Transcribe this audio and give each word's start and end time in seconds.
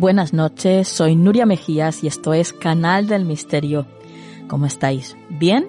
Buenas 0.00 0.32
noches, 0.32 0.88
soy 0.88 1.14
Nuria 1.14 1.44
Mejías 1.44 2.02
y 2.02 2.06
esto 2.06 2.32
es 2.32 2.54
Canal 2.54 3.06
del 3.06 3.26
Misterio. 3.26 3.84
¿Cómo 4.48 4.64
estáis? 4.64 5.14
¿Bien? 5.28 5.68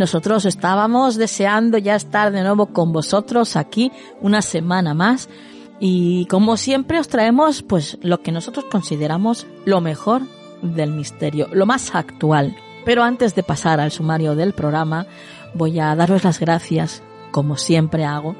Nosotros 0.00 0.46
estábamos 0.46 1.14
deseando 1.14 1.78
ya 1.78 1.94
estar 1.94 2.32
de 2.32 2.42
nuevo 2.42 2.72
con 2.72 2.92
vosotros 2.92 3.54
aquí 3.54 3.92
una 4.20 4.42
semana 4.42 4.94
más 4.94 5.28
y 5.78 6.26
como 6.26 6.56
siempre 6.56 6.98
os 6.98 7.06
traemos 7.06 7.62
pues 7.62 7.98
lo 8.02 8.20
que 8.20 8.32
nosotros 8.32 8.64
consideramos 8.64 9.46
lo 9.64 9.80
mejor 9.80 10.22
del 10.60 10.90
misterio, 10.90 11.46
lo 11.52 11.64
más 11.64 11.94
actual. 11.94 12.56
Pero 12.84 13.04
antes 13.04 13.36
de 13.36 13.44
pasar 13.44 13.78
al 13.78 13.92
sumario 13.92 14.34
del 14.34 14.54
programa, 14.54 15.06
voy 15.54 15.78
a 15.78 15.94
daros 15.94 16.24
las 16.24 16.40
gracias, 16.40 17.00
como 17.30 17.56
siempre 17.56 18.04
hago, 18.04 18.34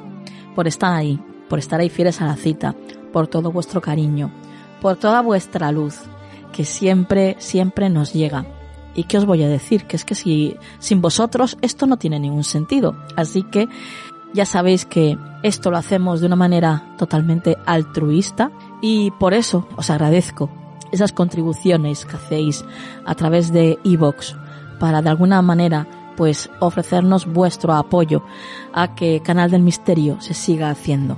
por 0.57 0.67
estar 0.67 0.93
ahí, 0.97 1.21
por 1.49 1.61
estar 1.61 1.79
ahí 1.79 1.91
fieles 1.91 2.21
a 2.21 2.27
la 2.27 2.35
cita, 2.35 2.75
por 3.13 3.29
todo 3.29 3.53
vuestro 3.53 3.81
cariño, 3.81 4.33
por 4.81 4.97
toda 4.97 5.21
vuestra 5.23 5.73
luz, 5.73 6.01
que 6.53 6.65
siempre, 6.65 7.37
siempre 7.39 7.91
nos 7.91 8.13
llega. 8.13 8.47
¿Y 8.95 9.05
qué 9.05 9.19
os 9.19 9.27
voy 9.27 9.43
a 9.43 9.49
decir? 9.49 9.85
Que 9.85 9.97
es 9.97 10.05
que 10.05 10.15
si, 10.15 10.57
sin 10.79 11.01
vosotros 11.01 11.57
esto 11.63 11.87
no 11.87 11.99
tiene 11.99 12.19
ningún 12.19 12.45
sentido. 12.45 12.97
Así 13.17 13.43
que 13.45 13.69
ya 14.33 14.45
sabéis 14.45 14.85
que 14.85 15.17
esto 15.43 15.71
lo 15.71 15.77
hacemos 15.77 16.21
de 16.21 16.27
una 16.27 16.37
manera 16.37 16.95
totalmente 16.99 17.57
altruista 17.65 18.51
y 18.83 19.11
por 19.13 19.35
eso 19.35 19.69
os 19.77 19.91
agradezco 19.91 20.51
esas 20.93 21.13
contribuciones 21.13 22.05
que 22.05 22.17
hacéis 22.17 22.65
a 23.05 23.15
través 23.15 23.53
de 23.53 23.79
iVox 23.85 24.37
para 24.81 25.03
de 25.03 25.11
alguna 25.11 25.43
manera 25.43 25.87
pues 26.17 26.51
ofrecernos 26.61 27.27
vuestro 27.27 27.75
apoyo 27.75 28.25
a 28.73 28.95
que 28.95 29.21
Canal 29.21 29.51
del 29.51 29.63
Misterio 29.63 30.21
se 30.21 30.35
siga 30.35 30.71
haciendo. 30.71 31.17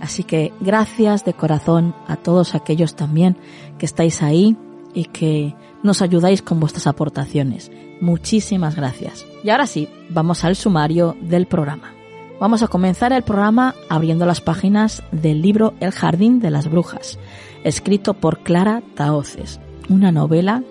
Así 0.00 0.22
que 0.22 0.52
gracias 0.60 1.24
de 1.24 1.34
corazón 1.34 1.94
a 2.06 2.16
todos 2.16 2.54
aquellos 2.54 2.94
también 2.94 3.36
que 3.78 3.86
estáis 3.86 4.22
ahí 4.22 4.56
y 4.94 5.04
que 5.04 5.54
nos 5.82 6.02
ayudáis 6.02 6.42
con 6.42 6.60
vuestras 6.60 6.86
aportaciones. 6.86 7.70
Muchísimas 8.00 8.76
gracias. 8.76 9.26
Y 9.42 9.50
ahora 9.50 9.66
sí, 9.66 9.88
vamos 10.08 10.44
al 10.44 10.56
sumario 10.56 11.16
del 11.20 11.46
programa. 11.46 11.92
Vamos 12.40 12.62
a 12.62 12.68
comenzar 12.68 13.12
el 13.12 13.22
programa 13.22 13.74
abriendo 13.88 14.24
las 14.24 14.40
páginas 14.40 15.02
del 15.10 15.42
libro 15.42 15.74
El 15.80 15.90
Jardín 15.90 16.38
de 16.38 16.52
las 16.52 16.70
Brujas, 16.70 17.18
escrito 17.64 18.14
por 18.14 18.44
Clara 18.44 18.80
Taoces, 18.94 19.58
una 19.88 20.12
novela 20.12 20.62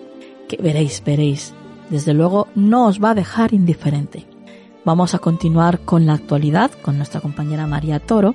que 0.47 0.55
veréis, 0.61 1.03
veréis, 1.05 1.53
desde 1.89 2.13
luego 2.13 2.47
no 2.55 2.87
os 2.87 3.03
va 3.03 3.09
a 3.09 3.15
dejar 3.15 3.53
indiferente. 3.53 4.25
Vamos 4.85 5.13
a 5.13 5.19
continuar 5.19 5.79
con 5.81 6.05
la 6.05 6.13
actualidad 6.13 6.71
con 6.81 6.95
nuestra 6.95 7.19
compañera 7.19 7.67
María 7.67 7.99
Toro, 7.99 8.33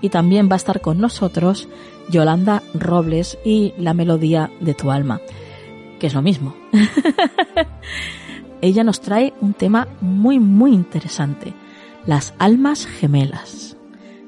y 0.00 0.10
también 0.10 0.48
va 0.48 0.54
a 0.54 0.56
estar 0.56 0.80
con 0.80 1.00
nosotros 1.00 1.68
Yolanda 2.10 2.62
Robles 2.74 3.38
y 3.44 3.74
la 3.78 3.94
melodía 3.94 4.50
de 4.60 4.74
tu 4.74 4.90
alma, 4.90 5.20
que 5.98 6.06
es 6.06 6.14
lo 6.14 6.22
mismo. 6.22 6.54
Ella 8.60 8.84
nos 8.84 9.00
trae 9.00 9.34
un 9.40 9.52
tema 9.54 9.88
muy 10.00 10.38
muy 10.38 10.72
interesante, 10.72 11.52
las 12.06 12.34
almas 12.38 12.86
gemelas. 12.86 13.76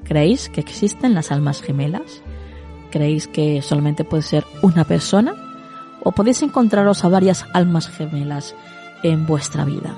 ¿Creéis 0.05 0.49
que 0.49 0.61
existen 0.61 1.15
las 1.15 1.31
almas 1.33 1.61
gemelas? 1.61 2.23
¿Creéis 2.91 3.28
que 3.28 3.61
solamente 3.62 4.05
puede 4.05 4.23
ser 4.23 4.45
una 4.62 4.84
persona? 4.84 5.34
¿O 6.03 6.12
podéis 6.12 6.43
encontraros 6.43 7.05
a 7.05 7.09
varias 7.09 7.45
almas 7.53 7.89
gemelas 7.89 8.55
en 9.03 9.27
vuestra 9.27 9.65
vida? 9.65 9.95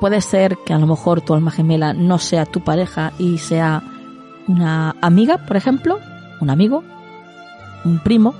Puede 0.00 0.20
ser 0.20 0.58
que 0.66 0.74
a 0.74 0.78
lo 0.78 0.86
mejor 0.86 1.22
tu 1.22 1.34
alma 1.34 1.50
gemela 1.50 1.94
no 1.94 2.18
sea 2.18 2.44
tu 2.44 2.62
pareja 2.62 3.12
y 3.18 3.38
sea 3.38 3.82
una 4.46 4.96
amiga, 5.00 5.38
por 5.38 5.56
ejemplo, 5.56 5.98
un 6.40 6.50
amigo, 6.50 6.82
un 7.84 7.98
primo. 7.98 8.34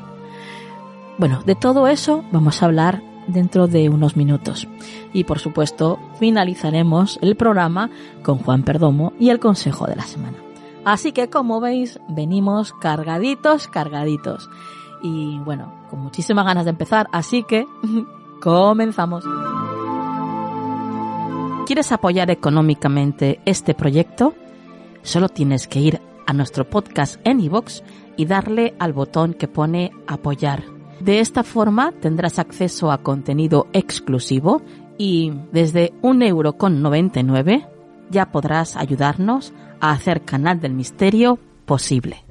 Bueno, 1.19 1.42
de 1.44 1.54
todo 1.54 1.87
eso 1.88 2.25
vamos 2.32 2.62
a 2.62 2.66
hablar 2.66 3.03
dentro 3.26 3.66
de 3.66 3.88
unos 3.88 4.16
minutos. 4.16 4.69
Y 5.12 5.25
por 5.25 5.38
supuesto, 5.38 5.98
finalizaremos 6.19 7.19
el 7.22 7.37
programa 7.37 7.91
con 8.22 8.38
Juan 8.38 8.62
Perdomo 8.62 9.12
y 9.19 9.31
el 9.31 9.38
consejo 9.38 9.87
de 9.87 9.97
la 9.97 10.03
semana. 10.03 10.38
Así 10.84 11.12
que 11.12 11.31
como 11.31 11.60
veis, 11.60 11.98
venimos 12.09 12.72
cargaditos, 12.75 13.69
cargaditos. 13.69 14.50
Y 15.03 15.38
bueno, 15.38 15.72
con 15.91 16.00
muchísimas 16.00 16.44
ganas 16.44 16.64
de 16.64 16.70
empezar, 16.70 17.09
así 17.12 17.43
que 17.43 17.66
comenzamos. 18.41 19.25
¿Quieres 21.67 21.93
apoyar 21.93 22.31
económicamente 22.31 23.40
este 23.46 23.75
proyecto? 23.75 24.34
Solo 25.05 25.29
tienes 25.29 25.69
que 25.69 25.79
ir 25.79 26.01
a 26.27 26.33
nuestro 26.33 26.69
podcast 26.69 27.21
en 27.25 27.39
iVoox 27.39 27.83
y 28.17 28.25
darle 28.25 28.75
al 28.79 28.93
botón 28.93 29.35
que 29.35 29.49
pone 29.49 29.93
apoyar. 30.06 30.65
De 30.99 31.21
esta 31.21 31.45
forma 31.45 31.93
tendrás 31.93 32.39
acceso 32.39 32.91
a 32.91 33.03
contenido 33.03 33.69
exclusivo 33.73 34.62
y 34.97 35.33
desde 35.53 35.93
un 36.03 36.23
euro 36.23 36.55
con 36.55 36.83
99 36.83 37.67
ya 38.11 38.33
podrás 38.33 38.77
ayudarnos 38.77 39.53
a 39.81 39.91
hacer 39.93 40.23
Canal 40.23 40.61
del 40.61 40.73
Misterio 40.73 41.39
posible. 41.67 42.25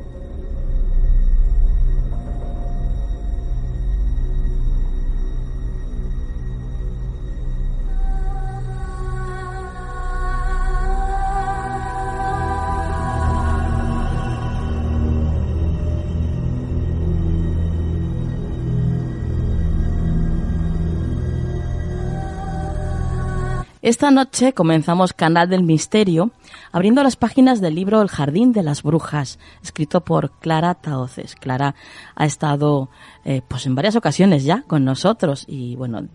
Esta 23.83 24.12
noche 24.12 24.53
comenzamos 24.53 25.12
Canal 25.12 25.50
del 25.50 25.62
Misterio 25.62 26.31
abriendo 26.71 27.03
las 27.03 27.18
páginas 27.18 27.59
del 27.59 27.75
libro 27.75 28.01
El 28.01 28.07
Jardín 28.07 28.53
de 28.53 28.63
las 28.63 28.81
Brujas, 28.81 29.39
escrito 29.62 30.06
por 30.06 30.31
Clara 30.39 30.74
Taoces. 30.75 31.35
Clara 31.35 31.75
ha 32.15 32.25
estado 32.25 32.89
eh, 33.25 33.41
pues 33.45 33.65
en 33.65 33.75
varias 33.75 33.97
ocasiones 33.97 34.45
ya 34.45 34.62
con 34.68 34.85
nosotros 34.85 35.44
y 35.50 35.75
bueno, 35.75 36.07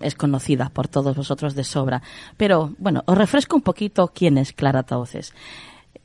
es 0.00 0.16
conocida 0.16 0.70
por 0.70 0.88
todos 0.88 1.14
vosotros 1.14 1.54
de 1.54 1.62
sobra. 1.62 2.02
Pero 2.36 2.74
bueno, 2.78 3.04
os 3.06 3.16
refresco 3.16 3.54
un 3.54 3.62
poquito 3.62 4.10
quién 4.12 4.36
es 4.36 4.52
Clara 4.52 4.82
Taoces. 4.82 5.34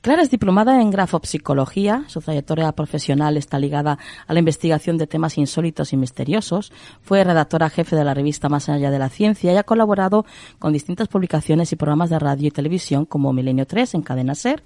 Clara 0.07 0.21
es 0.21 0.31
diplomada 0.31 0.81
en 0.81 0.89
grafopsicología, 0.89 2.06
su 2.07 2.21
trayectoria 2.21 2.71
profesional 2.71 3.36
está 3.36 3.59
ligada 3.59 4.00
a 4.25 4.31
la 4.31 4.39
investigación 4.39 4.98
de 4.98 5.06
temas 5.06 5.38
insólitos 5.38 5.92
y 5.92 5.98
misteriosos. 5.98 6.71
Fue 7.01 7.25
redactora 7.25 7.69
jefe 7.69 7.98
de 7.98 8.06
la 8.06 8.13
revista 8.13 8.48
Más 8.48 8.69
allá 8.69 8.89
de 8.89 9.00
la 9.00 9.09
ciencia 9.09 9.51
y 9.51 9.57
ha 9.57 9.63
colaborado 9.63 10.25
con 10.59 10.71
distintas 10.71 11.09
publicaciones 11.09 11.74
y 11.74 11.75
programas 11.75 12.09
de 12.09 12.19
radio 12.19 12.48
y 12.48 12.51
televisión 12.51 13.04
como 13.04 13.33
Milenio 13.33 13.68
3 13.68 13.95
en 13.95 14.01
Cadena 14.01 14.33
Ser, 14.33 14.63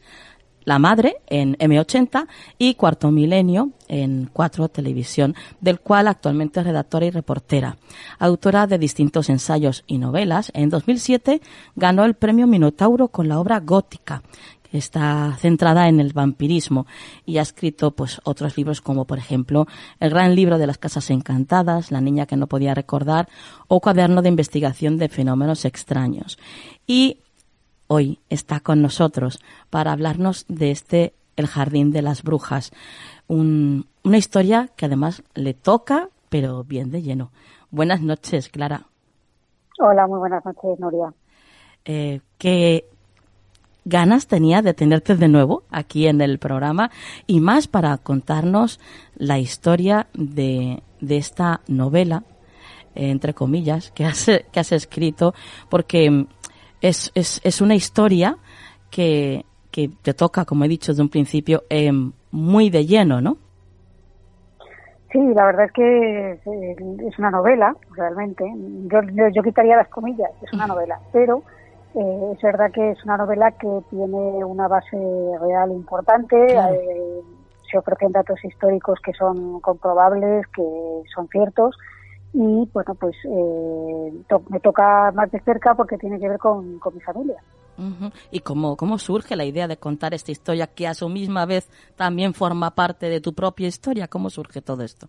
La 0.64 0.78
Madre 0.78 1.16
en 1.26 1.58
M80 1.58 2.28
y 2.60 2.76
Cuarto 2.76 3.10
Milenio 3.10 3.72
en 3.88 4.30
Cuatro 4.32 4.70
Televisión, 4.70 5.34
del 5.60 5.80
cual 5.80 6.08
actualmente 6.08 6.60
es 6.60 6.68
redactora 6.68 7.08
y 7.08 7.10
reportera. 7.10 7.78
Autora 8.20 8.68
de 8.68 8.78
distintos 8.78 9.28
ensayos 9.28 9.86
y 9.88 9.98
novelas, 9.98 10.52
en 10.54 10.70
2007 10.70 11.42
ganó 11.76 12.06
el 12.06 12.14
premio 12.14 12.46
Minotauro 12.46 13.08
con 13.08 13.28
la 13.28 13.40
obra 13.40 13.60
Gótica, 13.60 14.22
está 14.72 15.34
centrada 15.38 15.88
en 15.88 16.00
el 16.00 16.14
vampirismo 16.14 16.86
y 17.26 17.38
ha 17.38 17.42
escrito 17.42 17.92
pues 17.92 18.22
otros 18.24 18.58
libros 18.58 18.82
como 18.82 19.06
por 19.06 19.18
ejemplo 19.18 19.68
El 20.00 20.10
gran 20.12 20.36
libro 20.36 20.58
de 20.58 20.68
las 20.68 20.78
casas 20.78 21.10
encantadas, 21.10 21.92
La 21.92 22.02
niña 22.02 22.26
que 22.26 22.38
no 22.38 22.48
podía 22.48 22.74
recordar 22.74 23.28
o 23.68 23.80
Cuaderno 23.80 24.22
de 24.22 24.30
investigación 24.30 24.98
de 24.98 25.10
fenómenos 25.10 25.66
extraños. 25.66 26.38
Y 26.88 27.20
hoy 27.88 28.20
está 28.30 28.60
con 28.60 28.82
nosotros 28.82 29.40
para 29.70 29.92
hablarnos 29.92 30.46
de 30.48 30.72
este 30.72 31.14
El 31.36 31.48
Jardín 31.48 31.92
de 31.92 32.02
las 32.02 32.24
Brujas. 32.24 32.72
una 33.28 34.18
historia 34.18 34.70
que 34.76 34.86
además 34.86 35.24
le 35.36 35.54
toca, 35.54 36.10
pero 36.30 36.64
bien 36.64 36.92
de 36.92 37.02
lleno. 37.02 37.32
Buenas 37.70 38.02
noches, 38.02 38.50
Clara. 38.50 38.88
Hola, 39.80 40.06
muy 40.08 40.20
buenas 40.20 40.44
noches, 40.46 40.80
Nuria. 40.80 41.14
Eh, 41.86 42.22
¿Qué 42.38 42.86
ganas 43.86 44.28
tenía 44.28 44.62
de 44.62 44.74
tenerte 44.74 45.16
de 45.16 45.28
nuevo 45.28 45.64
aquí 45.72 46.08
en 46.08 46.22
el 46.22 46.40
programa 46.40 46.92
y 47.28 47.40
más 47.40 47.68
para 47.68 47.98
contarnos 47.98 48.80
la 49.16 49.40
historia 49.40 50.08
de, 50.14 50.84
de 51.00 51.18
esta 51.18 51.62
novela, 51.68 52.24
entre 52.96 53.34
comillas, 53.34 53.92
que 53.92 54.06
has, 54.06 54.26
que 54.52 54.60
has 54.60 54.72
escrito, 54.72 55.34
porque 55.70 56.26
es, 56.82 57.12
es, 57.16 57.42
es 57.44 57.62
una 57.62 57.76
historia 57.76 58.38
que, 58.90 59.46
que 59.72 59.90
te 60.02 60.14
toca, 60.14 60.46
como 60.46 60.66
he 60.66 60.68
dicho 60.68 60.92
desde 60.92 61.04
un 61.04 61.10
principio, 61.10 61.64
eh, 61.70 61.92
muy 62.32 62.70
de 62.70 62.86
lleno, 62.86 63.22
¿no? 63.22 63.38
Sí, 65.12 65.20
la 65.36 65.46
verdad 65.46 65.66
es 65.66 65.72
que 65.74 66.32
es, 66.32 67.20
una 67.20 67.32
novela, 67.32 67.76
realmente. 67.96 68.46
Yo, 68.88 69.02
yo, 69.34 69.44
quitaría 69.44 69.76
las 69.76 69.90
comillas, 69.90 70.30
es 70.42 70.54
una 70.54 70.68
novela, 70.68 71.00
pero 71.12 71.44
eh, 71.96 72.32
es 72.34 72.42
verdad 72.42 72.72
que 72.72 72.92
es 72.92 73.04
una 73.04 73.18
novela 73.18 73.52
que 73.52 73.68
tiene 73.90 74.46
una 74.46 74.68
base 74.68 74.98
real 75.42 75.72
importante. 75.72 76.54
Eh, 76.54 77.22
se 77.70 77.78
ofrecen 77.78 78.12
datos 78.12 78.44
históricos 78.44 79.00
que 79.04 79.14
son 79.14 79.60
comprobables, 79.62 80.46
que 80.48 80.64
son 81.14 81.28
ciertos 81.30 81.76
y 82.34 82.70
bueno 82.74 82.96
pues 82.96 83.16
eh, 83.26 84.14
me 84.50 84.60
toca 84.62 85.12
más 85.12 85.30
de 85.32 85.40
cerca 85.42 85.76
porque 85.76 85.98
tiene 85.98 86.18
que 86.20 86.30
ver 86.30 86.40
con, 86.40 86.80
mi 86.94 87.02
familia. 87.02 87.38
Y 88.30 88.42
cómo 88.42 88.78
cómo 88.78 88.98
surge 89.00 89.36
la 89.36 89.44
idea 89.44 89.68
de 89.68 89.78
contar 89.78 90.14
esta 90.14 90.32
historia 90.32 90.68
que 90.68 90.88
a 90.88 90.94
su 90.94 91.10
misma 91.10 91.46
vez 91.46 91.70
también 91.96 92.34
forma 92.34 92.72
parte 92.72 93.10
de 93.10 93.22
tu 93.22 93.34
propia 93.34 93.68
historia 93.68 94.08
cómo 94.08 94.30
surge 94.30 94.62
todo 94.62 94.84
esto 94.84 95.08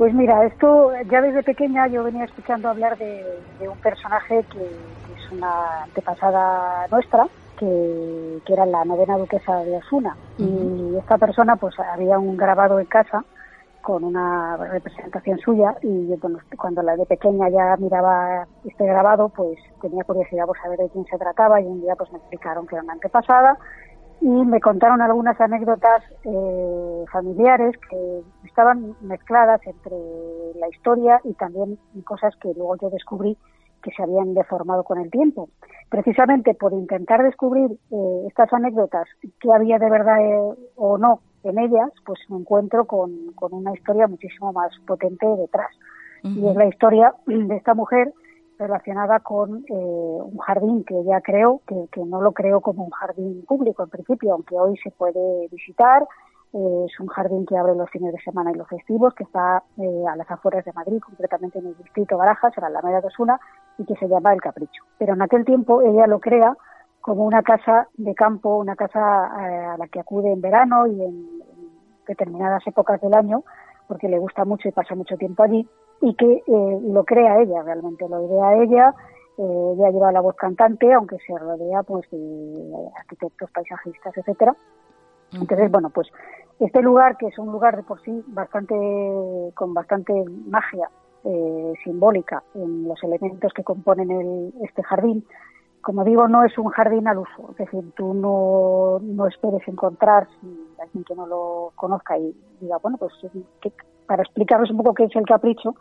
pues 0.00 0.14
mira 0.14 0.46
esto 0.46 0.92
ya 1.10 1.20
desde 1.20 1.42
pequeña 1.42 1.86
yo 1.86 2.02
venía 2.02 2.24
escuchando 2.24 2.70
hablar 2.70 2.96
de, 2.96 3.22
un 3.68 3.76
personaje 3.80 4.42
que, 4.50 4.62
es 4.62 5.30
una 5.30 5.82
antepasada 5.82 6.86
nuestra 6.90 7.28
que, 7.58 8.38
que, 8.46 8.52
era 8.54 8.64
la 8.64 8.82
novena 8.86 9.18
duquesa 9.18 9.58
de 9.62 9.76
Osuna. 9.76 10.16
Y 10.38 10.96
esta 10.96 11.18
persona 11.18 11.56
pues 11.56 11.78
había 11.78 12.18
un 12.18 12.38
grabado 12.38 12.80
en 12.80 12.86
casa 12.86 13.26
con 13.82 14.02
una 14.02 14.56
representación 14.56 15.38
suya 15.38 15.76
y 15.82 16.16
bueno, 16.16 16.38
cuando 16.56 16.82
la 16.82 16.96
de 16.96 17.04
pequeña 17.04 17.50
ya 17.50 17.76
miraba 17.76 18.46
este 18.64 18.86
grabado 18.86 19.28
pues 19.28 19.58
tenía 19.82 20.04
curiosidad 20.04 20.46
por 20.46 20.58
saber 20.62 20.78
de 20.78 20.88
quién 20.88 21.04
se 21.04 21.18
trataba 21.18 21.60
y 21.60 21.66
un 21.66 21.82
día 21.82 21.94
pues 21.94 22.10
me 22.10 22.18
explicaron 22.20 22.66
que 22.66 22.76
era 22.76 22.84
una 22.84 22.94
antepasada 22.94 23.58
y 24.20 24.28
me 24.28 24.60
contaron 24.60 25.00
algunas 25.00 25.40
anécdotas 25.40 26.02
eh, 26.24 27.04
familiares 27.10 27.74
que 27.88 28.22
estaban 28.46 28.94
mezcladas 29.00 29.60
entre 29.66 29.96
la 30.56 30.68
historia 30.68 31.20
y 31.24 31.32
también 31.34 31.78
cosas 32.04 32.34
que 32.36 32.52
luego 32.54 32.76
yo 32.76 32.90
descubrí 32.90 33.36
que 33.82 33.90
se 33.92 34.02
habían 34.02 34.34
deformado 34.34 34.84
con 34.84 34.98
el 35.00 35.10
tiempo. 35.10 35.48
Precisamente 35.88 36.54
por 36.54 36.74
intentar 36.74 37.22
descubrir 37.22 37.70
eh, 37.90 38.24
estas 38.28 38.52
anécdotas, 38.52 39.08
qué 39.40 39.52
había 39.52 39.78
de 39.78 39.88
verdad 39.88 40.20
eh, 40.20 40.54
o 40.76 40.98
no 40.98 41.20
en 41.42 41.58
ellas, 41.58 41.90
pues 42.04 42.20
me 42.28 42.36
encuentro 42.36 42.84
con, 42.84 43.10
una 43.50 43.72
historia 43.72 44.06
muchísimo 44.06 44.52
más 44.52 44.70
potente 44.86 45.26
detrás. 45.26 45.70
Y 46.22 46.46
es 46.46 46.54
la 46.54 46.66
historia 46.66 47.14
de 47.26 47.56
esta 47.56 47.72
mujer 47.72 48.12
relacionada 48.60 49.20
con 49.20 49.64
eh, 49.68 49.72
un 49.72 50.38
jardín 50.38 50.84
que 50.84 50.98
ella 50.98 51.20
creó, 51.20 51.60
que, 51.66 52.04
no 52.04 52.20
lo 52.20 52.32
creó 52.32 52.60
como 52.60 52.84
un 52.84 52.90
jardín 52.90 53.44
público 53.46 53.82
en 53.82 53.90
principio, 53.90 54.32
aunque 54.32 54.54
hoy 54.54 54.76
se 54.78 54.90
puede 54.90 55.48
visitar. 55.48 56.06
Eh, 56.52 56.86
es 56.86 57.00
un 57.00 57.06
jardín 57.06 57.46
que 57.46 57.56
abre 57.56 57.74
los 57.74 57.88
fines 57.90 58.12
de 58.12 58.20
semana 58.20 58.50
y 58.50 58.54
los 58.54 58.68
festivos, 58.68 59.14
que 59.14 59.24
está 59.24 59.62
eh, 59.78 60.04
a 60.08 60.16
las 60.16 60.30
afueras 60.30 60.64
de 60.64 60.72
Madrid, 60.72 61.00
concretamente 61.00 61.58
en 61.58 61.66
el 61.66 61.76
distrito 61.76 62.16
Barajas, 62.16 62.52
en 62.56 62.62
la 62.62 62.68
Alameda 62.68 63.00
de 63.00 63.06
Osuna, 63.06 63.40
y 63.78 63.84
que 63.84 63.96
se 63.96 64.08
llama 64.08 64.32
El 64.32 64.40
Capricho. 64.40 64.82
Pero 64.98 65.14
en 65.14 65.22
aquel 65.22 65.44
tiempo 65.44 65.80
ella 65.82 66.06
lo 66.06 66.20
crea 66.20 66.56
como 67.00 67.24
una 67.24 67.42
casa 67.42 67.88
de 67.96 68.14
campo, 68.14 68.56
una 68.58 68.76
casa 68.76 68.98
eh, 68.98 69.64
a 69.64 69.76
la 69.78 69.88
que 69.88 70.00
acude 70.00 70.32
en 70.32 70.40
verano 70.40 70.86
y 70.86 71.02
en, 71.02 71.40
determinadas 72.06 72.66
épocas 72.66 73.00
del 73.00 73.14
año, 73.14 73.44
porque 73.86 74.08
le 74.08 74.18
gusta 74.18 74.44
mucho 74.44 74.68
y 74.68 74.72
pasa 74.72 74.94
mucho 74.96 75.16
tiempo 75.16 75.44
allí, 75.44 75.68
y 76.00 76.14
que 76.14 76.42
eh, 76.46 76.80
lo 76.82 77.04
crea 77.04 77.40
ella 77.40 77.62
realmente, 77.62 78.08
lo 78.08 78.24
idea 78.24 78.62
ella, 78.62 78.94
eh, 79.38 79.72
ella 79.74 79.90
lleva 79.90 80.12
la 80.12 80.20
voz 80.20 80.36
cantante, 80.36 80.92
aunque 80.92 81.16
se 81.26 81.36
rodea 81.36 81.82
pues 81.82 82.08
de 82.10 82.88
arquitectos, 82.98 83.50
paisajistas, 83.50 84.16
etcétera. 84.16 84.54
Entonces, 85.32 85.70
bueno, 85.70 85.90
pues 85.90 86.08
este 86.58 86.82
lugar, 86.82 87.16
que 87.16 87.28
es 87.28 87.38
un 87.38 87.52
lugar 87.52 87.76
de 87.76 87.82
por 87.82 88.00
sí 88.02 88.24
bastante, 88.28 88.74
con 89.54 89.74
bastante 89.74 90.12
magia 90.46 90.90
eh, 91.24 91.72
simbólica 91.84 92.42
en 92.54 92.88
los 92.88 93.02
elementos 93.04 93.52
que 93.52 93.62
componen 93.62 94.10
el, 94.10 94.52
este 94.62 94.82
jardín, 94.82 95.24
como 95.80 96.04
digo, 96.04 96.28
no 96.28 96.44
es 96.44 96.56
un 96.58 96.68
jardín 96.68 97.08
al 97.08 97.18
uso, 97.18 97.50
es 97.52 97.56
decir, 97.56 97.92
tú 97.96 98.12
no, 98.12 98.98
no 99.02 99.26
esperes 99.26 99.66
encontrar, 99.66 100.28
si 100.40 100.66
alguien 100.80 101.04
que 101.04 101.14
no 101.14 101.26
lo 101.26 101.72
conozca 101.74 102.18
y 102.18 102.34
diga, 102.60 102.76
bueno, 102.78 102.98
pues 102.98 103.12
para 104.10 104.24
explicaros 104.24 104.68
un 104.72 104.78
poco 104.78 104.94
qué 104.94 105.04
es 105.04 105.14
el 105.14 105.24
capricho, 105.24 105.76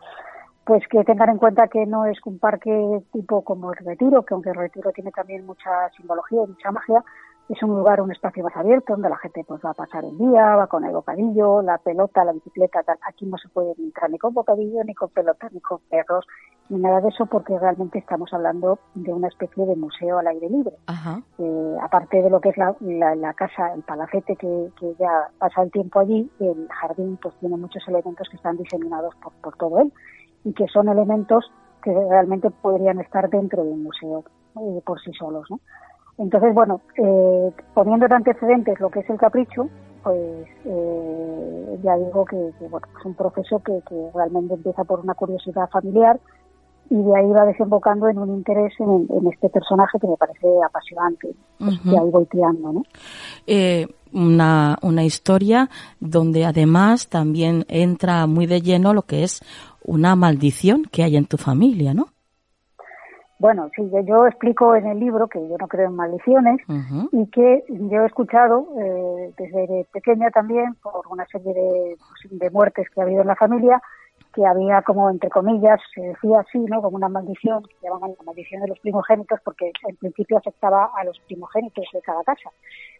pues 0.63 0.88
que 0.88 1.03
tengan 1.03 1.29
en 1.29 1.39
cuenta 1.39 1.67
que 1.67 1.88
no 1.88 2.05
es 2.05 2.19
un 2.25 2.38
parque 2.38 3.01
tipo 3.12 3.43
como 3.43 3.71
el 3.74 3.79
Retiro, 3.83 4.24
que 4.24 4.36
aunque 4.36 4.51
el 4.51 4.55
Retiro 4.55 4.91
tiene 4.91 5.09
también 5.09 5.48
mucha 5.48 5.89
simbología 5.98 6.43
y 6.43 6.48
mucha 6.48 6.69
magia, 6.69 7.03
es 7.50 7.63
un 7.63 7.72
lugar, 7.72 8.00
un 8.00 8.12
espacio 8.12 8.44
más 8.44 8.56
abierto 8.56 8.94
donde 8.94 9.10
la 9.10 9.18
gente 9.18 9.44
pues 9.44 9.60
va 9.65 9.72
a 9.72 9.74
pasar 9.74 10.06
el 10.06 10.15
día, 10.18 10.56
va 10.56 10.68
con 10.68 10.86
el 10.86 10.91
bocadillo, 10.91 11.63
la 11.63 11.79
pelota, 11.79 12.24
la 12.24 12.32
bicicleta, 12.32 12.84
tal. 12.84 13.00
Aquí 13.08 13.25
no 13.25 13.38
se 13.39 13.50
puede 13.50 13.74
entrar 13.79 14.10
ni 14.12 14.20
con 14.20 14.36
bocadillo, 14.36 14.84
ni 14.84 14.94
con 14.94 15.10
pelota, 15.10 15.50
ni 15.51 15.60
con 15.60 15.79
perros, 15.89 16.27
ni 16.70 16.79
nada 16.79 17.01
de 17.01 17.10
eso 17.10 17.25
porque 17.25 17.58
realmente 17.58 17.98
estamos 17.98 18.32
hablando 18.34 18.77
de 18.94 19.12
una 19.12 19.29
especie 19.29 19.65
de 19.65 19.75
museo 19.75 20.20
al 20.20 20.27
aire 20.27 20.48
libre. 20.48 20.75
Eh, 21.39 21.77
aparte 21.82 22.22
de 22.22 22.29
lo 22.29 22.39
que 22.39 22.50
es 22.50 22.58
la, 22.58 22.75
la, 23.15 23.34
casa, 23.34 23.74
el 23.74 23.82
palacete 23.82 24.36
que, 24.36 24.70
que, 24.79 24.94
ya 25.00 25.29
pasa 25.39 25.63
el 25.63 25.72
tiempo 25.72 26.00
allí, 26.00 26.29
el 26.39 26.68
jardín 26.70 27.18
pues 27.20 27.34
tiene 27.39 27.58
muchos 27.58 27.82
elementos 27.88 28.29
que 28.29 28.36
están 28.36 28.58
diseminados 28.58 29.15
por, 29.15 29.34
por 29.41 29.58
todo 29.58 29.79
él 29.79 29.91
y 30.44 30.53
que 30.53 30.68
son 30.68 30.88
elementos 30.88 31.51
que 31.82 31.94
realmente 31.94 32.51
podrían 32.51 33.00
estar 33.00 33.27
dentro 33.27 33.63
de 33.63 33.72
un 33.72 33.84
museo 33.84 34.24
eh, 34.56 34.82
por 34.86 35.01
sí 35.01 35.12
solos, 35.13 35.48
¿no? 35.50 35.60
Entonces, 36.20 36.54
bueno, 36.54 36.82
eh, 36.98 37.52
poniendo 37.74 38.08
de 38.08 38.14
antecedentes 38.16 38.80
lo 38.82 38.90
que 38.90 39.00
es 39.00 39.10
el 39.10 39.18
capricho, 39.18 39.70
pues 40.04 40.48
eh, 40.66 41.80
ya 41.82 41.96
digo 41.96 42.26
que, 42.26 42.36
bueno, 42.70 42.88
es 43.00 43.06
un 43.06 43.16
proceso 43.16 43.62
que, 43.64 43.82
realmente 44.14 44.54
empieza 44.54 44.84
por 44.84 45.00
una 45.00 45.14
curiosidad 45.14 45.70
familiar 45.70 46.20
y 46.90 46.96
de 46.96 47.16
ahí 47.16 47.30
va 47.30 47.46
desembocando 47.46 48.10
en 48.10 48.18
un 48.18 48.36
interés 48.36 48.74
en, 48.80 49.08
este 49.32 49.48
personaje 49.50 49.98
que 50.00 50.08
me 50.08 50.18
parece 50.18 50.48
apasionante, 50.66 51.30
pues, 51.58 51.80
que 51.82 51.98
ahí 51.98 52.10
voy 52.10 52.26
tirando, 52.26 52.74
¿no? 52.74 52.84
Eh, 53.48 53.88
una, 54.12 54.78
una 54.82 55.04
historia 55.06 55.70
donde 56.02 56.46
además 56.46 57.08
también 57.08 57.64
entra 57.70 58.28
muy 58.28 58.46
de 58.46 58.62
lleno 58.62 58.94
lo 58.94 59.04
que 59.04 59.24
es 59.24 59.42
una 59.86 60.16
maldición 60.18 60.84
que 60.92 61.04
hay 61.04 61.16
en 61.16 61.26
tu 61.26 61.38
familia, 61.38 61.94
¿no? 61.94 62.08
Bueno, 63.39 63.72
sí, 63.74 63.89
yo, 64.05 64.27
explico 64.27 64.75
en 64.75 64.86
el 64.86 65.00
libro 65.00 65.27
que 65.27 65.39
yo 65.39 65.55
no 65.58 65.69
creo 65.69 65.88
en 65.88 65.96
maldiciones 65.96 66.60
y 67.13 67.25
que 67.27 67.63
yo 67.69 68.01
he 68.03 68.05
escuchado 68.05 68.67
eh, 68.77 69.34
desde 69.38 69.86
pequeña 69.93 70.29
también 70.29 70.75
por 70.84 71.08
una 71.10 71.25
serie 71.27 71.53
de, 71.53 71.98
pues, 71.98 72.38
de, 72.38 72.50
muertes 72.50 72.89
que 72.89 73.00
ha 73.00 73.05
habido 73.05 73.22
en 73.22 73.27
la 73.27 73.38
familia 73.38 73.81
que 74.34 74.46
había 74.46 74.81
como 74.81 75.10
entre 75.10 75.29
comillas 75.29 75.79
se 75.96 76.01
decía 76.01 76.41
así, 76.41 76.60
¿no? 76.60 76.81
Como 76.81 76.98
una 76.98 77.08
maldición, 77.08 77.63
que 77.63 77.75
llamaban 77.81 78.13
la 78.17 78.25
maldición 78.25 78.62
de 78.62 78.67
los 78.67 78.79
primogénitos 78.79 79.39
porque 79.43 79.72
en 79.88 79.96
principio 79.96 80.38
afectaba 80.38 80.91
a 80.96 81.03
los 81.05 81.17
primogénitos 81.22 81.86
de 81.93 82.01
cada 82.01 82.24
casa. 82.24 82.51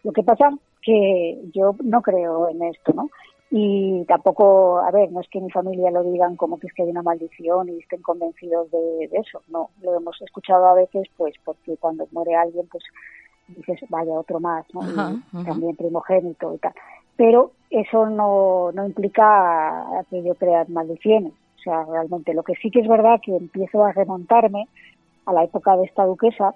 Lo 0.04 0.14
que 0.14 0.24
pasa 0.24 0.52
que 0.82 1.38
yo 1.54 1.76
no 1.84 2.02
creo 2.02 2.48
en 2.48 2.64
esto, 2.64 2.94
¿no? 2.94 3.10
Y 3.52 4.06
tampoco, 4.06 4.80
a 4.80 4.92
ver, 4.92 5.12
no 5.12 5.22
es 5.22 5.28
que 5.30 5.42
mi 5.42 5.50
familia 5.50 5.90
lo 5.90 6.04
digan 6.04 6.36
como 6.36 6.60
que 6.60 6.68
es 6.68 6.74
que 6.74 6.84
hay 6.84 6.90
una 6.90 7.02
maldición 7.02 7.70
y 7.70 7.80
estén 7.80 8.02
convencidos 8.04 8.70
de, 8.70 9.10
eso, 9.14 9.42
no, 9.48 9.72
lo 9.82 9.96
hemos 9.96 10.22
escuchado 10.22 10.68
a 10.68 10.76
veces 10.76 11.08
pues 11.18 11.34
porque 11.44 11.76
cuando 11.78 12.08
muere 12.12 12.36
alguien 12.36 12.68
pues 12.72 12.84
dices, 13.48 13.80
vaya, 13.90 14.12
otro 14.12 14.40
más, 14.40 14.66
¿no? 14.72 14.82
También 15.44 15.76
primogénito 15.76 16.54
y 16.54 16.60
tal. 16.60 16.74
Pero 17.16 17.52
eso 17.72 18.06
no, 18.08 18.72
no 18.72 18.86
implica 18.86 20.06
que 20.12 20.22
yo 20.24 20.36
crea 20.36 20.66
maldiciones. 20.68 21.34
O 21.58 21.62
sea, 21.64 21.84
realmente 21.86 22.36
lo 22.36 22.44
que 22.44 22.54
sí 22.56 22.70
que 22.70 22.82
es 22.82 22.88
verdad 22.88 23.20
que 23.24 23.36
empiezo 23.36 23.84
a 23.84 23.92
remontarme 23.92 24.68
a 25.26 25.34
la 25.34 25.44
época 25.44 25.76
de 25.76 25.86
esta 25.86 26.06
duquesa 26.06 26.54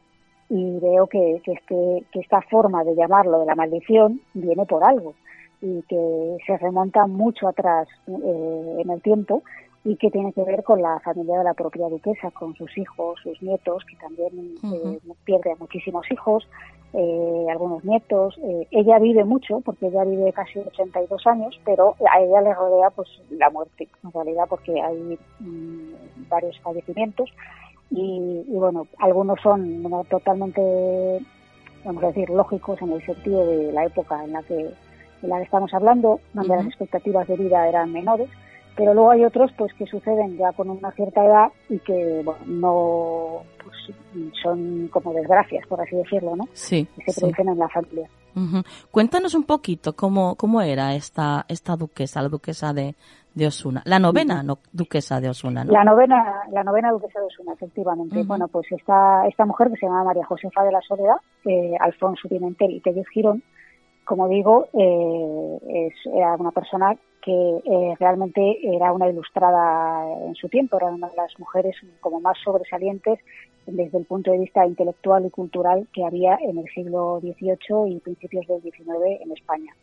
y 0.50 0.80
veo 0.80 1.08
que, 1.08 1.42
que, 1.44 1.54
este, 1.54 2.06
que 2.12 2.20
esta 2.20 2.42
forma 2.44 2.84
de 2.84 2.96
llamarlo 2.96 3.40
de 3.40 3.48
la 3.48 3.56
maldición 3.56 4.22
viene 4.36 4.68
por 4.68 4.84
algo 4.84 5.16
y 5.64 5.82
que 5.84 6.38
se 6.46 6.58
remonta 6.58 7.08
mucho 7.08 7.48
atrás 7.48 7.88
eh, 8.08 8.76
en 8.80 8.90
el 8.90 9.02
tiempo 9.02 9.44
y 9.86 9.98
que 9.98 10.10
tiene 10.12 10.32
que 10.32 10.44
ver 10.44 10.64
con 10.64 10.82
la 10.82 11.00
familia 11.02 11.40
de 11.40 11.44
la 11.44 11.54
propia 11.54 11.90
duquesa, 11.90 12.32
con 12.32 12.56
sus 12.56 12.78
hijos, 12.78 13.20
sus 13.22 13.42
nietos, 13.42 13.84
que 13.86 13.96
también 13.98 14.56
eh, 14.64 15.00
pierde 15.26 15.52
a 15.52 15.56
muchísimos 15.56 16.10
hijos, 16.10 16.48
eh, 16.94 17.48
algunos 17.50 17.84
nietos. 17.84 18.38
Eh, 18.44 18.68
ella 18.72 19.00
vive 19.00 19.26
mucho, 19.26 19.60
porque 19.60 19.88
ella 19.88 20.06
vive 20.06 20.32
casi 20.32 20.60
82 20.60 21.28
años, 21.28 21.60
pero 21.66 21.96
a 22.10 22.22
ella 22.22 22.42
le 22.42 22.54
rodea 22.54 22.92
pues 22.92 23.10
la 23.30 23.50
muerte, 23.50 23.90
en 24.04 24.12
realidad, 24.14 24.46
porque 24.48 24.82
hay 24.82 25.20
mm, 25.40 26.30
varios 26.30 26.58
fallecimientos. 26.62 27.30
Y, 27.90 28.46
bueno, 28.48 28.88
algunos 29.00 29.40
son 29.42 29.84
totalmente, 30.10 31.20
vamos 31.84 32.04
a 32.04 32.08
decir, 32.08 32.30
lógicos 32.30 32.82
en 32.82 32.94
el 32.94 33.06
sentido 33.06 33.46
de 33.46 33.72
la 33.72 33.86
época 33.86 34.24
en 34.24 34.34
la 34.34 34.42
que, 34.44 34.72
en 35.24 35.30
la 35.30 35.38
que 35.38 35.44
estamos 35.44 35.74
hablando, 35.74 36.20
donde 36.34 36.56
las 36.56 36.68
expectativas 36.68 37.28
de 37.28 37.38
vida 37.38 37.68
eran 37.68 37.92
menores 37.92 38.30
pero 38.76 38.94
luego 38.94 39.12
hay 39.12 39.24
otros 39.24 39.52
pues 39.58 39.74
que 39.74 39.86
suceden 39.86 40.38
ya 40.38 40.52
con 40.54 40.70
una 40.70 40.92
cierta 40.92 41.24
edad 41.24 41.52
y 41.70 41.80
que 41.80 42.22
bueno, 42.24 42.40
no 42.46 43.44
pues, 43.64 44.34
son 44.42 44.88
como 44.88 45.14
desgracias 45.14 45.66
por 45.68 45.82
así 45.82 45.96
decirlo 45.96 46.36
no 46.36 46.46
sí 46.54 46.88
que 46.96 47.12
se 47.12 47.22
producen 47.22 47.50
en 47.50 47.60
la 47.60 47.70
familia. 47.70 48.10
Cuéntanos 48.90 49.36
un 49.36 49.44
poquito 49.44 49.96
cómo 49.96 50.36
cómo 50.36 50.62
era 50.62 50.96
esta 50.96 51.46
esta 51.48 51.76
duquesa 51.76 52.22
la 52.24 52.30
duquesa 52.30 52.74
de, 52.74 52.96
de 53.36 53.46
Osuna. 53.46 53.84
La 53.86 54.00
novena 54.00 54.42
no, 54.42 54.58
duquesa 54.72 55.22
de 55.22 55.30
Osuna 55.30 55.64
¿no? 55.64 55.72
la 55.72 55.84
novena 55.84 56.42
la 56.52 56.64
novena 56.64 56.92
duquesa 56.92 57.20
de 57.20 57.28
Osuna 57.28 57.54
efectivamente. 57.54 58.24
Bueno 58.24 58.48
pues 58.48 58.66
esta 58.72 59.28
esta 59.28 59.46
mujer 59.46 59.70
que 59.70 59.78
se 59.78 59.86
llama 59.86 60.04
María 60.04 60.26
Josefa 60.26 60.64
de 60.64 60.72
la 60.72 60.82
Soledad 60.82 61.18
eh, 61.46 61.76
Alfonso 61.80 62.28
Pimentel 62.28 62.72
y 62.72 62.80
Tellez 62.80 63.08
Girón 63.10 63.44
como 64.06 64.28
digo, 64.28 64.68
eh, 64.74 65.88
es, 65.88 65.94
era 66.14 66.36
una 66.36 66.52
persona 66.52 66.96
que 67.22 67.32
eh, 67.32 67.96
realmente 68.00 68.60
era 68.76 68.92
una 68.92 69.08
ilustrada 69.08 70.06
en 70.26 70.36
su 70.36 70.50
tiempo, 70.50 70.78
era 70.78 70.88
una 70.88 71.08
de 71.08 71.16
las 71.16 71.40
mujeres 71.40 71.76
como 72.02 72.20
más 72.20 72.38
sobresalientes 72.44 73.20
desde 73.66 73.98
el 73.98 74.06
punto 74.06 74.32
de 74.32 74.40
vista 74.40 74.66
intelectual 74.66 75.26
y 75.26 75.30
cultural 75.30 75.88
que 75.94 76.04
había 76.04 76.38
en 76.42 76.58
el 76.58 76.66
siglo 76.74 77.20
XVIII 77.22 77.96
y 77.96 78.00
principios 78.00 78.46
del 78.48 78.62
XIX 78.62 79.22
en 79.22 79.32
España. 79.32 79.74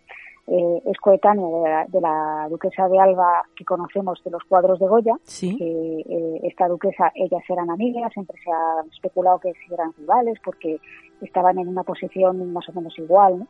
Eh, 0.53 0.83
es 0.85 0.99
coetánea 0.99 1.87
de 1.87 2.01
la, 2.01 2.49
duquesa 2.51 2.89
de 2.89 2.99
Alba 2.99 3.45
que 3.55 3.65
conocemos 3.65 4.21
de 4.25 4.33
los 4.33 4.43
cuadros 4.45 4.81
de 4.81 4.89
Goya, 4.89 5.15
que 5.39 5.55
eh, 5.57 6.41
esta 6.43 6.67
duquesa, 6.67 7.13
ellas 7.15 7.43
eran 7.49 7.71
amigas, 7.71 8.13
siempre 8.13 8.37
se 8.43 8.51
ha 8.51 8.85
especulado 8.93 9.39
que 9.39 9.53
eran 9.71 9.93
rivales 9.97 10.39
porque 10.45 10.81
estaban 11.21 11.59
en 11.59 11.69
una 11.69 11.85
posición 11.85 12.53
más 12.53 12.69
o 12.69 12.73
menos 12.73 12.99
igual, 12.99 13.47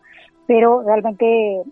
pero 0.46 0.82
realmente 0.82 1.62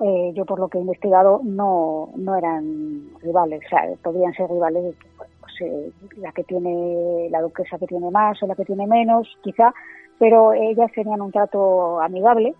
eh, 0.00 0.32
yo 0.34 0.44
por 0.44 0.60
lo 0.60 0.68
que 0.68 0.78
he 0.78 0.80
investigado 0.80 1.40
no, 1.42 2.10
no 2.14 2.36
eran 2.36 3.08
rivales, 3.20 3.60
o 3.66 3.68
sea, 3.68 3.82
podrían 4.00 4.32
ser 4.34 4.48
rivales 4.48 4.94
pues, 5.16 5.30
eh, 5.60 5.90
la 6.18 6.30
que 6.30 6.44
tiene, 6.44 7.28
la 7.30 7.40
duquesa 7.40 7.78
que 7.78 7.86
tiene 7.88 8.12
más 8.12 8.40
o 8.42 8.46
la 8.46 8.54
que 8.54 8.64
tiene 8.64 8.86
menos, 8.86 9.26
quizá, 9.42 9.74
pero 10.18 10.52
ellas 10.52 10.92
tenían 10.94 11.20
un 11.20 11.32
trato 11.32 12.00
amigable. 12.00 12.54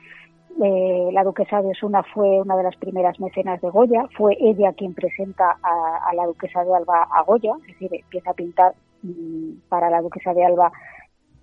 Eh, 0.62 1.10
la 1.12 1.24
duquesa 1.24 1.62
de 1.62 1.70
Osuna 1.70 2.02
fue 2.14 2.40
una 2.40 2.56
de 2.56 2.64
las 2.64 2.76
primeras 2.76 3.18
mecenas 3.20 3.60
de 3.60 3.70
Goya, 3.70 4.08
fue 4.16 4.36
ella 4.40 4.72
quien 4.72 4.92
presenta 4.94 5.56
a, 5.62 6.08
a 6.08 6.14
la 6.14 6.26
duquesa 6.26 6.64
de 6.64 6.74
Alba 6.74 7.06
a 7.10 7.22
Goya, 7.22 7.52
es 7.60 7.78
decir, 7.78 7.94
empieza 7.94 8.30
a 8.30 8.34
pintar 8.34 8.74
mm, 9.02 9.68
para 9.68 9.88
la 9.88 10.00
duquesa 10.00 10.34
de 10.34 10.44
Alba 10.44 10.72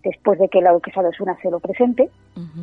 después 0.05 0.38
de 0.39 0.48
que 0.48 0.62
la 0.62 0.72
duquesa 0.72 1.01
de 1.01 1.10
Osuna 1.10 1.36
se 1.41 1.50
lo 1.50 1.60
presente. 1.60 2.10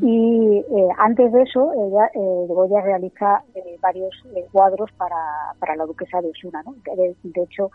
Y 0.00 0.59
eh, 0.59 0.88
antes 0.99 1.32
de 1.32 1.42
eso, 1.42 1.73
ella, 1.73 2.06
eh, 2.14 2.47
Goya 2.47 2.80
realiza 2.80 3.42
eh, 3.54 3.76
varios 3.80 4.14
eh, 4.35 4.47
cuadros 4.52 4.90
para, 4.92 5.16
para 5.59 5.75
la 5.76 5.85
duquesa 5.85 6.21
de 6.21 6.30
Osuna. 6.30 6.62
¿no? 6.62 6.75
de, 6.97 7.42
hecho, 7.42 7.71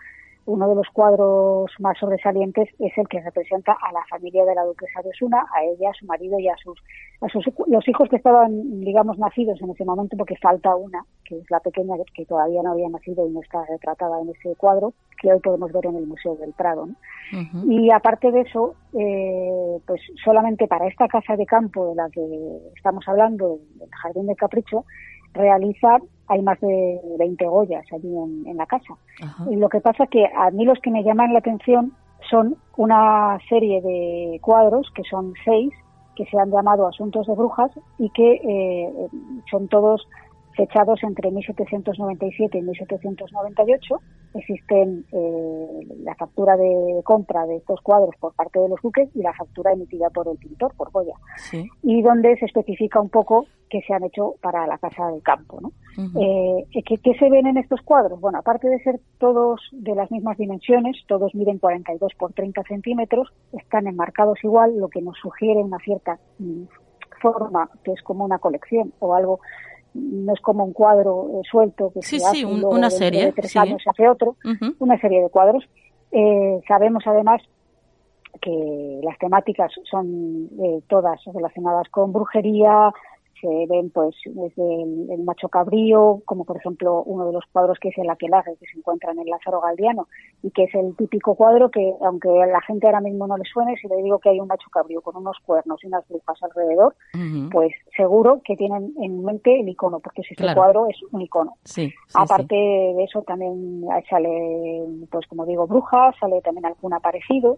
uno 0.47 0.67
de 0.69 0.75
los 0.75 0.87
cuadros 0.93 1.69
más 1.79 1.97
sobresalientes 1.99 2.69
es 2.79 2.97
el 2.97 3.07
que 3.07 3.21
representa 3.21 3.73
a 3.73 3.91
la 3.91 4.03
familia 4.09 4.45
de 4.45 4.55
la 4.55 4.63
duquesa 4.63 5.01
de 5.03 5.09
Osuna, 5.09 5.45
a 5.53 5.63
ella, 5.63 5.89
a 5.89 5.93
su 5.93 6.05
marido 6.05 6.39
y 6.39 6.47
a 6.47 6.55
sus, 6.55 6.81
a 7.21 7.27
sus 7.27 7.45
los 7.67 7.87
hijos 7.87 8.09
que 8.09 8.15
estaban, 8.15 8.79
digamos, 8.79 9.17
nacidos 9.17 9.61
en 9.61 9.71
ese 9.71 9.83
momento, 9.83 10.15
porque 10.15 10.37
falta 10.37 10.75
una, 10.75 11.05
que 11.25 11.37
es 11.37 11.51
la 11.51 11.59
pequeña 11.59 11.95
que 12.13 12.25
todavía 12.25 12.63
no 12.63 12.71
había 12.71 12.89
nacido 12.89 13.27
y 13.27 13.31
no 13.31 13.41
está 13.41 13.65
retratada 13.65 14.21
en 14.21 14.29
ese 14.29 14.55
cuadro, 14.55 14.93
que 15.21 15.33
hoy 15.33 15.39
podemos 15.41 15.71
ver 15.73 15.85
en 15.87 15.97
el 15.97 16.07
Museo 16.07 16.35
del 16.35 16.53
Prado. 16.53 16.87
Y 17.67 17.91
aparte 17.91 18.31
de 18.31 18.41
eso, 18.41 18.75
eh, 18.93 19.79
pues 19.85 20.01
solamente 20.23 20.67
para 20.67 20.87
esta 20.87 21.07
casa 21.09 21.35
de 21.35 21.45
campo 21.45 21.89
de 21.89 21.95
la 21.95 22.09
que 22.09 22.21
estamos 22.75 23.05
hablando, 23.07 23.59
el 23.81 23.89
Jardín 24.01 24.27
de 24.27 24.35
Capricho, 24.35 24.85
realizar 25.37 26.01
hay 26.27 26.41
más 26.41 26.59
de 26.59 26.99
20 27.17 27.45
Goyas 27.45 27.85
allí 27.93 28.13
en, 28.45 28.57
la 28.57 28.65
casa. 28.65 28.95
Y 29.49 29.55
lo 29.55 29.69
que 29.69 29.79
pasa 29.79 30.07
que 30.07 30.25
a 30.25 30.51
mí 30.51 30.65
los 30.65 30.79
que 30.79 30.91
me 30.91 31.03
llaman 31.03 31.31
la 31.31 31.39
atención 31.39 31.93
son 32.29 32.57
una 32.75 33.37
serie 33.47 33.81
de 33.81 34.39
cuadros, 34.41 34.91
que 34.93 35.03
son 35.03 35.33
seis, 35.45 35.73
que 36.15 36.25
se 36.25 36.37
han 36.37 36.51
llamado 36.51 36.87
Asuntos 36.87 37.27
de 37.27 37.33
Brujas 37.33 37.71
y 37.97 38.09
que 38.09 38.33
eh, 38.33 38.93
son 39.49 39.67
todos 39.67 40.07
fechados 40.57 41.01
entre 41.03 41.31
1797 41.31 42.57
y 42.57 42.61
1798. 42.61 44.01
Existen 44.33 45.05
eh, 45.11 45.87
la 46.03 46.15
factura 46.15 46.57
de 46.57 47.01
compra 47.03 47.45
de 47.45 47.57
estos 47.57 47.79
cuadros 47.81 48.15
por 48.19 48.33
parte 48.33 48.59
de 48.59 48.67
los 48.67 48.81
duques 48.81 49.09
y 49.15 49.21
la 49.21 49.33
factura 49.33 49.71
emitida 49.71 50.09
por 50.09 50.27
el 50.27 50.37
pintor, 50.37 50.73
por 50.75 50.91
Goya, 50.91 51.13
y 51.83 52.01
donde 52.01 52.35
se 52.37 52.45
especifica 52.45 52.99
un 52.99 53.09
poco 53.09 53.45
que 53.69 53.81
se 53.81 53.93
han 53.93 54.03
hecho 54.03 54.35
para 54.41 54.65
la 54.65 54.77
Casa 54.77 55.07
del 55.07 55.21
Campo. 55.21 55.59
¿no? 55.61 55.71
Eh, 56.19 56.65
¿qué, 56.83 57.13
se 57.17 57.29
ven 57.29 57.47
en 57.47 57.57
estos 57.57 57.81
cuadros? 57.81 58.19
Bueno, 58.19 58.39
aparte 58.39 58.67
de 58.67 58.79
ser 58.79 58.99
todos 59.19 59.61
de 59.71 59.95
las 59.95 60.09
mismas 60.11 60.37
dimensiones, 60.37 60.97
todos 61.07 61.35
miden 61.35 61.59
42 61.59 62.13
por 62.17 62.33
30 62.33 62.63
centímetros, 62.63 63.29
están 63.53 63.87
enmarcados 63.87 64.43
igual, 64.43 64.77
lo 64.77 64.89
que 64.89 65.01
nos 65.01 65.17
sugiere 65.17 65.59
una 65.59 65.77
cierta 65.79 66.19
mm, 66.39 66.63
forma, 67.21 67.69
que 67.83 67.91
es 67.91 68.01
como 68.01 68.25
una 68.25 68.39
colección 68.39 68.93
o 68.99 69.13
algo 69.13 69.39
no 69.97 70.33
es 70.33 70.41
como 70.41 70.63
un 70.63 70.73
cuadro 70.73 71.29
eh, 71.33 71.47
suelto 71.49 71.91
que 71.93 72.01
se 72.01 72.17
hace 72.17 72.45
una 72.45 72.89
serie, 72.89 73.25
de 73.25 73.31
tres 73.31 73.55
años 73.55 73.81
se 73.83 73.89
hace 73.89 74.07
otro, 74.07 74.35
una 74.79 74.99
serie 74.99 75.21
de 75.21 75.29
cuadros. 75.29 75.63
Eh, 76.11 76.59
sabemos 76.67 77.03
además 77.05 77.41
que 78.41 78.99
las 79.03 79.17
temáticas 79.17 79.71
son 79.89 80.49
eh, 80.61 80.81
todas 80.87 81.19
relacionadas 81.33 81.89
con 81.89 82.13
brujería, 82.13 82.91
se 83.41 83.65
ven 83.67 83.89
pues 83.89 84.15
desde 84.25 84.83
el, 84.83 85.23
macho 85.23 85.49
cabrío, 85.49 86.21
como 86.25 86.45
por 86.45 86.57
ejemplo 86.57 87.03
uno 87.03 87.27
de 87.27 87.33
los 87.33 87.43
cuadros 87.51 87.77
que 87.79 87.89
es 87.89 87.97
el 87.97 88.09
aquelaje 88.09 88.55
que 88.59 88.65
se 88.65 88.77
encuentra 88.77 89.11
en 89.11 89.19
el 89.19 89.27
Lázaro 89.27 89.61
Galdiano 89.61 90.07
y 90.43 90.51
que 90.51 90.63
es 90.63 90.75
el 90.75 90.95
típico 90.95 91.35
cuadro 91.35 91.69
que 91.69 91.93
aunque 92.01 92.29
a 92.29 92.45
la 92.45 92.61
gente 92.61 92.87
ahora 92.87 93.01
mismo 93.01 93.27
no 93.27 93.37
le 93.37 93.43
suene, 93.45 93.75
si 93.77 93.87
le 93.87 94.01
digo 94.03 94.19
que 94.19 94.29
hay 94.29 94.39
un 94.39 94.47
macho 94.47 94.69
cabrío 94.69 95.01
con 95.01 95.17
unos 95.17 95.37
cuernos 95.45 95.83
y 95.83 95.87
unas 95.87 96.07
brujas 96.07 96.41
alrededor, 96.43 96.95
pues 97.51 97.73
seguro 97.95 98.41
que 98.43 98.55
tienen 98.55 98.93
en 99.01 99.23
mente 99.23 99.59
el 99.59 99.69
icono, 99.69 99.99
porque 99.99 100.23
si 100.23 100.33
este 100.33 100.53
cuadro 100.53 100.87
es 100.87 100.97
un 101.11 101.21
icono. 101.21 101.57
Aparte 102.13 102.55
de 102.55 103.03
eso 103.03 103.21
también 103.23 103.85
sale, 104.09 104.85
pues 105.09 105.27
como 105.27 105.45
digo, 105.45 105.67
brujas, 105.67 106.15
sale 106.19 106.41
también 106.41 106.65
algún 106.65 106.93
aparecido 106.93 107.57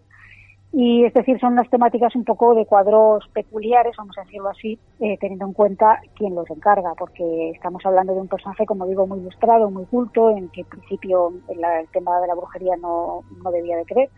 y 0.72 1.04
es 1.04 1.14
decir, 1.14 1.40
son 1.40 1.54
unas 1.54 1.70
temáticas 1.70 2.16
un 2.16 2.24
poco 2.24 2.54
de 2.54 2.66
cuadros 2.66 3.28
peculiares, 3.34 3.96
vamos 3.98 4.18
a 4.18 4.22
decirlo 4.22 4.50
así, 4.50 4.78
eh, 5.00 5.18
teniendo 5.20 5.46
en 5.46 5.54
cuenta 5.54 6.00
quién 6.16 6.36
los 6.36 6.50
encarga, 6.50 6.94
porque 6.98 7.52
estamos 7.52 7.84
hablando 7.86 8.14
de 8.14 8.22
un 8.22 8.28
personaje, 8.28 8.66
como 8.66 8.86
digo, 8.86 9.08
muy 9.08 9.20
ilustrado, 9.20 9.72
muy 9.72 9.86
culto, 9.86 10.30
en 10.30 10.50
que 10.50 10.62
en 10.62 10.68
principio 10.68 11.34
el, 11.48 11.60
tema 11.92 12.22
de 12.22 12.28
la 12.28 12.36
brujería 12.36 12.76
no, 12.78 13.24
no 13.44 13.52
debía 13.52 13.78
de 13.78 13.86
creer 13.86 14.10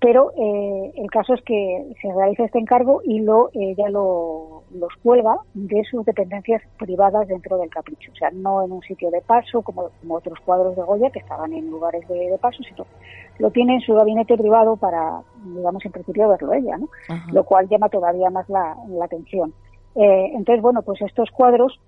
pero 0.00 0.32
eh, 0.36 0.92
el 0.96 1.10
caso 1.10 1.34
es 1.34 1.42
que 1.42 1.94
se 2.00 2.12
realiza 2.12 2.44
este 2.44 2.58
encargo 2.58 3.00
y 3.04 3.20
lo 3.20 3.50
ella 3.52 3.88
lo, 3.88 4.64
los 4.72 4.92
cuelga 5.02 5.36
de 5.54 5.84
sus 5.84 6.04
dependencias 6.04 6.62
privadas 6.78 7.28
dentro 7.28 7.56
del 7.58 7.70
capricho, 7.70 8.10
o 8.12 8.16
sea, 8.16 8.30
no 8.30 8.62
en 8.64 8.72
un 8.72 8.82
sitio 8.82 9.10
de 9.10 9.20
paso 9.20 9.62
como, 9.62 9.90
otros 10.08 10.38
cuadros 10.44 10.76
de 10.76 10.82
Goya 10.82 11.10
que 11.10 11.20
estaban 11.20 11.52
en 11.52 11.70
lugares 11.70 12.06
de, 12.08 12.36
paso, 12.40 12.62
sino 12.62 12.86
lo 13.38 13.50
tiene 13.50 13.74
en 13.74 13.80
su 13.80 13.94
gabinete 13.94 14.36
privado 14.36 14.76
para, 14.76 15.22
digamos, 15.44 15.84
en 15.84 15.92
principio 15.92 16.28
verlo 16.28 16.52
ella, 16.52 16.76
¿no? 16.76 16.88
Lo 17.32 17.44
cual 17.44 17.68
llama 17.68 17.88
todavía 17.88 18.30
más 18.30 18.48
la, 18.48 18.76
atención. 19.02 19.52
Eh, 19.94 20.32
entonces, 20.34 20.62
bueno, 20.62 20.82
pues 20.82 21.00
estos 21.02 21.30
cuadros 21.30 21.80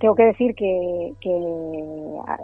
tengo 0.00 0.14
que 0.14 0.24
decir 0.24 0.54
que, 0.54 1.12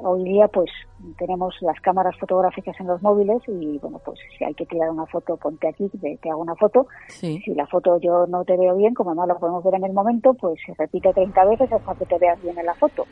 hoy 0.02 0.24
día 0.24 0.48
pues 0.48 0.70
tenemos 1.18 1.54
las 1.60 1.80
cámaras 1.80 2.16
fotográficas 2.18 2.78
en 2.78 2.86
los 2.86 3.02
móviles 3.02 3.42
y 3.48 3.78
bueno 3.78 4.00
pues 4.04 4.20
si 4.36 4.44
hay 4.44 4.54
que 4.54 4.66
tirar 4.66 4.90
una 4.90 5.06
foto 5.06 5.36
ponte 5.36 5.68
aquí 5.68 5.90
te, 6.00 6.30
hago 6.30 6.40
una 6.40 6.54
foto. 6.54 6.86
Si 7.08 7.54
la 7.54 7.66
foto 7.66 7.98
yo 8.00 8.26
no 8.26 8.44
te 8.44 8.56
veo 8.56 8.76
bien 8.76 8.94
como 8.94 9.14
no 9.14 9.26
la 9.26 9.34
podemos 9.34 9.64
ver 9.64 9.74
en 9.74 9.84
el 9.84 9.92
momento 9.92 10.34
pues 10.34 10.60
se 10.64 10.74
repite 10.74 11.12
30 11.12 11.44
veces 11.46 11.72
hasta 11.72 11.94
que 11.94 12.06
te 12.06 12.18
veas 12.18 12.40
bien 12.42 12.58
en 12.58 12.66
la 12.66 12.74
foto 12.74 13.06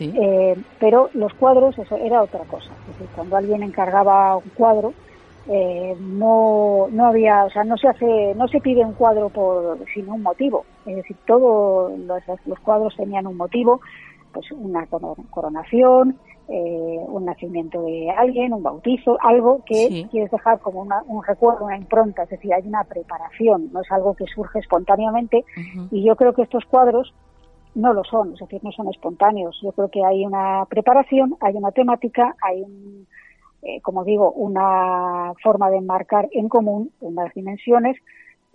eh, 0.00 0.56
pero 0.80 1.10
los 1.12 1.34
cuadros 1.34 1.78
eso 1.78 1.96
era 1.96 2.22
otra 2.22 2.44
cosa. 2.44 2.70
Es 2.82 2.98
decir, 2.98 3.08
cuando 3.14 3.36
alguien 3.36 3.62
encargaba 3.62 4.36
un 4.36 4.50
cuadro 4.54 4.92
eh, 5.48 5.96
no 6.00 6.88
no 6.90 7.06
había 7.06 7.44
o 7.44 7.50
sea 7.50 7.62
no 7.62 7.76
se 7.76 7.88
hace 7.88 8.34
no 8.34 8.48
se 8.48 8.60
pide 8.60 8.84
un 8.84 8.94
cuadro 8.94 9.28
por 9.28 9.78
sin 9.94 10.08
un 10.08 10.22
motivo. 10.22 10.64
Es 10.84 10.96
decir 10.96 11.16
todos 11.26 11.96
los, 11.98 12.58
cuadros 12.60 12.96
tenían 12.96 13.26
un 13.26 13.36
motivo 13.36 13.80
pues 14.32 14.50
una 14.52 14.86
coronación 15.30 16.18
eh, 16.48 16.98
un 17.06 17.24
nacimiento 17.24 17.82
de 17.82 18.10
alguien 18.10 18.52
un 18.52 18.62
bautizo 18.62 19.18
algo 19.20 19.62
que 19.64 20.06
quieres 20.10 20.30
dejar 20.30 20.58
como 20.58 20.82
un 20.82 21.24
recuerdo 21.24 21.66
una 21.66 21.76
impronta. 21.76 22.24
Es 22.24 22.30
decir 22.30 22.52
hay 22.52 22.66
una 22.66 22.82
preparación 22.82 23.70
no 23.72 23.82
es 23.82 23.92
algo 23.92 24.14
que 24.14 24.24
surge 24.26 24.58
espontáneamente. 24.58 25.44
Y 25.92 26.04
yo 26.04 26.16
creo 26.16 26.32
que 26.32 26.42
estos 26.42 26.64
cuadros 26.64 27.14
no 27.76 27.92
lo 27.92 28.02
son 28.02 28.32
es 28.32 28.40
decir 28.40 28.60
no 28.64 28.72
son 28.72 28.88
espontáneos. 28.88 29.56
Yo 29.62 29.70
creo 29.70 29.90
que 29.90 30.04
hay 30.04 30.26
una 30.26 30.64
preparación 30.68 31.36
hay 31.40 31.54
una 31.54 31.70
temática 31.70 32.34
hay 32.42 32.62
un 32.62 33.06
eh, 33.62 33.80
como 33.80 34.04
digo, 34.04 34.32
una 34.32 35.32
forma 35.42 35.70
de 35.70 35.78
enmarcar 35.78 36.28
en 36.32 36.48
común 36.48 36.90
unas 37.00 37.32
dimensiones 37.34 37.96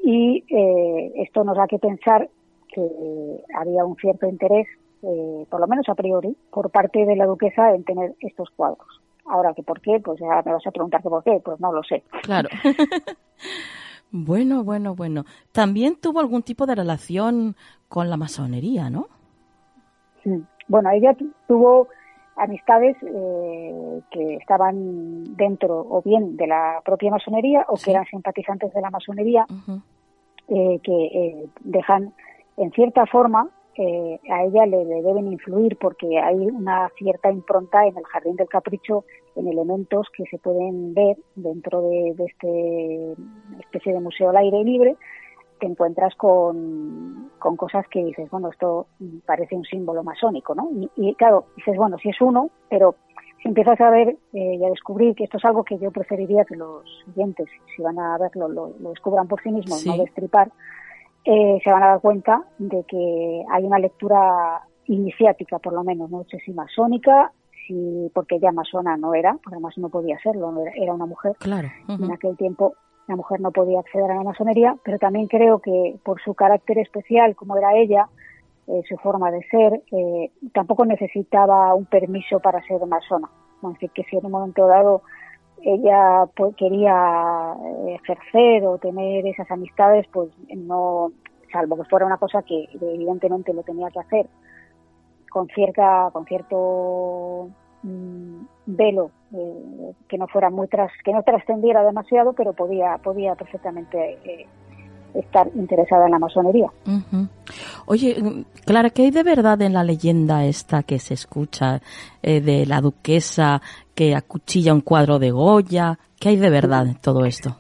y 0.04 0.44
eh, 0.50 1.12
esto 1.16 1.44
nos 1.44 1.58
da 1.58 1.68
que 1.68 1.80
pensar 1.80 2.30
que 2.74 3.44
había 3.54 3.86
un 3.86 3.96
cierto 3.98 4.28
interés, 4.28 4.68
eh, 5.04 5.46
por 5.50 5.60
lo 5.60 5.68
menos 5.68 5.88
a 5.90 5.96
priori, 5.96 6.36
por 6.52 6.70
parte 6.72 7.06
de 7.06 7.16
la 7.16 7.26
duquesa 7.26 7.74
en 7.74 7.84
tener 7.84 8.16
estos 8.20 8.50
cuadros. 8.56 8.88
Ahora, 9.26 9.54
que 9.54 9.64
por 9.64 9.82
qué, 9.82 10.00
pues 10.00 10.20
ya 10.20 10.42
me 10.46 10.54
vas 10.54 10.66
a 10.66 10.72
preguntar 10.72 11.02
que 11.02 11.10
por 11.10 11.24
qué, 11.24 11.42
pues 11.44 11.60
no 11.60 11.72
lo 11.72 11.84
sé. 11.84 12.04
Claro. 12.24 12.50
bueno, 14.12 14.64
bueno, 14.64 14.96
bueno. 14.96 15.26
También 15.52 15.96
tuvo 15.96 16.20
algún 16.20 16.44
tipo 16.44 16.66
de 16.66 16.76
relación 16.76 17.56
con 17.88 18.10
la 18.10 18.18
masonería, 18.18 18.90
¿no? 18.90 19.08
Bueno, 20.68 20.90
ella 20.92 21.16
tuvo 21.48 21.88
amistades 22.36 22.96
eh, 23.02 24.02
que 24.10 24.36
estaban 24.36 25.36
dentro 25.36 25.80
o 25.80 26.02
bien 26.02 26.38
de 26.38 26.48
la 26.48 26.82
propia 26.84 27.12
masonería 27.12 27.66
o 27.68 27.76
que 27.76 27.92
eran 27.92 28.06
simpatizantes 28.06 28.74
de 28.74 28.82
la 28.82 28.90
masonería, 28.90 29.46
eh, 30.48 30.80
que 30.84 31.06
eh, 31.06 31.46
dejan 31.62 32.14
en 32.58 32.72
cierta 32.72 33.06
forma 33.06 33.48
a 34.30 34.44
ella 34.44 34.66
le, 34.68 34.86
deben 34.86 35.32
influir 35.32 35.76
porque 35.78 36.20
hay 36.20 36.36
una 36.36 36.88
cierta 37.00 37.32
impronta 37.32 37.88
en 37.88 37.98
el 37.98 38.04
jardín 38.04 38.36
del 38.36 38.48
capricho 38.48 39.06
en 39.36 39.48
elementos 39.48 40.08
que 40.16 40.24
se 40.26 40.38
pueden 40.38 40.94
ver 40.94 41.18
dentro 41.36 41.82
de, 41.90 42.14
de 42.14 42.26
este 42.26 43.16
especie 43.60 43.94
de 43.94 44.00
museo 44.00 44.30
al 44.30 44.38
aire 44.38 44.64
libre 44.64 44.98
te 45.62 45.68
encuentras 45.68 46.16
con, 46.16 47.30
con 47.38 47.56
cosas 47.56 47.88
que 47.88 48.04
dices, 48.04 48.28
bueno, 48.32 48.50
esto 48.50 48.88
parece 49.28 49.56
un 49.56 49.64
símbolo 49.64 50.04
masónico, 50.04 50.56
¿no? 50.56 50.68
Y, 50.98 51.14
claro, 51.14 51.46
dices, 51.56 51.78
bueno, 51.78 52.00
si 52.00 52.10
es 52.10 52.20
uno, 52.20 52.50
pero 52.68 52.96
si 53.40 53.48
empiezas 53.48 53.80
a 53.80 53.92
ver 53.92 54.18
eh, 54.34 54.56
y 54.60 54.66
a 54.66 54.70
descubrir 54.70 55.14
que 55.14 55.26
esto 55.26 55.38
es 55.38 55.46
algo 55.46 55.64
que 55.64 55.78
yo 55.78 55.92
preferiría 55.92 56.46
que 56.46 56.56
los 56.56 56.84
siguientes, 57.06 57.48
si 57.76 57.84
van 57.84 58.00
a 58.00 58.18
verlo, 58.18 58.48
lo, 58.48 58.74
descubran 58.90 59.28
por 59.28 59.40
sí 59.44 59.52
mismos, 59.52 59.86
no 59.86 59.98
destripar, 59.98 60.52
eh, 61.26 61.60
se 61.64 61.72
van 61.72 61.84
a 61.84 61.90
dar 61.90 62.02
cuenta 62.02 62.42
de 62.58 62.84
que 62.86 63.44
hay 63.52 63.64
una 63.64 63.78
lectura 63.78 64.64
iniciática, 64.88 65.60
por 65.60 65.74
lo 65.74 65.84
menos, 65.84 66.10
no 66.10 66.24
sé 66.24 66.40
si 66.44 66.54
masónica, 66.54 67.32
si, 67.68 68.10
porque 68.16 68.38
ella 68.38 68.52
masona 68.52 68.98
no 68.98 69.14
era, 69.14 69.34
porque 69.34 69.54
además 69.58 69.78
no 69.78 69.90
podía 69.90 70.18
serlo, 70.24 70.52
era, 70.76 70.96
una 70.96 71.06
mujer. 71.06 71.36
Claro. 71.38 71.70
En 71.88 72.12
aquel 72.12 72.36
tiempo 72.36 72.74
la 73.12 73.18
mujer 73.18 73.42
no 73.42 73.52
podía 73.52 73.82
acceder 73.82 74.10
a 74.10 74.16
la 74.16 74.24
masonería, 74.24 74.76
pero 74.84 74.98
también 74.98 75.28
creo 75.28 75.60
que 75.60 75.96
por 76.04 76.22
su 76.22 76.34
carácter 76.34 76.78
especial, 76.78 77.36
como 77.36 77.58
era 77.58 77.76
ella, 77.76 78.08
eh, 78.68 78.82
su 78.88 78.96
forma 78.98 79.30
de 79.32 79.44
ser, 79.50 79.82
eh, 79.92 80.32
tampoco 80.54 80.86
necesitaba 80.86 81.76
un 81.76 81.86
permiso 81.86 82.40
para 82.40 82.64
ser 82.64 82.80
masona. 82.88 83.30
Así 83.64 83.90
que 83.90 84.04
si 84.06 84.16
en 84.16 84.26
un 84.26 84.32
momento 84.32 84.66
dado 84.66 85.02
ella 85.62 86.26
pues, 86.36 86.56
quería 86.56 87.54
eh, 87.60 88.00
ejercer 88.02 88.66
o 88.66 88.78
tener 88.78 89.28
esas 89.28 89.52
amistades, 89.52 90.08
pues 90.14 90.30
no, 90.56 91.12
salvo 91.52 91.76
que 91.76 91.90
fuera 91.90 92.06
una 92.06 92.18
cosa 92.18 92.42
que 92.44 92.70
evidentemente 92.74 93.54
lo 93.54 93.64
tenía 93.64 93.90
que 93.90 94.00
hacer 94.00 94.26
con 95.30 95.48
cierta, 95.48 96.10
con 96.14 96.26
cierto 96.26 97.50
Mm, 97.84 98.46
velo 98.76 99.12
eh, 99.34 99.94
que 100.08 100.18
no 100.18 100.28
fuera 100.28 100.50
muy 100.50 100.68
tras, 100.68 100.92
que 101.04 101.14
no 101.14 101.24
trascendiera 101.24 101.84
demasiado, 101.84 102.34
pero 102.34 102.54
podía 102.54 102.98
podía 102.98 103.36
perfectamente 103.36 104.20
eh, 104.26 104.48
estar 105.14 105.50
interesada 105.56 106.06
en 106.06 106.12
la 106.12 106.20
masonería. 106.20 106.68
Oye, 107.86 108.46
Clara, 108.66 108.90
¿qué 108.90 109.04
hay 109.04 109.12
de 109.12 109.24
verdad 109.24 109.62
en 109.62 109.74
la 109.74 109.84
leyenda 109.84 110.46
esta 110.46 110.84
que 110.84 111.00
se 111.00 111.14
escucha 111.14 111.82
eh, 112.22 112.42
de 112.42 112.66
la 112.66 112.82
duquesa 112.82 113.62
que 113.96 114.16
acuchilla 114.16 114.74
un 114.74 114.82
cuadro 114.82 115.20
de 115.20 115.32
Goya? 115.32 116.00
¿Qué 116.20 116.30
hay 116.30 116.38
de 116.38 116.50
verdad 116.50 116.88
en 116.88 116.96
todo 116.96 117.26
esto? 117.26 117.58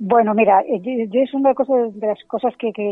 Bueno, 0.00 0.32
mira, 0.32 0.60
eh, 0.60 0.80
yo, 1.10 1.20
es 1.20 1.34
una 1.34 1.52
de 1.52 2.06
las 2.06 2.22
cosas 2.28 2.54
que, 2.56 2.72
que, 2.72 2.84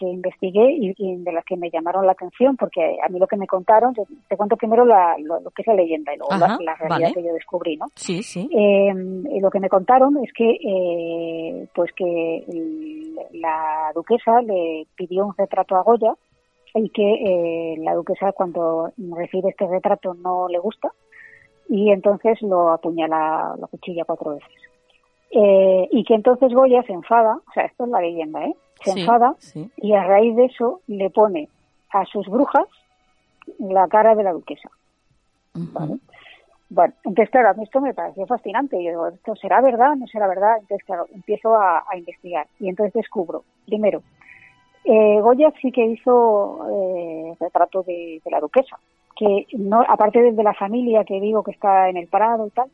investigué 0.00 0.72
y, 0.72 1.16
de 1.16 1.32
las 1.32 1.44
que 1.44 1.56
me 1.56 1.68
llamaron 1.68 2.06
la 2.06 2.12
atención, 2.12 2.56
porque 2.56 2.96
a 3.04 3.08
mí 3.08 3.18
lo 3.18 3.26
que 3.26 3.36
me 3.36 3.48
contaron, 3.48 3.92
te, 3.92 4.36
cuento 4.36 4.56
primero 4.56 4.84
la, 4.84 5.16
lo, 5.18 5.40
que 5.50 5.62
es 5.62 5.66
la 5.66 5.74
leyenda 5.74 6.14
y 6.14 6.18
luego 6.18 6.36
la, 6.36 6.74
realidad 6.76 7.12
que 7.12 7.24
yo 7.24 7.34
descubrí, 7.34 7.76
¿no? 7.76 7.86
Sí, 7.96 8.22
sí. 8.22 8.48
Eh, 8.52 8.92
lo 9.40 9.50
que 9.50 9.58
me 9.58 9.68
contaron 9.68 10.16
es 10.22 10.32
que, 10.32 10.50
eh, 10.64 11.66
pues 11.74 11.90
que 11.92 12.44
la 13.32 13.90
duquesa 13.92 14.40
le 14.42 14.86
pidió 14.94 15.26
un 15.26 15.34
retrato 15.36 15.74
a 15.74 15.82
Goya 15.82 16.14
y 16.76 16.88
que 16.90 17.76
la 17.78 17.94
duquesa 17.94 18.30
cuando 18.32 18.92
recibe 18.96 19.50
este 19.50 19.66
retrato 19.66 20.14
no 20.14 20.48
le 20.48 20.58
gusta 20.60 20.92
y 21.68 21.90
entonces 21.90 22.40
lo 22.42 22.70
apuñala, 22.70 23.54
la 23.58 23.66
cuchilla 23.66 24.04
cuatro 24.04 24.32
veces. 24.32 24.63
Eh, 25.36 25.88
y 25.90 26.04
que 26.04 26.14
entonces 26.14 26.52
Goya 26.54 26.84
se 26.84 26.92
enfada, 26.92 27.36
o 27.36 27.52
sea, 27.52 27.64
esto 27.64 27.84
es 27.84 27.90
la 27.90 28.00
leyenda, 28.00 28.44
¿eh? 28.44 28.54
Se 28.84 28.92
enfada 28.92 29.34
y 29.78 29.92
a 29.92 30.04
raíz 30.04 30.36
de 30.36 30.44
eso 30.44 30.80
le 30.86 31.10
pone 31.10 31.48
a 31.90 32.04
sus 32.04 32.28
brujas 32.28 32.68
la 33.58 33.88
cara 33.88 34.14
de 34.14 34.22
la 34.22 34.32
duquesa. 34.32 34.70
Bueno, 35.54 36.94
entonces 37.04 37.30
claro, 37.30 37.48
a 37.48 37.54
mí 37.54 37.64
esto 37.64 37.80
me 37.80 37.94
pareció 37.94 38.26
fascinante. 38.26 38.76
Yo 38.82 38.90
digo, 38.90 39.08
¿esto 39.08 39.34
será 39.34 39.60
verdad? 39.60 39.96
¿No 39.96 40.06
será 40.06 40.28
verdad? 40.28 40.58
Entonces 40.60 40.84
claro, 40.86 41.06
empiezo 41.12 41.56
a, 41.56 41.84
investigar 41.96 42.46
y 42.60 42.68
entonces 42.68 42.92
descubro, 42.94 43.42
primero, 43.66 44.02
eh, 44.84 45.20
Goya 45.20 45.52
sí 45.60 45.72
que 45.72 45.84
hizo 45.84 46.60
eh, 46.70 47.34
retrato 47.40 47.82
de, 47.82 48.20
de, 48.24 48.30
la 48.30 48.38
duquesa, 48.38 48.78
que 49.16 49.46
no, 49.56 49.82
aparte 49.88 50.32
de 50.32 50.42
la 50.42 50.54
familia 50.54 51.04
que 51.04 51.20
digo 51.20 51.42
que 51.42 51.52
está 51.52 51.88
en 51.88 51.96
el 51.96 52.06
Prado 52.06 52.46
y 52.46 52.50
tal, 52.50 52.70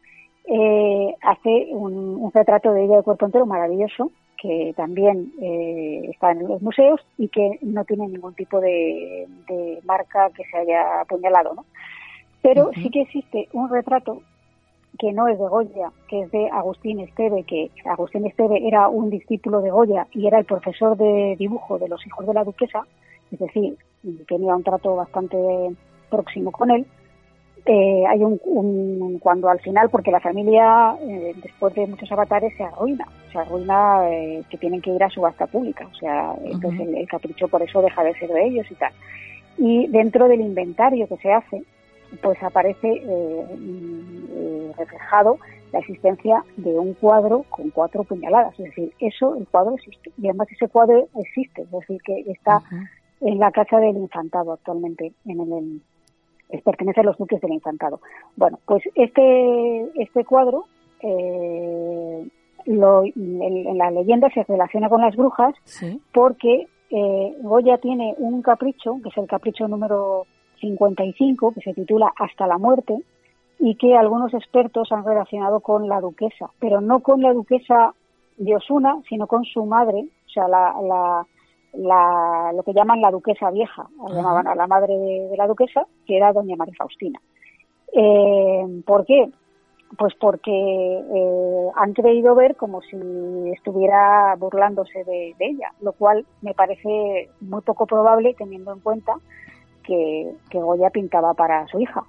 eh, 0.47 1.15
hace 1.23 1.69
un, 1.71 2.31
retrato 2.33 2.73
de 2.73 2.85
ella 2.85 2.97
de 2.97 3.03
cuerpo 3.03 3.27
entero 3.27 3.47
maravilloso 3.47 4.11
que 4.41 4.73
también 4.75 5.33
eh, 5.41 6.09
está 6.11 6.33
en 6.33 6.49
los 6.49 6.63
museos 6.63 7.01
y 7.19 7.29
que 7.29 7.59
no 7.61 7.85
tiene 7.85 8.09
ningún 8.09 8.35
tipo 8.35 8.59
de, 8.61 9.29
marca 9.85 10.31
que 10.31 10.45
se 10.45 10.57
haya 10.57 11.03
apuñalado, 11.03 11.55
¿no? 11.55 11.67
Pero 12.41 12.71
sí 12.75 12.89
que 12.89 13.03
existe 13.03 13.49
un 13.53 13.69
retrato 13.69 14.23
que 14.99 15.13
no 15.13 15.29
es 15.29 15.39
de 15.39 15.47
Goya, 15.47 15.93
que 16.09 16.23
es 16.23 16.31
de 16.31 16.49
Agustín 16.51 17.01
Esteve, 17.01 17.43
que 17.45 17.71
Agustín 17.85 18.27
Esteve 18.27 18.67
era 18.67 18.89
un 18.89 19.11
discípulo 19.11 19.61
de 19.61 19.71
Goya 19.71 20.07
y 20.13 20.27
era 20.27 20.39
el 20.39 20.47
profesor 20.47 20.97
de 20.97 21.37
dibujo 21.39 21.79
de 21.79 21.89
los 21.89 22.05
hijos 22.07 22.27
de 22.27 22.35
la 22.35 22.45
duquesa, 22.45 22.87
es 23.31 23.39
decir, 23.39 23.77
tenía 24.27 24.57
un 24.57 24.63
trato 24.63 24.97
bastante 24.97 25.37
próximo 26.09 26.51
con 26.51 26.71
él, 26.71 26.87
eh, 27.67 28.05
hay 28.09 28.23
un, 28.23 29.19
cuando 29.21 29.49
al 29.49 29.61
final, 29.61 29.91
porque 29.91 30.11
la 30.11 30.21
familia 30.21 30.97
eh, 31.03 31.35
después 31.43 31.75
de 31.75 31.87
muchos 31.87 32.11
avatares 32.11 32.57
se 32.57 32.63
arruina, 32.63 33.07
se 33.33 33.39
arruina 33.39 34.09
eh, 34.11 34.43
que 34.49 34.59
tienen 34.59 34.81
que 34.81 34.91
ir 34.91 35.03
a 35.03 35.11
subasta 35.11 35.47
pública, 35.47 35.87
o 35.91 35.95
sea, 35.95 36.35
entonces 36.45 36.89
el, 36.89 37.07
capricho 37.09 37.49
por 37.49 37.63
eso 37.63 37.83
deja 37.83 38.03
de 38.03 38.15
ser 38.15 38.31
de 38.31 38.47
ellos 38.47 38.67
y 38.71 38.75
tal. 38.75 38.93
Y 39.59 39.89
dentro 39.89 40.29
del 40.29 40.41
inventario 40.41 41.07
que 41.07 41.17
se 41.19 41.33
hace, 41.33 41.63
pues 42.23 42.43
aparece 42.43 43.03
mm, 43.05 44.73
reflejado 44.79 45.39
la 45.73 45.81
existencia 45.81 46.43
de 46.57 46.79
un 46.79 46.95
cuadro 46.95 47.45
con 47.51 47.71
cuatro 47.71 48.05
puñaladas, 48.05 48.59
es 48.59 48.67
decir, 48.67 48.93
eso, 48.99 49.37
el 49.37 49.47
cuadro 49.47 49.75
existe, 49.75 50.11
y 50.19 50.29
además 50.29 50.49
ese 50.51 50.69
cuadro 50.69 51.09
existe, 51.17 51.63
es 51.63 51.71
decir, 51.71 52.01
que 52.03 52.21
está 52.27 52.63
en 53.21 53.39
la 53.39 53.53
casa 53.53 53.79
del 53.79 53.97
infantado 53.97 54.53
actualmente, 54.53 55.13
en 55.27 55.41
el, 55.41 55.83
pertenece 56.65 57.01
a 57.01 57.05
los 57.05 57.17
duques 57.17 57.41
del 57.41 57.53
infantado. 57.53 58.01
Bueno, 58.37 58.59
pues 58.67 58.83
este, 58.95 60.03
este 60.03 60.25
cuadro, 60.25 60.67
eh, 61.03 62.27
en, 62.67 63.79
la 63.79 63.91
leyenda 63.91 64.29
se 64.31 64.45
relaciona 64.45 64.89
con 64.89 65.01
las 65.01 65.17
brujas 65.17 65.55
porque 66.13 66.67
eh, 66.91 67.37
Goya 67.41 67.79
tiene 67.79 68.15
un 68.19 68.43
capricho, 68.43 68.99
que 69.03 69.09
es 69.09 69.17
el 69.17 69.27
capricho 69.27 69.69
número 69.69 70.27
55 70.61 71.53
que 71.55 71.61
se 71.61 71.75
titula 71.75 72.13
Hasta 72.17 72.47
la 72.47 72.59
muerte 72.59 72.99
y 73.59 73.77
que 73.77 73.97
algunos 73.97 74.33
expertos 74.35 74.91
han 74.91 75.05
relacionado 75.05 75.61
con 75.61 75.89
la 75.89 76.01
duquesa, 76.01 76.51
pero 76.59 76.81
no 76.81 77.01
con 77.01 77.21
la 77.23 77.33
duquesa 77.33 77.95
de 78.39 78.57
Osuna, 78.57 78.97
sino 79.09 79.27
con 79.27 79.45
su 79.45 79.67
madre, 79.67 80.07
o 80.27 80.31
sea, 80.31 80.49
la, 80.49 80.75
la, 80.83 81.27
lo 81.73 82.63
que 82.65 82.73
llaman 82.73 83.01
la 83.01 83.11
duquesa 83.11 83.51
vieja, 83.51 83.89
llamaban 84.09 84.47
a 84.47 84.55
la 84.55 84.67
madre 84.67 84.97
de, 84.97 85.37
la 85.37 85.47
duquesa, 85.47 85.87
que 86.07 86.17
era 86.17 86.33
doña 86.33 86.57
María 86.57 86.75
Faustina. 86.77 87.21
Eh, 87.93 88.83
¿Por 88.85 89.05
qué? 89.05 89.31
Pues 89.99 90.15
porque 90.21 90.53
eh, 90.53 91.69
han 91.75 91.93
creído 91.93 92.35
ver 92.35 92.57
como 92.57 92.81
si 92.83 92.97
estuviera 93.53 94.37
burlándose 94.37 95.05
de, 95.05 95.35
ella, 95.39 95.73
lo 95.81 95.93
cual 95.93 96.25
me 96.43 96.55
parece 96.55 97.29
muy 97.41 97.61
poco 97.63 97.87
probable 97.87 98.35
teniendo 98.35 98.73
en 98.73 98.81
cuenta 98.81 99.15
que, 99.83 100.33
que 100.49 100.61
Goya 100.61 100.91
pintaba 100.91 101.35
para 101.35 101.67
su 101.67 101.81
hija 101.81 102.05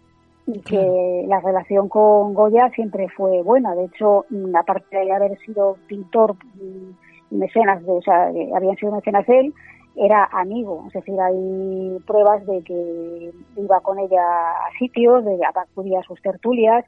y 0.45 0.60
que 0.62 1.26
la 1.28 1.39
relación 1.39 1.88
con 1.88 2.34
Goya 2.34 2.69
siempre 2.76 3.08
fue 3.10 3.41
buena. 3.41 3.76
De 3.76 3.86
hecho, 3.86 4.26
mm, 4.30 4.56
aparte 4.56 4.97
de 4.97 5.12
haber 5.12 5.38
sido 5.39 5.78
pintor 5.88 6.36
y 6.60 6.93
mecenas, 7.31 7.83
de, 7.85 7.91
o 7.91 8.01
sea, 8.01 8.31
habían 8.55 8.75
sido 8.77 8.91
mecenas 8.91 9.25
de 9.25 9.39
él, 9.39 9.53
era 9.95 10.25
amigo. 10.31 10.83
Es 10.87 10.93
decir, 10.93 11.19
hay 11.19 11.97
pruebas 12.05 12.45
de 12.45 12.61
que 12.63 13.31
iba 13.57 13.79
con 13.81 13.99
ella 13.99 14.21
a 14.21 14.77
sitios, 14.77 15.25
de 15.25 15.39
acudía 15.43 15.99
a 15.99 16.03
sus 16.03 16.21
tertulias. 16.21 16.85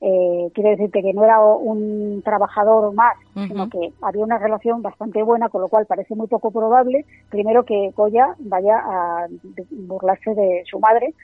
Eh, 0.00 0.50
quiere 0.54 0.70
decirte 0.70 1.02
que 1.02 1.14
no 1.14 1.24
era 1.24 1.40
un 1.40 2.20
trabajador 2.22 2.92
más, 2.92 3.16
sino 3.32 3.70
que 3.70 3.92
había 4.02 4.24
una 4.24 4.38
relación 4.38 4.82
bastante 4.82 5.22
buena, 5.22 5.48
con 5.48 5.62
lo 5.62 5.68
cual 5.68 5.86
parece 5.86 6.14
muy 6.14 6.26
poco 6.26 6.50
probable, 6.50 7.06
primero, 7.30 7.64
que 7.64 7.90
Goya 7.96 8.34
vaya 8.38 8.76
a 8.84 9.26
burlarse 9.70 10.34
de 10.34 10.62
su 10.66 10.78
madre 10.78 11.14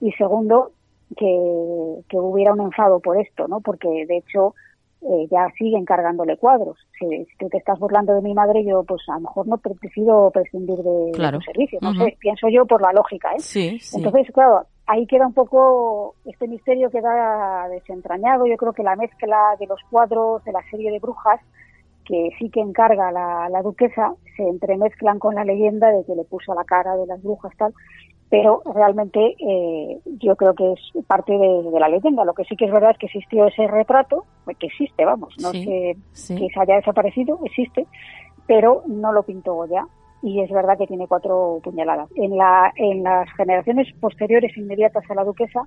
y 0.00 0.12
segundo, 0.12 0.70
que, 1.16 2.00
que 2.08 2.18
hubiera 2.18 2.54
un 2.54 2.62
enfado 2.62 3.00
por 3.00 3.20
esto, 3.20 3.46
¿no? 3.46 3.60
Porque 3.60 4.06
de 4.06 4.18
hecho 4.18 4.54
eh, 5.02 5.26
ya 5.30 5.48
siguen 5.56 5.84
cargándole 5.84 6.36
cuadros. 6.36 6.76
Si, 6.98 7.26
tú 7.38 7.48
te 7.48 7.56
estás 7.56 7.78
burlando 7.78 8.14
de 8.14 8.20
mi 8.20 8.34
madre, 8.34 8.64
yo 8.64 8.84
pues 8.84 9.02
a 9.08 9.14
lo 9.14 9.20
mejor 9.20 9.46
no 9.46 9.60
decido 9.80 10.30
prescindir 10.30 10.76
de, 10.76 11.12
tu 11.12 11.40
servicio. 11.40 11.78
No 11.80 11.94
sé, 11.94 12.16
pienso 12.20 12.48
yo 12.48 12.66
por 12.66 12.82
la 12.82 12.92
lógica, 12.92 13.32
¿eh? 13.32 13.40
Sí, 13.40 13.80
Entonces, 13.94 14.30
claro, 14.32 14.66
ahí 14.86 15.06
queda 15.06 15.26
un 15.26 15.32
poco, 15.32 16.16
este 16.26 16.46
misterio 16.48 16.90
queda 16.90 17.68
desentrañado. 17.70 18.46
Yo 18.46 18.56
creo 18.56 18.74
que 18.74 18.82
la 18.82 18.96
mezcla 18.96 19.56
de 19.58 19.66
los 19.66 19.80
cuadros 19.90 20.44
de 20.44 20.52
la 20.52 20.62
serie 20.70 20.90
de 20.90 20.98
brujas, 20.98 21.40
que 22.04 22.30
sí 22.38 22.50
que 22.50 22.60
encarga 22.60 23.10
la, 23.10 23.48
la 23.48 23.62
duquesa, 23.62 24.14
se 24.36 24.42
entremezclan 24.42 25.18
con 25.18 25.34
la 25.34 25.44
leyenda 25.44 25.88
de 25.88 26.04
que 26.04 26.14
le 26.14 26.24
puso 26.24 26.54
la 26.54 26.64
cara 26.64 26.96
de 26.96 27.06
las 27.06 27.22
brujas 27.22 27.56
tal 27.56 27.72
pero 28.30 28.62
realmente 28.64 29.36
eh, 29.38 30.00
yo 30.20 30.36
creo 30.36 30.54
que 30.54 30.72
es 30.72 31.04
parte 31.06 31.32
de, 31.32 31.78
la 31.78 31.88
leyenda. 31.88 32.24
Lo 32.24 32.32
que 32.32 32.44
sí 32.44 32.56
que 32.56 32.66
es 32.66 32.72
verdad 32.72 32.92
es 32.92 32.98
que 32.98 33.06
existió 33.06 33.46
ese 33.46 33.66
retrato, 33.66 34.24
que 34.58 34.66
existe, 34.66 35.04
vamos, 35.04 35.34
no 35.40 35.50
sé 35.50 35.96
que 36.14 36.48
se 36.48 36.60
haya 36.60 36.76
desaparecido, 36.76 37.38
existe, 37.44 37.86
pero 38.46 38.82
no 38.86 39.12
lo 39.12 39.22
pintó 39.24 39.54
Goya 39.54 39.86
y 40.22 40.40
es 40.40 40.50
verdad 40.50 40.76
que 40.76 40.86
tiene 40.86 41.08
cuatro 41.08 41.60
puñaladas. 41.62 42.08
En, 42.14 42.36
la, 42.36 42.72
en 42.76 43.02
las 43.02 43.28
generaciones 43.36 43.88
posteriores 44.00 44.56
inmediatas 44.56 45.08
a 45.10 45.14
la 45.14 45.24
duquesa 45.24 45.62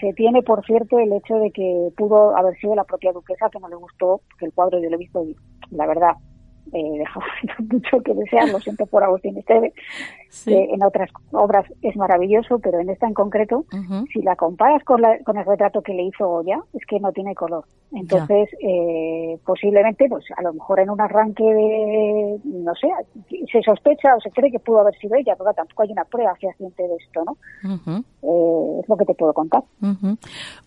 se 0.00 0.12
tiene, 0.14 0.42
por 0.42 0.64
cierto, 0.64 0.98
el 0.98 1.12
hecho 1.12 1.36
de 1.36 1.50
que 1.50 1.90
pudo 1.96 2.36
haber 2.36 2.56
sido 2.58 2.74
la 2.74 2.84
propia 2.84 3.12
duquesa 3.12 3.50
que 3.50 3.60
no 3.60 3.68
le 3.68 3.76
gustó 3.76 4.22
que 4.38 4.46
el 4.46 4.52
cuadro 4.52 4.80
yo 4.80 4.88
lo 4.88 4.96
he 4.96 4.98
visto 4.98 5.22
y 5.24 5.36
la 5.70 5.86
verdad 5.86 6.14
eh, 6.72 6.98
dejaba 6.98 7.26
mucho 7.58 8.00
que 8.00 8.14
desear, 8.14 8.48
lo 8.48 8.60
siento 8.60 8.86
por 8.86 9.02
Agustín 9.02 9.36
Esteve, 9.36 9.72
en 10.46 10.82
otras 10.82 11.10
obras 11.32 11.66
es 11.82 11.96
maravilloso, 11.96 12.58
pero 12.60 12.78
en 12.78 12.88
esta 12.88 13.06
en 13.06 13.14
concreto, 13.14 13.64
si 14.12 14.22
la 14.22 14.36
comparas 14.36 14.82
con, 14.84 15.00
la, 15.00 15.18
con 15.24 15.36
el 15.36 15.44
retrato 15.44 15.82
que 15.82 15.92
le 15.92 16.04
hizo 16.04 16.26
Goya, 16.26 16.60
es 16.72 16.84
que 16.86 17.00
no 17.00 17.12
tiene 17.12 17.34
color. 17.34 17.64
Entonces, 17.92 18.48
eh, 18.60 19.38
posiblemente, 19.44 20.08
pues 20.08 20.24
a 20.36 20.42
lo 20.42 20.52
mejor 20.52 20.78
en 20.80 20.90
un 20.90 21.00
arranque 21.00 21.42
de, 21.42 22.38
no 22.44 22.72
sé, 22.74 22.88
se 23.50 23.62
sospecha 23.62 24.14
o 24.14 24.20
se 24.20 24.30
cree 24.30 24.52
que 24.52 24.60
pudo 24.60 24.80
haber 24.80 24.96
sido 24.98 25.16
ella, 25.16 25.34
porque 25.36 25.54
tampoco 25.54 25.82
hay 25.82 25.90
una 25.90 26.04
prueba 26.04 26.34
fehaciente 26.36 26.86
de 26.86 26.94
esto, 26.94 27.24
¿no? 27.24 27.36
Eh, 28.22 28.80
es 28.82 28.88
lo 28.88 28.96
que 28.96 29.04
te 29.04 29.14
puedo 29.14 29.32
contar. 29.32 29.64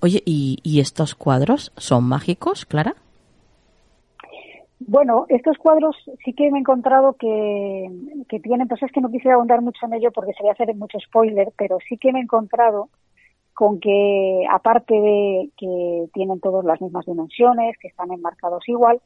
Oye, 0.02 0.22
¿y, 0.26 0.60
¿y 0.64 0.82
estos 0.82 1.16
cuadros 1.16 1.72
son 1.78 2.04
mágicos, 2.04 2.66
Clara? 2.66 2.96
Bueno, 4.88 5.26
estos 5.30 5.58
cuadros 5.58 5.96
sí 6.24 6.34
que 6.34 6.52
me 6.52 6.58
he 6.58 6.62
encontrado 6.62 7.14
que, 7.14 7.90
que 8.28 8.40
tienen, 8.40 8.68
pues 8.68 8.82
es 8.84 8.92
que 8.92 9.02
no 9.02 9.10
quisiera 9.10 9.36
ahondar 9.36 9.62
mucho 9.62 9.86
en 9.86 9.94
ello 9.94 10.12
porque 10.12 10.34
sería 10.34 10.52
hacer 10.52 10.74
mucho 10.76 11.00
spoiler, 11.00 11.54
pero 11.58 11.78
sí 11.88 11.98
que 11.98 12.12
me 12.12 12.20
he 12.20 12.24
encontrado 12.24 12.90
con 13.54 13.80
que, 13.80 14.46
aparte 14.50 14.94
de 14.94 15.50
que 15.58 16.08
tienen 16.14 16.40
todas 16.40 16.66
las 16.66 16.82
mismas 16.82 17.06
dimensiones, 17.06 17.78
que 17.80 17.88
están 17.88 18.12
enmarcados 18.12 18.68
igual, 18.68 19.00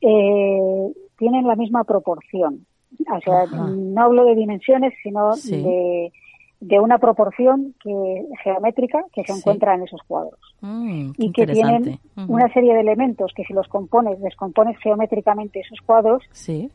eh, 0.00 0.92
tienen 1.18 1.46
la 1.46 1.56
misma 1.56 1.84
proporción. 1.84 2.66
O 3.14 3.20
sea, 3.20 3.46
no 3.46 4.02
hablo 4.02 4.24
de 4.24 4.34
dimensiones, 4.34 4.94
sino 5.02 5.36
de 5.36 6.12
de 6.60 6.78
una 6.78 6.98
proporción 6.98 7.74
que 7.82 8.26
geométrica 8.44 9.02
que 9.12 9.24
se 9.24 9.32
encuentra 9.32 9.74
en 9.74 9.82
esos 9.82 10.00
cuadros. 10.06 10.38
Mm, 10.60 11.12
y 11.16 11.32
que 11.32 11.46
tienen 11.46 11.98
una 12.28 12.52
serie 12.52 12.74
de 12.74 12.80
elementos 12.80 13.32
que 13.34 13.44
si 13.44 13.54
los 13.54 13.66
compones, 13.68 14.20
descompones 14.20 14.76
geométricamente 14.82 15.60
esos 15.60 15.80
cuadros, 15.86 16.22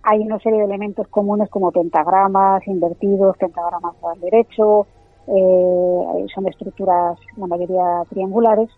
hay 0.04 0.20
una 0.20 0.40
serie 0.40 0.60
de 0.60 0.66
elementos 0.66 1.08
comunes 1.10 1.50
como 1.50 1.72
pentagramas 1.72 2.66
invertidos, 2.68 3.38
pentagramas 3.38 3.96
al 4.04 4.20
derecho, 4.20 4.88
eh, 5.28 6.26
son 6.34 6.48
estructuras 6.48 7.20
la 7.38 7.46
mayoría 7.46 8.04
triangulares, 8.10 8.70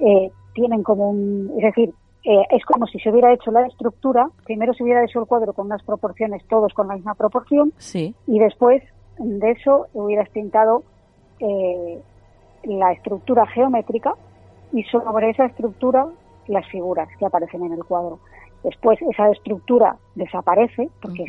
eh, 0.00 0.30
tienen 0.54 0.82
como 0.82 1.10
un, 1.10 1.52
es 1.56 1.62
decir, 1.62 1.94
eh, 2.24 2.42
es 2.50 2.64
como 2.64 2.86
si 2.88 2.98
se 2.98 3.10
hubiera 3.10 3.32
hecho 3.32 3.52
la 3.52 3.64
estructura, 3.66 4.28
primero 4.44 4.74
se 4.74 4.82
hubiera 4.82 5.04
hecho 5.04 5.20
el 5.20 5.26
cuadro 5.26 5.52
con 5.52 5.66
unas 5.66 5.84
proporciones, 5.84 6.44
todos 6.48 6.72
con 6.74 6.88
la 6.88 6.94
misma 6.94 7.14
proporción, 7.14 7.72
y 8.26 8.38
después 8.40 8.82
de 9.18 9.50
eso 9.50 9.86
hubieras 9.92 10.28
pintado 10.30 10.82
eh, 11.40 12.00
la 12.64 12.92
estructura 12.92 13.46
geométrica 13.46 14.14
y 14.72 14.82
sobre 14.84 15.30
esa 15.30 15.46
estructura 15.46 16.06
las 16.46 16.66
figuras 16.68 17.08
que 17.18 17.26
aparecen 17.26 17.64
en 17.64 17.72
el 17.72 17.84
cuadro. 17.84 18.18
Después 18.64 19.00
esa 19.02 19.30
estructura 19.30 19.96
desaparece 20.16 20.90
porque 21.00 21.24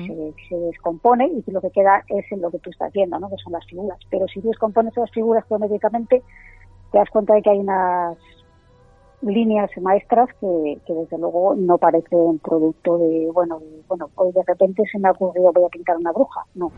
se, 0.49 0.55
descompone 0.55 1.27
y 1.27 1.51
lo 1.51 1.61
que 1.61 1.69
queda 1.69 2.03
es 2.07 2.29
en 2.31 2.41
lo 2.41 2.49
que 2.49 2.57
tú 2.59 2.71
estás 2.71 2.91
viendo, 2.91 3.19
¿no? 3.19 3.29
que 3.29 3.37
son 3.37 3.53
las 3.53 3.65
figuras. 3.67 3.99
Pero 4.09 4.27
si 4.27 4.41
descompones 4.41 4.93
esas 4.93 5.11
figuras 5.11 5.45
geométricamente, 5.47 6.23
te 6.91 6.97
das 6.97 7.09
cuenta 7.11 7.35
de 7.35 7.41
que 7.43 7.51
hay 7.51 7.59
unas 7.59 8.17
líneas 9.21 9.69
maestras 9.81 10.29
que, 10.39 10.77
desde 10.87 11.17
luego 11.17 11.55
no 11.55 11.77
parecen 11.77 12.39
producto 12.39 12.97
de, 12.97 13.29
bueno, 13.33 13.59
bueno, 13.87 14.09
hoy 14.15 14.31
de 14.31 14.43
repente 14.43 14.83
se 14.91 14.99
me 14.99 15.09
ha 15.09 15.11
ocurrido 15.11 15.51
voy 15.51 15.65
a 15.65 15.69
pintar 15.69 15.97
una 15.97 16.11
bruja, 16.11 16.45
no, 16.55 16.71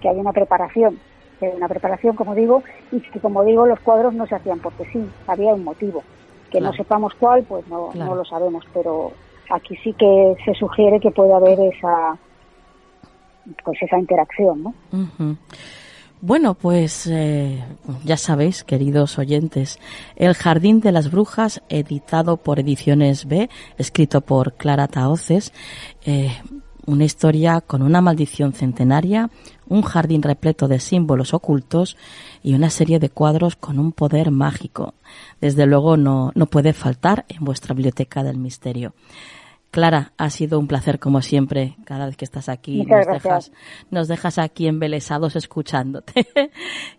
que 0.00 0.08
hay 0.08 0.18
una 0.18 0.32
preparación, 0.32 0.98
que 1.40 1.46
hay 1.46 1.56
una 1.56 1.68
preparación, 1.68 2.14
como 2.14 2.34
digo, 2.34 2.62
y 2.92 3.00
que 3.00 3.20
como 3.20 3.42
digo, 3.44 3.66
los 3.66 3.80
cuadros 3.80 4.14
no 4.14 4.26
se 4.26 4.36
hacían 4.36 4.60
porque 4.60 4.84
sí, 4.92 5.04
había 5.26 5.54
un 5.54 5.64
motivo, 5.64 6.02
que 6.50 6.60
no 6.60 6.72
sepamos 6.72 7.14
cuál, 7.14 7.42
pues 7.42 7.66
no, 7.66 7.90
no 7.94 8.14
lo 8.14 8.24
sabemos, 8.24 8.64
pero 8.72 9.12
aquí 9.50 9.76
sí 9.82 9.92
que 9.94 10.36
se 10.44 10.54
sugiere 10.54 11.00
que 11.00 11.10
puede 11.10 11.32
haber 11.32 11.58
esa, 11.60 12.16
pues 13.64 13.82
esa 13.82 13.98
interacción, 13.98 14.62
¿no? 14.62 14.74
Bueno, 16.26 16.54
pues 16.54 17.06
eh, 17.06 17.62
ya 18.02 18.16
sabéis, 18.16 18.64
queridos 18.64 19.18
oyentes, 19.18 19.78
El 20.16 20.32
Jardín 20.32 20.80
de 20.80 20.90
las 20.90 21.10
Brujas, 21.10 21.60
editado 21.68 22.38
por 22.38 22.58
Ediciones 22.58 23.26
B, 23.26 23.50
escrito 23.76 24.22
por 24.22 24.54
Clara 24.54 24.88
Taoces, 24.88 25.52
eh, 26.06 26.32
una 26.86 27.04
historia 27.04 27.60
con 27.60 27.82
una 27.82 28.00
maldición 28.00 28.54
centenaria, 28.54 29.28
un 29.68 29.82
jardín 29.82 30.22
repleto 30.22 30.66
de 30.66 30.80
símbolos 30.80 31.34
ocultos 31.34 31.98
y 32.42 32.54
una 32.54 32.70
serie 32.70 32.98
de 32.98 33.10
cuadros 33.10 33.54
con 33.54 33.78
un 33.78 33.92
poder 33.92 34.30
mágico. 34.30 34.94
Desde 35.42 35.66
luego 35.66 35.98
no, 35.98 36.32
no 36.34 36.46
puede 36.46 36.72
faltar 36.72 37.26
en 37.28 37.44
vuestra 37.44 37.74
biblioteca 37.74 38.22
del 38.22 38.38
misterio. 38.38 38.94
Clara, 39.74 40.12
ha 40.18 40.30
sido 40.30 40.60
un 40.60 40.68
placer 40.68 41.00
como 41.00 41.20
siempre, 41.20 41.74
cada 41.84 42.06
vez 42.06 42.16
que 42.16 42.24
estás 42.24 42.48
aquí, 42.48 42.84
nos 42.84 43.08
dejas, 43.08 43.52
nos 43.90 44.06
dejas 44.06 44.38
aquí 44.38 44.68
embelesados 44.68 45.34
escuchándote. 45.34 46.28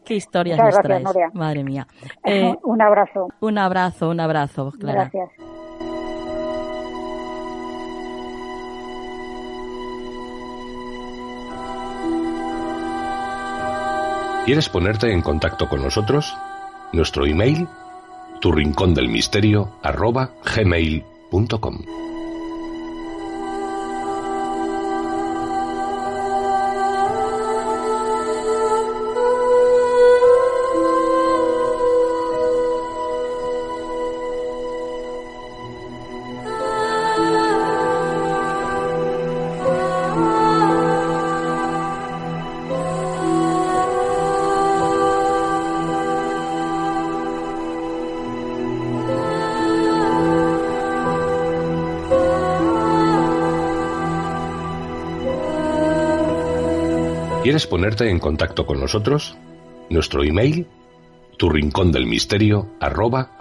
Qué 0.04 0.16
historias 0.16 0.60
nos 0.60 0.78
traes. 0.82 1.08
Madre 1.34 1.64
mía. 1.64 1.88
Eh, 2.26 2.54
un 2.64 2.82
abrazo. 2.82 3.30
Un 3.40 3.58
abrazo, 3.58 4.10
un 4.10 4.20
abrazo, 4.20 4.74
Clara. 4.78 5.10
Gracias. 5.14 5.30
¿Quieres 14.46 14.68
ponerte 14.68 15.14
en 15.14 15.22
contacto 15.22 15.70
con 15.70 15.82
nosotros? 15.82 16.36
Nuestro 16.92 17.26
email, 17.26 17.70
tu 18.42 18.52
rincón 18.52 18.94
del 18.94 19.08
misterio, 19.08 19.78
arroba 19.82 20.32
gmail.com. 20.44 22.05
¿Quieres 57.56 57.68
ponerte 57.68 58.10
en 58.10 58.20
contacto 58.20 58.66
con 58.66 58.82
nosotros? 58.82 59.38
Nuestro 59.90 60.26
email, 60.26 60.68
tu 61.38 61.50
del 61.90 62.06
misterio, 62.06 62.68
arroba. 62.82 63.32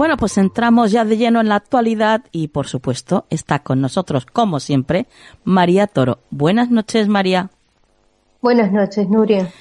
Bueno, 0.00 0.16
pues 0.16 0.38
entramos 0.38 0.92
ya 0.92 1.04
de 1.04 1.18
lleno 1.18 1.42
en 1.42 1.50
la 1.50 1.56
actualidad 1.56 2.22
y 2.32 2.48
por 2.48 2.66
supuesto 2.66 3.26
está 3.28 3.58
con 3.58 3.82
nosotros, 3.82 4.24
como 4.24 4.58
siempre, 4.58 5.06
María 5.44 5.86
Toro. 5.86 6.20
Buenas 6.30 6.70
noches, 6.70 7.06
María. 7.06 7.50
Buenas 8.40 8.72
noches, 8.72 9.10
Nuria. 9.10 9.52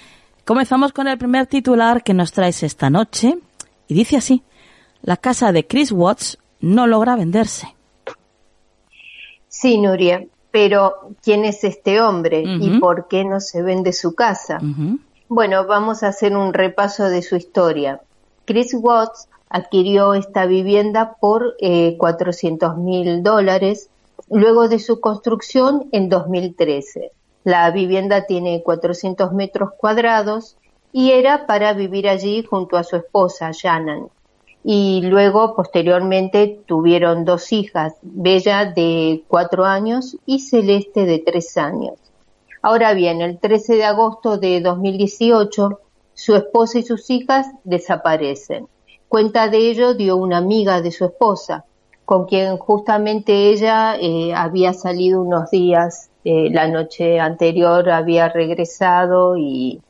Comenzamos 0.45 0.93
con 0.93 1.09
el 1.09 1.17
primer 1.17 1.47
titular 1.47 2.03
que 2.03 2.13
nos 2.13 2.31
traes 2.31 2.63
esta 2.63 2.89
noche 2.89 3.37
y 3.89 3.93
dice 3.93 4.15
así, 4.15 4.41
la 5.01 5.17
casa 5.17 5.51
de 5.51 5.67
Chris 5.67 5.91
Watts 5.91 6.37
no 6.61 6.87
logra 6.87 7.17
venderse. 7.17 7.75
Sí, 9.49 9.77
Nuria, 9.77 10.25
pero 10.51 11.15
¿quién 11.21 11.43
es 11.43 11.65
este 11.65 11.99
hombre 11.99 12.45
y 12.45 12.79
por 12.79 13.09
qué 13.09 13.25
no 13.25 13.41
se 13.41 13.61
vende 13.61 13.91
su 13.91 14.15
casa? 14.15 14.61
Bueno, 15.27 15.67
vamos 15.67 16.01
a 16.03 16.07
hacer 16.07 16.37
un 16.37 16.53
repaso 16.53 17.09
de 17.09 17.23
su 17.23 17.35
historia. 17.35 17.99
Chris 18.45 18.73
Watts 18.73 19.27
adquirió 19.49 20.13
esta 20.13 20.45
vivienda 20.45 21.15
por 21.19 21.55
eh, 21.59 21.97
400 21.97 22.77
mil 22.77 23.23
dólares 23.23 23.89
luego 24.29 24.67
de 24.67 24.79
su 24.79 24.99
construcción 24.99 25.89
en 25.91 26.09
2013. 26.09 27.11
La 27.43 27.69
vivienda 27.71 28.25
tiene 28.25 28.61
400 28.63 29.33
metros 29.33 29.71
cuadrados 29.77 30.57
y 30.91 31.11
era 31.11 31.47
para 31.47 31.73
vivir 31.73 32.07
allí 32.07 32.43
junto 32.43 32.77
a 32.77 32.83
su 32.83 32.95
esposa, 32.95 33.51
Shannon 33.51 34.09
y 34.63 35.01
luego 35.03 35.55
posteriormente 35.55 36.61
tuvieron 36.65 37.25
dos 37.25 37.51
hijas, 37.51 37.93
Bella 38.01 38.65
de 38.65 39.23
cuatro 39.27 39.65
años 39.65 40.17
y 40.25 40.39
Celeste 40.39 41.05
de 41.05 41.19
tres 41.19 41.57
años. 41.57 41.97
Ahora 42.61 42.93
bien, 42.93 43.21
el 43.21 43.39
13 43.39 43.75
de 43.75 43.85
agosto 43.85 44.37
de 44.37 44.59
2018, 44.59 45.79
su 46.13 46.35
esposa 46.35 46.79
y 46.79 46.83
sus 46.83 47.09
hijas 47.09 47.47
desaparecen. 47.63 48.67
Cuenta 49.09 49.49
de 49.49 49.57
ello 49.69 49.93
dio 49.93 50.15
una 50.15 50.37
amiga 50.37 50.81
de 50.81 50.91
su 50.91 51.03
esposa, 51.03 51.65
con 52.05 52.25
quien 52.25 52.57
justamente 52.57 53.49
ella 53.49 53.97
eh, 53.99 54.33
había 54.33 54.73
salido 54.73 55.21
unos 55.21 55.51
días, 55.51 56.09
eh, 56.23 56.49
la 56.49 56.69
noche 56.69 57.19
anterior 57.19 57.89
había 57.89 58.29
regresado 58.29 59.35
y 59.35 59.81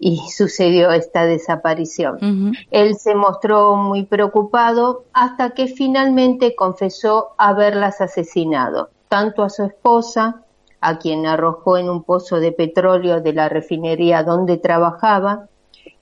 y 0.00 0.16
sucedió 0.30 0.90
esta 0.90 1.26
desaparición. 1.26 2.54
Él 2.70 2.96
se 2.96 3.14
mostró 3.14 3.76
muy 3.76 4.06
preocupado 4.06 5.04
hasta 5.12 5.50
que 5.50 5.66
finalmente 5.66 6.56
confesó 6.56 7.34
haberlas 7.36 8.00
asesinado, 8.00 8.88
tanto 9.08 9.42
a 9.42 9.50
su 9.50 9.64
esposa, 9.64 10.42
a 10.80 10.98
quien 10.98 11.26
arrojó 11.26 11.76
en 11.76 11.90
un 11.90 12.02
pozo 12.02 12.40
de 12.40 12.52
petróleo 12.52 13.20
de 13.20 13.34
la 13.34 13.50
refinería 13.50 14.22
donde 14.22 14.56
trabajaba, 14.56 15.48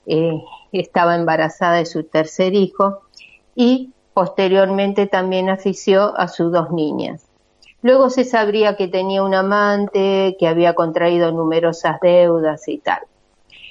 eh, 0.08 0.42
estaba 0.72 1.14
embarazada 1.14 1.76
de 1.76 1.86
su 1.86 2.04
tercer 2.04 2.54
hijo, 2.54 3.02
y 3.54 3.92
posteriormente 4.14 5.06
también 5.06 5.48
asfixió 5.48 6.18
a 6.18 6.28
sus 6.28 6.50
dos 6.50 6.70
niñas. 6.70 7.28
Luego 7.82 8.10
se 8.10 8.24
sabría 8.24 8.76
que 8.76 8.88
tenía 8.88 9.22
un 9.22 9.34
amante, 9.34 10.36
que 10.38 10.48
había 10.48 10.74
contraído 10.74 11.30
numerosas 11.30 12.00
deudas 12.00 12.66
y 12.66 12.78
tal. 12.78 13.00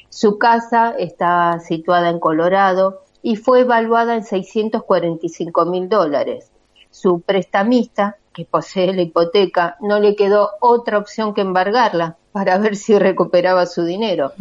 Su 0.09 0.37
casa 0.37 0.95
está 0.97 1.59
situada 1.59 2.09
en 2.09 2.19
Colorado 2.19 3.01
y 3.21 3.35
fue 3.35 3.61
evaluada 3.61 4.15
en 4.15 4.23
645 4.23 5.65
mil 5.65 5.89
dólares. 5.89 6.51
Su 6.89 7.19
prestamista, 7.19 8.15
que 8.33 8.45
posee 8.45 8.93
la 8.93 9.01
hipoteca, 9.01 9.75
no 9.81 9.99
le 9.99 10.15
quedó 10.15 10.51
otra 10.61 10.97
opción 10.97 11.33
que 11.33 11.41
embargarla 11.41 12.15
para 12.31 12.57
ver 12.57 12.75
si 12.77 12.97
recuperaba 12.97 13.65
su 13.65 13.83
dinero. 13.83 14.31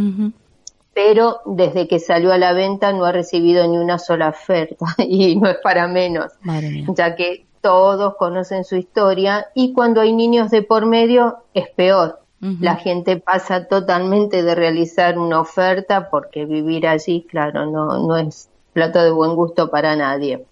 Pero 0.97 1.43
desde 1.45 1.87
que 1.87 2.01
salió 2.01 2.33
a 2.33 2.39
la 2.39 2.55
venta 2.55 2.93
no 2.93 3.05
ha 3.05 3.13
recibido 3.13 3.69
ni 3.69 3.77
una 3.77 3.99
sola 3.99 4.31
oferta 4.31 4.87
y 4.99 5.37
no 5.37 5.49
es 5.49 5.59
para 5.63 5.87
menos, 5.87 6.33
ya 6.97 7.15
que 7.15 7.47
todos 7.61 8.17
conocen 8.17 8.65
su 8.65 8.77
historia 8.77 9.49
y 9.55 9.73
cuando 9.73 10.01
hay 10.01 10.13
niños 10.13 10.51
de 10.51 10.63
por 10.63 10.87
medio 10.87 11.45
es 11.53 11.69
peor 11.69 12.21
la 12.61 12.77
gente 12.77 13.17
pasa 13.17 13.67
totalmente 13.67 14.43
de 14.43 14.55
realizar 14.55 15.19
una 15.19 15.41
oferta 15.41 16.11
porque 16.11 16.45
vivir 16.45 16.87
allí, 16.87 17.27
claro, 17.29 17.67
no, 17.67 18.07
no 18.07 18.17
es 18.17 18.49
plato 18.73 19.03
de 19.03 19.11
buen 19.11 19.35
gusto 19.35 19.71
para 19.71 19.97
nadie. 19.97 20.45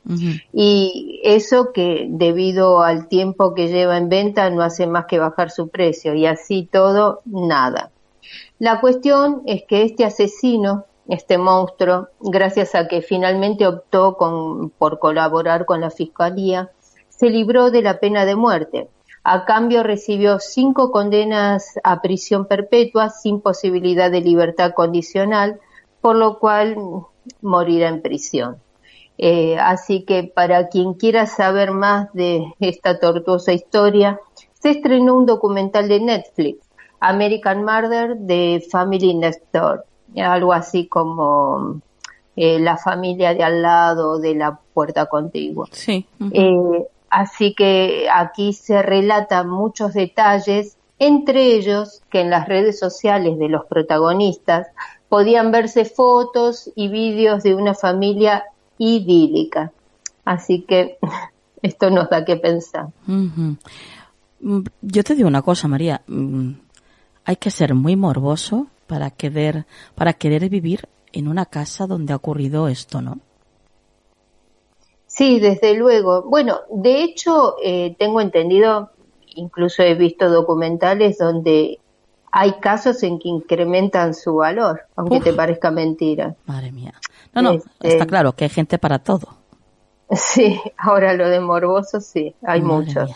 Y 0.53 1.21
eso 1.23 1.73
que 1.73 2.07
debido 2.09 2.83
al 2.83 3.07
tiempo 3.09 3.55
que 3.55 3.69
lleva 3.69 3.99
en 3.99 4.09
venta 4.09 4.49
no 4.49 4.63
hace 4.63 4.87
más 4.87 5.05
que 5.05 5.19
bajar 5.19 5.51
su 5.51 5.69
precio 5.69 6.15
y 6.15 6.25
así 6.25 6.67
todo, 6.71 7.21
nada. 7.27 7.91
La 8.59 8.81
cuestión 8.81 9.43
es 9.47 9.65
que 9.69 9.83
este 9.83 10.05
asesino, 10.05 10.85
este 11.09 11.39
monstruo, 11.39 12.09
gracias 12.21 12.75
a 12.75 12.89
que 12.89 13.03
finalmente 13.03 13.67
optó 13.67 14.17
con, 14.17 14.71
por 14.71 14.99
colaborar 14.99 15.67
con 15.67 15.81
la 15.81 15.91
fiscalía, 15.91 16.71
se 17.09 17.31
libró 17.31 17.71
de 17.71 17.83
la 17.83 18.01
pena 18.01 18.25
de 18.25 18.37
muerte 18.37 18.89
a 19.27 19.47
cambio 19.47 19.83
recibió 19.83 20.39
cinco 20.39 20.91
condenas 20.91 21.81
a 21.83 22.03
prisión 22.03 22.45
perpetua 22.45 23.09
sin 23.09 23.41
posibilidad 23.41 24.11
de 24.11 24.21
libertad 24.21 24.73
condicional, 24.75 25.61
por 26.03 26.17
lo 26.17 26.39
cual 26.39 26.77
morirá 27.41 27.89
en 27.89 28.03
prisión. 28.03 28.59
Eh, 29.17 29.57
así 29.59 30.05
que 30.05 30.25
para 30.25 30.69
quien 30.69 30.93
quiera 30.93 31.25
saber 31.25 31.71
más 31.71 32.13
de 32.13 32.53
esta 32.61 33.01
tortuosa 33.01 33.55
historia, 33.55 34.21
se 34.53 34.71
estrenó 34.71 35.15
un 35.15 35.25
documental 35.25 35.89
de 35.89 36.01
Netflix, 36.01 36.64
American 37.01 37.65
Murder 37.65 38.17
de 38.17 38.65
Family 38.71 39.15
Next 39.15 39.43
Door, 39.53 39.85
algo 40.17 40.53
así 40.53 40.87
como 40.87 41.81
eh, 42.37 42.59
la 42.59 42.77
familia 42.77 43.35
de 43.35 43.45
al 43.45 43.63
lado 43.63 44.19
de 44.19 44.35
la 44.35 44.59
puerta 44.73 45.07
contigua. 45.07 45.69
Sí. 45.71 46.07
Así 47.15 47.55
que 47.55 48.09
aquí 48.13 48.53
se 48.53 48.83
relatan 48.83 49.49
muchos 49.49 49.95
detalles, 49.95 50.77
entre 50.99 51.55
ellos 51.55 52.03
que 52.11 52.21
en 52.21 52.31
las 52.31 52.49
redes 52.49 52.79
sociales 52.79 53.39
de 53.39 53.49
los 53.49 53.67
protagonistas 53.67 54.67
podían 55.09 55.53
verse 55.53 55.85
fotos 55.85 56.73
y 56.75 56.89
vídeos 56.89 57.45
de 57.45 57.55
una 57.55 57.75
familia 57.75 58.43
idílica. 58.79 59.71
Así 60.25 60.63
que 60.63 60.99
esto 61.63 61.89
nos 61.91 62.11
da 62.11 62.25
que 62.25 62.35
pensar. 62.35 62.89
Mm, 63.07 63.53
yo 64.83 65.05
te 65.05 65.15
digo 65.15 65.29
una 65.29 65.43
cosa, 65.43 65.69
María. 65.69 66.03
Hay 67.25 67.37
que 67.37 67.51
ser 67.51 67.75
muy 67.75 67.97
morboso 67.97 68.67
para 68.87 69.11
querer, 69.11 69.67
para 69.95 70.13
querer 70.13 70.49
vivir 70.49 70.89
en 71.13 71.29
una 71.29 71.47
casa 71.47 71.87
donde 71.87 72.13
ha 72.13 72.17
ocurrido 72.17 72.69
esto, 72.69 73.01
¿no? 73.01 73.19
Sí, 75.07 75.39
desde 75.39 75.75
luego. 75.75 76.23
Bueno, 76.23 76.61
de 76.71 77.05
hecho, 77.05 77.55
eh, 77.63 77.95
tengo 77.99 78.21
entendido, 78.21 78.91
incluso 79.37 79.83
he 79.83 79.95
visto 79.95 80.29
documentales 80.29 81.19
donde 81.19 81.79
hay 82.33 82.55
casos 82.55 83.01
en 83.05 83.21
que 83.21 83.29
incrementan 83.29 84.13
su 84.13 84.35
valor, 84.35 84.83
aunque 84.97 85.21
te 85.21 85.33
parezca 85.33 85.71
mentira. 85.71 86.35
Madre 86.47 86.73
mía. 86.73 86.95
No, 87.33 87.43
no, 87.43 87.53
este, 87.53 87.69
está 87.83 88.07
claro 88.07 88.33
que 88.33 88.45
hay 88.45 88.51
gente 88.51 88.79
para 88.79 88.99
todo. 88.99 89.29
Sí, 90.11 90.61
ahora 90.77 91.15
lo 91.15 91.29
de 91.29 91.41
morboso 91.41 91.99
sí, 92.01 92.35
hay 92.43 92.61
muchos. 92.61 93.11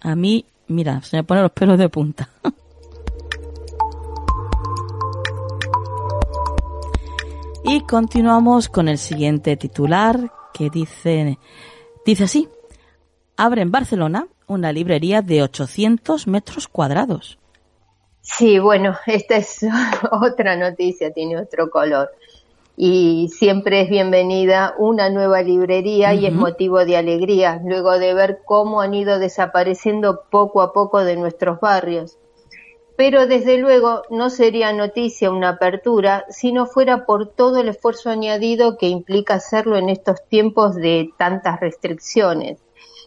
A 0.00 0.16
mí, 0.16 0.46
mira, 0.66 1.02
se 1.02 1.18
me 1.18 1.24
ponen 1.24 1.42
los 1.42 1.52
pelos 1.52 1.78
de 1.78 1.88
punta. 1.90 2.30
y 7.64 7.80
continuamos 7.82 8.68
con 8.68 8.88
el 8.88 8.98
siguiente 8.98 9.56
titular 9.56 10.32
que 10.52 10.68
dice, 10.70 11.38
dice 12.04 12.24
así, 12.24 12.48
abre 13.36 13.62
en 13.62 13.70
Barcelona 13.70 14.26
una 14.46 14.72
librería 14.72 15.22
de 15.22 15.42
800 15.42 16.26
metros 16.26 16.68
cuadrados. 16.68 17.38
Sí, 18.20 18.58
bueno, 18.58 18.96
esta 19.06 19.36
es 19.36 19.60
otra 20.10 20.56
noticia, 20.56 21.12
tiene 21.12 21.40
otro 21.40 21.70
color. 21.70 22.10
Y 22.76 23.28
siempre 23.28 23.82
es 23.82 23.90
bienvenida 23.90 24.74
una 24.78 25.10
nueva 25.10 25.42
librería 25.42 26.14
y 26.14 26.26
es 26.26 26.32
motivo 26.32 26.84
de 26.84 26.96
alegría 26.96 27.60
luego 27.64 27.98
de 27.98 28.14
ver 28.14 28.40
cómo 28.46 28.80
han 28.80 28.94
ido 28.94 29.18
desapareciendo 29.18 30.22
poco 30.30 30.62
a 30.62 30.72
poco 30.72 31.04
de 31.04 31.16
nuestros 31.16 31.60
barrios. 31.60 32.16
Pero 32.96 33.26
desde 33.26 33.58
luego 33.58 34.02
no 34.10 34.30
sería 34.30 34.72
noticia 34.72 35.30
una 35.30 35.50
apertura 35.50 36.24
si 36.28 36.52
no 36.52 36.66
fuera 36.66 37.06
por 37.06 37.28
todo 37.28 37.58
el 37.58 37.68
esfuerzo 37.68 38.10
añadido 38.10 38.76
que 38.76 38.88
implica 38.88 39.34
hacerlo 39.34 39.76
en 39.76 39.88
estos 39.88 40.24
tiempos 40.28 40.74
de 40.74 41.10
tantas 41.16 41.60
restricciones. 41.60 42.58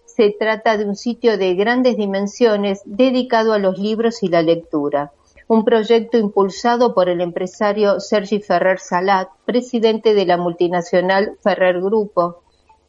Se 0.06 0.32
trata 0.32 0.78
de 0.78 0.86
un 0.86 0.96
sitio 0.96 1.38
de 1.38 1.56
grandes 1.56 1.98
dimensiones 1.98 2.82
dedicado 2.86 3.54
a 3.54 3.60
los 3.60 3.78
libros 3.78 4.24
y 4.24 4.30
la 4.30 4.42
lectura, 4.42 5.12
un 5.48 5.64
proyecto 5.64 6.18
impulsado 6.18 6.96
por 6.96 7.10
el 7.10 7.22
empresario 7.22 8.00
Sergi 8.00 8.40
Ferrer 8.40 8.80
Salat, 8.80 9.28
presidente 9.46 10.14
de 10.14 10.26
la 10.26 10.38
multinacional 10.38 11.38
Ferrer 11.44 11.82
Grupo, 11.82 12.42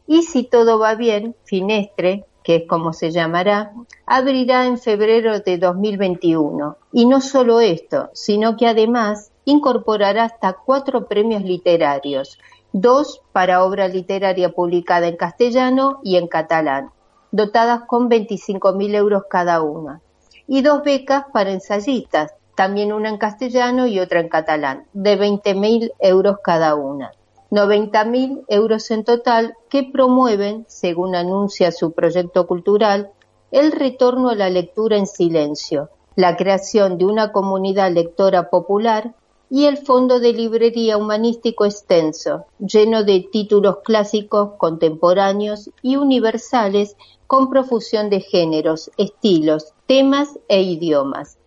y 0.06 0.22
si 0.22 0.44
todo 0.44 0.78
va 0.78 0.94
bien, 0.94 1.34
Finestre, 1.44 2.24
que 2.46 2.54
es 2.54 2.68
como 2.68 2.92
se 2.92 3.10
llamará, 3.10 3.72
abrirá 4.06 4.66
en 4.66 4.78
febrero 4.78 5.40
de 5.40 5.58
2021. 5.58 6.76
Y 6.92 7.06
no 7.06 7.20
solo 7.20 7.58
esto, 7.58 8.08
sino 8.12 8.56
que 8.56 8.68
además 8.68 9.32
incorporará 9.44 10.22
hasta 10.22 10.52
cuatro 10.52 11.08
premios 11.08 11.42
literarios, 11.42 12.38
dos 12.70 13.20
para 13.32 13.64
obra 13.64 13.88
literaria 13.88 14.52
publicada 14.52 15.08
en 15.08 15.16
castellano 15.16 15.98
y 16.04 16.18
en 16.18 16.28
catalán, 16.28 16.92
dotadas 17.32 17.80
con 17.88 18.08
25.000 18.08 18.94
euros 18.94 19.24
cada 19.28 19.60
una, 19.60 20.00
y 20.46 20.62
dos 20.62 20.84
becas 20.84 21.24
para 21.32 21.50
ensayistas, 21.50 22.32
también 22.54 22.92
una 22.92 23.08
en 23.08 23.18
castellano 23.18 23.88
y 23.88 23.98
otra 23.98 24.20
en 24.20 24.28
catalán, 24.28 24.84
de 24.92 25.18
20.000 25.18 25.94
euros 25.98 26.36
cada 26.44 26.76
una. 26.76 27.10
90.000 27.50 28.44
euros 28.48 28.90
en 28.90 29.04
total 29.04 29.54
que 29.68 29.84
promueven, 29.84 30.64
según 30.68 31.14
anuncia 31.14 31.70
su 31.72 31.92
proyecto 31.92 32.46
cultural, 32.46 33.10
el 33.50 33.72
retorno 33.72 34.30
a 34.30 34.34
la 34.34 34.50
lectura 34.50 34.96
en 34.96 35.06
silencio, 35.06 35.90
la 36.16 36.36
creación 36.36 36.98
de 36.98 37.04
una 37.04 37.32
comunidad 37.32 37.92
lectora 37.92 38.50
popular 38.50 39.14
y 39.48 39.66
el 39.66 39.78
fondo 39.78 40.18
de 40.18 40.32
librería 40.32 40.96
humanístico 40.96 41.64
extenso, 41.64 42.46
lleno 42.58 43.04
de 43.04 43.28
títulos 43.30 43.78
clásicos, 43.84 44.54
contemporáneos 44.58 45.70
y 45.82 45.96
universales 45.96 46.96
con 47.26 47.48
profusión 47.48 48.10
de 48.10 48.20
géneros, 48.20 48.90
estilos, 48.96 49.72
temas 49.86 50.38
e 50.48 50.62
idiomas. 50.62 51.38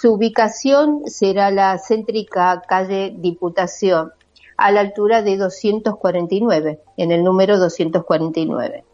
Su 0.00 0.12
ubicación 0.12 1.02
será 1.06 1.50
la 1.50 1.78
céntrica 1.78 2.62
calle 2.68 3.14
Diputación, 3.16 4.12
a 4.56 4.70
la 4.70 4.80
altura 4.80 5.22
de 5.22 5.36
249, 5.36 6.80
en 6.96 7.12
el 7.12 7.24
número 7.24 7.58
249, 7.58 8.84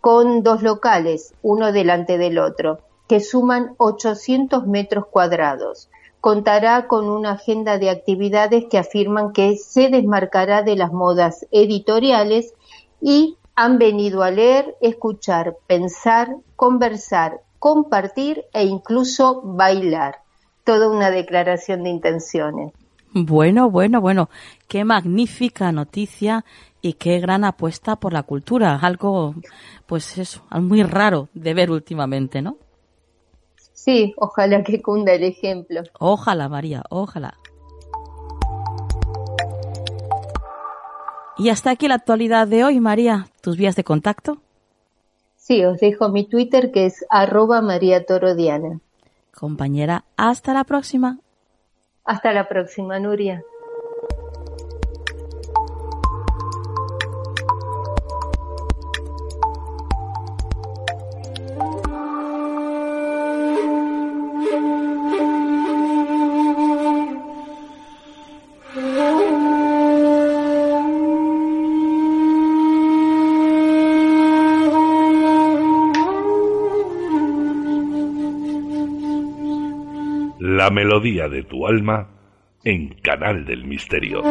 con 0.00 0.42
dos 0.42 0.62
locales, 0.62 1.34
uno 1.42 1.72
delante 1.72 2.18
del 2.18 2.38
otro, 2.38 2.78
que 3.08 3.20
suman 3.20 3.74
800 3.78 4.66
metros 4.66 5.06
cuadrados. 5.06 5.90
Contará 6.20 6.86
con 6.86 7.08
una 7.08 7.32
agenda 7.32 7.78
de 7.78 7.90
actividades 7.90 8.66
que 8.70 8.78
afirman 8.78 9.32
que 9.32 9.56
se 9.56 9.88
desmarcará 9.88 10.62
de 10.62 10.76
las 10.76 10.92
modas 10.92 11.46
editoriales 11.50 12.54
y 13.00 13.36
han 13.56 13.78
venido 13.78 14.22
a 14.22 14.30
leer, 14.30 14.76
escuchar, 14.80 15.56
pensar, 15.66 16.36
conversar, 16.56 17.40
compartir 17.58 18.44
e 18.52 18.64
incluso 18.64 19.42
bailar. 19.42 20.20
Toda 20.64 20.88
una 20.88 21.10
declaración 21.10 21.82
de 21.82 21.90
intenciones. 21.90 22.72
Bueno, 23.12 23.70
bueno, 23.70 24.00
bueno, 24.00 24.30
qué 24.68 24.84
magnífica 24.84 25.72
noticia 25.72 26.44
y 26.80 26.92
qué 26.92 27.18
gran 27.18 27.44
apuesta 27.44 27.96
por 27.96 28.12
la 28.12 28.22
cultura, 28.22 28.76
algo, 28.76 29.34
pues 29.86 30.16
eso, 30.18 30.44
muy 30.50 30.82
raro 30.84 31.28
de 31.34 31.54
ver 31.54 31.70
últimamente, 31.70 32.40
¿no? 32.40 32.56
Sí, 33.72 34.14
ojalá 34.16 34.62
que 34.62 34.80
cunda 34.80 35.12
el 35.12 35.24
ejemplo. 35.24 35.82
Ojalá, 35.98 36.48
María, 36.48 36.84
ojalá. 36.90 37.34
Y 41.36 41.48
hasta 41.48 41.70
aquí 41.70 41.88
la 41.88 41.94
actualidad 41.94 42.46
de 42.46 42.64
hoy, 42.64 42.80
María. 42.80 43.26
¿Tus 43.40 43.56
vías 43.56 43.74
de 43.74 43.82
contacto? 43.82 44.42
Sí, 45.36 45.64
os 45.64 45.80
dejo 45.80 46.10
mi 46.10 46.28
Twitter 46.28 46.70
que 46.70 46.84
es 46.84 47.06
arroba 47.08 47.62
María 47.62 48.04
Torodiana. 48.04 48.80
Compañera, 49.34 50.04
hasta 50.18 50.52
la 50.52 50.64
próxima. 50.64 51.18
Hasta 52.10 52.32
la 52.32 52.48
próxima, 52.48 52.98
Nuria. 52.98 53.44
La 80.70 80.74
melodía 80.74 81.28
de 81.28 81.42
tu 81.42 81.66
alma 81.66 82.08
en 82.62 82.90
Canal 83.02 83.44
del 83.44 83.64
Misterio. 83.64 84.22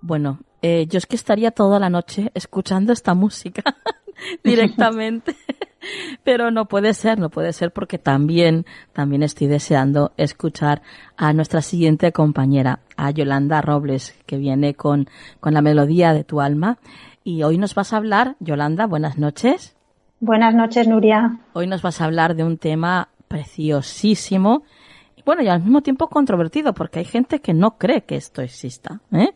Bueno, 0.00 0.38
eh, 0.62 0.86
yo 0.88 0.96
es 0.96 1.04
que 1.04 1.16
estaría 1.16 1.50
toda 1.50 1.78
la 1.78 1.90
noche 1.90 2.30
escuchando 2.32 2.94
esta 2.94 3.12
música 3.12 3.62
directamente. 4.42 5.36
Pero 6.26 6.50
no 6.50 6.64
puede 6.64 6.92
ser, 6.92 7.20
no 7.20 7.30
puede 7.30 7.52
ser 7.52 7.70
porque 7.70 7.98
también, 7.98 8.66
también 8.92 9.22
estoy 9.22 9.46
deseando 9.46 10.10
escuchar 10.16 10.82
a 11.16 11.32
nuestra 11.32 11.62
siguiente 11.62 12.10
compañera, 12.10 12.80
a 12.96 13.12
Yolanda 13.12 13.62
Robles, 13.62 14.12
que 14.26 14.36
viene 14.36 14.74
con, 14.74 15.08
con 15.38 15.54
la 15.54 15.62
melodía 15.62 16.12
de 16.14 16.24
tu 16.24 16.40
alma. 16.40 16.78
Y 17.22 17.44
hoy 17.44 17.58
nos 17.58 17.76
vas 17.76 17.92
a 17.92 17.98
hablar, 17.98 18.34
Yolanda, 18.40 18.88
buenas 18.88 19.18
noches. 19.18 19.76
Buenas 20.18 20.52
noches, 20.52 20.88
Nuria. 20.88 21.38
Hoy 21.52 21.68
nos 21.68 21.82
vas 21.82 22.00
a 22.00 22.06
hablar 22.06 22.34
de 22.34 22.42
un 22.42 22.58
tema 22.58 23.08
preciosísimo 23.28 24.64
bueno, 25.26 25.42
y 25.42 25.48
al 25.48 25.60
mismo 25.60 25.82
tiempo 25.82 26.08
controvertido, 26.08 26.72
porque 26.72 27.00
hay 27.00 27.04
gente 27.04 27.40
que 27.40 27.52
no 27.52 27.78
cree 27.78 28.02
que 28.02 28.14
esto 28.14 28.42
exista. 28.42 29.00
¿eh? 29.10 29.34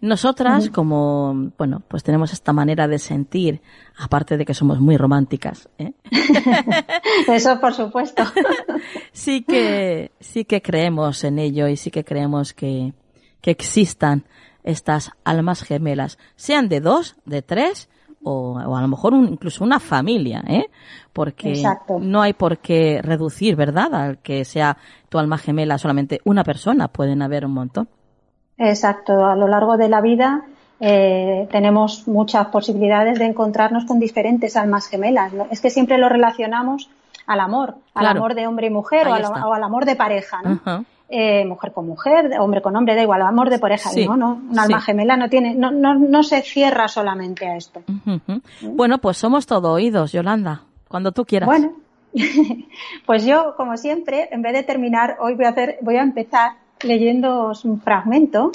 Nosotras, 0.00 0.70
como, 0.70 1.50
bueno, 1.58 1.82
pues 1.88 2.04
tenemos 2.04 2.32
esta 2.32 2.52
manera 2.52 2.86
de 2.86 3.00
sentir, 3.00 3.60
aparte 3.98 4.36
de 4.36 4.44
que 4.44 4.54
somos 4.54 4.78
muy 4.78 4.96
románticas, 4.96 5.68
¿eh? 5.76 5.92
Eso 7.28 7.60
por 7.60 7.74
supuesto. 7.74 8.22
sí 9.12 9.42
que, 9.42 10.12
sí 10.20 10.44
que 10.44 10.62
creemos 10.62 11.24
en 11.24 11.40
ello 11.40 11.66
y 11.66 11.76
sí 11.76 11.90
que 11.90 12.04
creemos 12.04 12.54
que, 12.54 12.92
que 13.40 13.50
existan 13.50 14.24
estas 14.62 15.10
almas 15.24 15.62
gemelas, 15.62 16.18
sean 16.36 16.68
de 16.68 16.80
dos, 16.80 17.16
de 17.24 17.42
tres, 17.42 17.88
o, 18.22 18.52
o, 18.52 18.76
a 18.76 18.80
lo 18.80 18.88
mejor 18.88 19.14
incluso 19.14 19.64
una 19.64 19.80
familia, 19.80 20.44
¿eh? 20.46 20.66
Porque 21.12 21.60
no 22.00 22.22
hay 22.22 22.34
por 22.34 22.58
qué 22.58 23.00
reducir, 23.02 23.56
¿verdad? 23.56 23.92
Al 23.94 24.18
que 24.18 24.44
sea 24.44 24.76
tu 25.08 25.18
alma 25.18 25.38
gemela 25.38 25.76
solamente 25.76 26.20
una 26.24 26.44
persona, 26.44 26.86
pueden 26.86 27.20
haber 27.22 27.44
un 27.44 27.52
montón. 27.52 27.88
Exacto, 28.58 29.24
a 29.24 29.36
lo 29.36 29.46
largo 29.46 29.76
de 29.76 29.88
la 29.88 30.00
vida 30.00 30.44
eh, 30.80 31.48
tenemos 31.50 32.06
muchas 32.06 32.46
posibilidades 32.48 33.18
de 33.18 33.26
encontrarnos 33.26 33.84
con 33.84 33.98
diferentes 33.98 34.56
almas 34.56 34.88
gemelas. 34.88 35.32
Es 35.50 35.60
que 35.60 35.70
siempre 35.70 35.98
lo 35.98 36.08
relacionamos 36.08 36.90
al 37.26 37.40
amor, 37.40 37.76
al 37.94 38.06
amor 38.06 38.34
de 38.34 38.46
hombre 38.46 38.68
y 38.68 38.70
mujer 38.70 39.08
o 39.08 39.14
al, 39.14 39.62
amor 39.62 39.84
de 39.84 39.96
pareja, 39.96 40.40
¿no? 40.42 40.84
Eh, 41.10 41.46
mujer 41.46 41.72
con 41.72 41.86
mujer, 41.86 42.30
hombre 42.38 42.60
con 42.60 42.76
hombre, 42.76 42.94
da 42.94 43.02
igual, 43.02 43.22
amor 43.22 43.48
de 43.48 43.58
pareja, 43.58 43.90
¿no? 44.06 44.16
¿no? 44.16 44.40
Un 44.50 44.58
alma 44.58 44.80
gemela 44.80 45.16
no 45.16 45.30
tiene, 45.30 45.54
no, 45.54 45.70
no, 45.70 45.94
no 45.94 46.22
se 46.22 46.42
cierra 46.42 46.86
solamente 46.86 47.46
a 47.46 47.56
esto. 47.56 47.82
Bueno, 48.60 48.98
pues 48.98 49.16
somos 49.16 49.46
todo 49.46 49.72
oídos, 49.72 50.12
Yolanda, 50.12 50.62
cuando 50.86 51.12
tú 51.12 51.24
quieras. 51.24 51.46
Bueno, 51.46 51.72
pues 53.06 53.24
yo, 53.24 53.54
como 53.56 53.76
siempre, 53.78 54.28
en 54.32 54.42
vez 54.42 54.52
de 54.52 54.62
terminar, 54.64 55.16
hoy 55.20 55.34
voy 55.34 55.46
a 55.46 55.50
hacer, 55.50 55.78
voy 55.80 55.96
a 55.96 56.02
empezar 56.02 56.52
leyendo 56.82 57.52
un 57.64 57.80
fragmento 57.80 58.52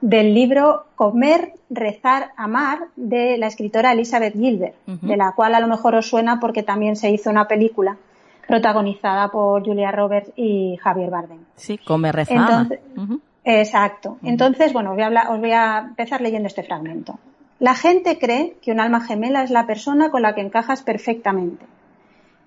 del 0.00 0.34
libro 0.34 0.84
Comer, 0.94 1.54
Rezar, 1.70 2.30
Amar 2.36 2.86
de 2.96 3.36
la 3.36 3.48
escritora 3.48 3.92
Elizabeth 3.92 4.34
Gilbert, 4.34 4.76
de 4.86 5.16
la 5.16 5.32
cual 5.32 5.54
a 5.54 5.60
lo 5.60 5.68
mejor 5.68 5.94
os 5.96 6.08
suena 6.08 6.38
porque 6.40 6.62
también 6.62 6.96
se 6.96 7.10
hizo 7.10 7.30
una 7.30 7.48
película 7.48 7.96
protagonizada 8.46 9.28
por 9.28 9.64
Julia 9.64 9.90
Roberts 9.90 10.32
y 10.36 10.76
Javier 10.80 11.10
Bardem. 11.10 11.40
Sí, 11.56 11.78
Comer, 11.78 12.14
Rezar. 12.14 12.80
Exacto. 13.44 14.18
Entonces, 14.22 14.72
bueno, 14.72 14.90
os 14.90 14.96
voy, 14.96 15.04
a 15.04 15.30
os 15.30 15.40
voy 15.40 15.52
a 15.52 15.78
empezar 15.88 16.20
leyendo 16.20 16.46
este 16.46 16.62
fragmento. 16.62 17.18
La 17.58 17.74
gente 17.74 18.18
cree 18.18 18.56
que 18.62 18.70
un 18.70 18.80
alma 18.80 19.00
gemela 19.00 19.42
es 19.42 19.50
la 19.50 19.66
persona 19.66 20.10
con 20.10 20.22
la 20.22 20.34
que 20.34 20.42
encajas 20.42 20.82
perfectamente 20.82 21.64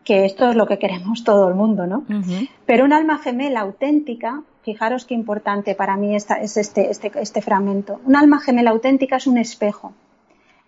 que 0.04 0.26
esto 0.26 0.50
es 0.50 0.56
lo 0.56 0.66
que 0.66 0.80
queremos 0.80 1.24
todo 1.24 1.48
el 1.48 1.56
mundo, 1.56 1.86
¿no? 1.86 2.04
Pero 2.66 2.86
un 2.86 2.94
alma 2.94 3.20
gemela 3.20 3.62
auténtica 3.62 4.42
fijaros 4.64 5.06
qué 5.06 5.14
importante 5.14 5.76
para 5.76 5.98
mí 5.98 6.16
es 6.16 6.28
este, 6.58 6.90
este, 6.90 7.12
este 7.16 7.42
fragmento. 7.42 8.00
Un 8.06 8.16
alma 8.16 8.40
gemela 8.40 8.72
auténtica 8.72 9.18
es 9.18 9.28
un 9.28 9.38
espejo. 9.38 9.94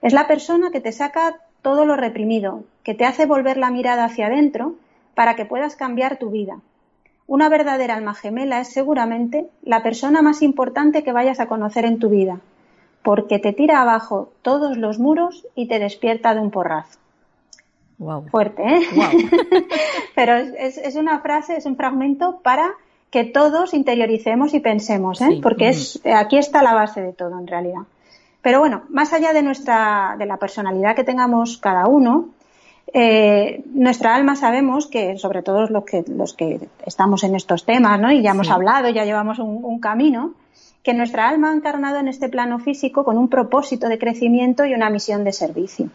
Es 0.02 0.14
la 0.14 0.28
persona 0.28 0.72
que 0.72 0.82
te 0.82 0.92
saca 0.92 1.38
todo 1.62 1.86
lo 1.86 1.96
reprimido, 1.96 2.64
que 2.84 2.94
te 2.94 3.06
hace 3.06 3.26
volver 3.26 3.58
la 3.58 3.72
mirada 3.72 4.06
hacia 4.06 4.28
adentro 4.28 4.76
para 5.16 5.36
que 5.36 5.46
puedas 5.46 5.76
cambiar 5.76 6.18
tu 6.18 6.30
vida. 6.30 6.60
Una 7.26 7.48
verdadera 7.48 7.96
alma 7.96 8.14
gemela 8.14 8.60
es 8.60 8.68
seguramente 8.68 9.50
la 9.64 9.82
persona 9.82 10.22
más 10.22 10.42
importante 10.42 11.04
que 11.04 11.14
vayas 11.14 11.40
a 11.40 11.48
conocer 11.48 11.86
en 11.86 12.00
tu 12.00 12.10
vida, 12.10 12.42
porque 13.02 13.40
te 13.40 13.54
tira 13.54 13.82
abajo 13.82 14.34
todos 14.42 14.78
los 14.78 15.00
muros 15.00 15.48
y 15.56 15.68
te 15.68 15.80
despierta 15.80 16.36
de 16.36 16.42
un 16.42 16.52
porrazo. 16.52 17.00
Fuerte, 18.30 18.64
¿eh? 18.64 18.82
Pero 20.16 20.36
es, 20.36 20.96
una 20.96 21.20
frase, 21.20 21.56
es 21.56 21.66
un 21.66 21.78
fragmento 21.78 22.40
para 22.44 22.74
que 23.14 23.26
todos 23.26 23.76
interioricemos 23.76 24.56
y 24.56 24.60
pensemos, 24.60 25.22
¿eh? 25.22 25.40
Porque 25.44 25.70
es, 25.70 26.02
aquí 26.04 26.40
está 26.40 26.64
la 26.64 26.74
base 26.74 27.00
de 27.00 27.14
todo, 27.14 27.38
en 27.38 27.46
realidad. 27.46 27.84
Pero 28.42 28.58
bueno, 28.58 28.86
más 28.90 29.14
allá 29.14 29.34
de 29.34 29.44
nuestra, 29.44 30.16
de 30.18 30.26
la 30.26 30.38
personalidad 30.38 30.96
que 30.96 31.04
tengamos 31.04 31.60
cada 31.60 31.86
uno, 31.86 32.30
eh, 32.92 33.62
nuestra 33.68 34.16
alma 34.16 34.36
sabemos 34.36 34.88
que, 34.88 35.20
sobre 35.20 35.44
todo 35.44 35.68
los 35.68 35.84
que, 35.84 36.04
los 36.08 36.34
que 36.34 36.68
estamos 36.88 37.24
en 37.24 37.36
estos 37.36 37.68
temas, 37.68 38.00
¿no? 38.00 38.12
Y 38.12 38.24
ya 38.24 38.32
hemos 38.32 38.50
hablado, 38.50 38.90
ya 38.90 39.06
llevamos 39.06 39.38
un, 39.38 39.80
camino, 39.80 40.34
que 40.82 40.96
nuestra 40.96 41.30
alma 41.30 41.52
ha 41.52 41.54
encarnado 41.54 42.00
en 42.00 42.08
este 42.08 42.30
plano 42.30 42.58
físico 42.58 43.04
con 43.04 43.20
un 43.20 43.28
propósito 43.28 43.90
de 43.90 44.00
crecimiento 44.00 44.66
y 44.66 44.74
una 44.74 44.90
misión 44.90 45.24
de 45.24 45.34
servicio. 45.34 45.92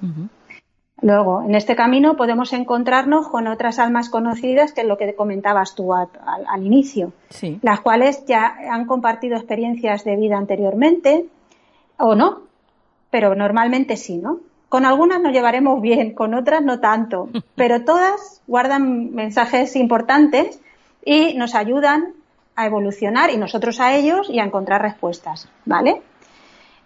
Luego, 1.00 1.42
en 1.42 1.54
este 1.54 1.76
camino 1.76 2.16
podemos 2.16 2.52
encontrarnos 2.52 3.28
con 3.28 3.46
otras 3.46 3.78
almas 3.78 4.08
conocidas, 4.08 4.72
que 4.72 4.80
es 4.80 4.86
lo 4.86 4.98
que 4.98 5.14
comentabas 5.14 5.74
tú 5.74 5.94
al, 5.94 6.10
inicio, 6.62 7.12
las 7.62 7.80
cuales 7.80 8.24
ya 8.26 8.56
han 8.70 8.86
compartido 8.86 9.36
experiencias 9.36 10.04
de 10.04 10.16
vida 10.16 10.36
anteriormente, 10.36 11.26
o 11.98 12.14
no, 12.14 12.40
pero 13.10 13.34
normalmente 13.34 13.96
sí, 13.96 14.18
¿no? 14.18 14.40
Con 14.68 14.84
algunas 14.84 15.20
nos 15.20 15.32
llevaremos 15.32 15.80
bien, 15.80 16.14
con 16.14 16.34
otras 16.34 16.62
no 16.62 16.80
tanto, 16.80 17.28
pero 17.54 17.84
todas 17.84 18.42
guardan 18.46 19.14
mensajes 19.14 19.76
importantes 19.76 20.60
y 21.04 21.34
nos 21.34 21.54
ayudan 21.54 22.12
a 22.56 22.66
evolucionar 22.66 23.30
y 23.30 23.36
nosotros 23.36 23.78
a 23.78 23.94
ellos 23.94 24.28
y 24.28 24.40
a 24.40 24.44
encontrar 24.44 24.82
respuestas, 24.82 25.48
¿vale? 25.64 26.02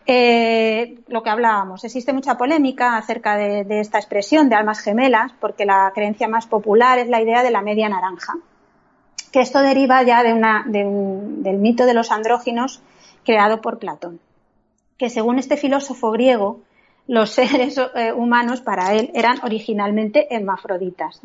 Eh, 0.06 0.98
lo 1.06 1.22
que 1.22 1.30
hablábamos, 1.30 1.84
existe 1.84 2.12
mucha 2.12 2.36
polémica 2.36 2.96
acerca 2.96 3.36
de, 3.36 3.80
esta 3.80 3.98
expresión 3.98 4.48
de 4.48 4.56
almas 4.56 4.80
gemelas, 4.80 5.32
porque 5.40 5.64
la 5.64 5.92
creencia 5.94 6.28
más 6.28 6.46
popular 6.46 6.98
es 6.98 7.08
la 7.08 7.22
idea 7.22 7.42
de 7.42 7.50
la 7.50 7.62
media 7.62 7.88
naranja, 7.88 8.34
que 9.30 9.40
esto 9.40 9.60
deriva 9.60 10.02
ya 10.02 10.22
de 10.22 10.32
una, 10.32 10.64
del 10.66 11.58
mito 11.58 11.86
de 11.86 11.94
los 11.94 12.10
andróginos 12.10 12.82
creado 13.24 13.60
por 13.60 13.78
Platón, 13.78 14.20
que 14.98 15.08
según 15.08 15.38
este 15.38 15.56
filósofo 15.56 16.10
griego, 16.10 16.60
los 17.06 17.30
seres 17.34 17.78
eh, 17.94 18.12
humanos 18.12 18.60
para 18.60 18.94
él 18.94 19.10
eran 19.14 19.38
originalmente 19.44 20.34
hermafroditas. 20.34 21.20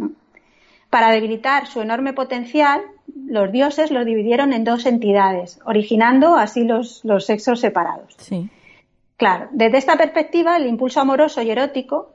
Para 0.92 1.10
debilitar 1.12 1.68
su 1.68 1.82
enorme 1.82 2.14
potencial, 2.14 2.82
los 3.26 3.52
dioses 3.52 3.92
los 3.92 4.06
dividieron 4.06 4.54
en 4.54 4.64
dos 4.64 4.86
entidades, 4.86 5.60
originando 5.66 6.36
así 6.36 6.64
los, 6.64 7.04
los 7.04 7.26
sexos 7.26 7.60
separados. 7.60 8.16
Sí. 8.20 8.50
Claro, 9.18 9.50
desde 9.52 9.80
esta 9.80 9.98
perspectiva, 9.98 10.58
el 10.58 10.68
impulso 10.68 11.02
amoroso 11.02 11.42
y 11.42 11.50
erótico 11.50 12.12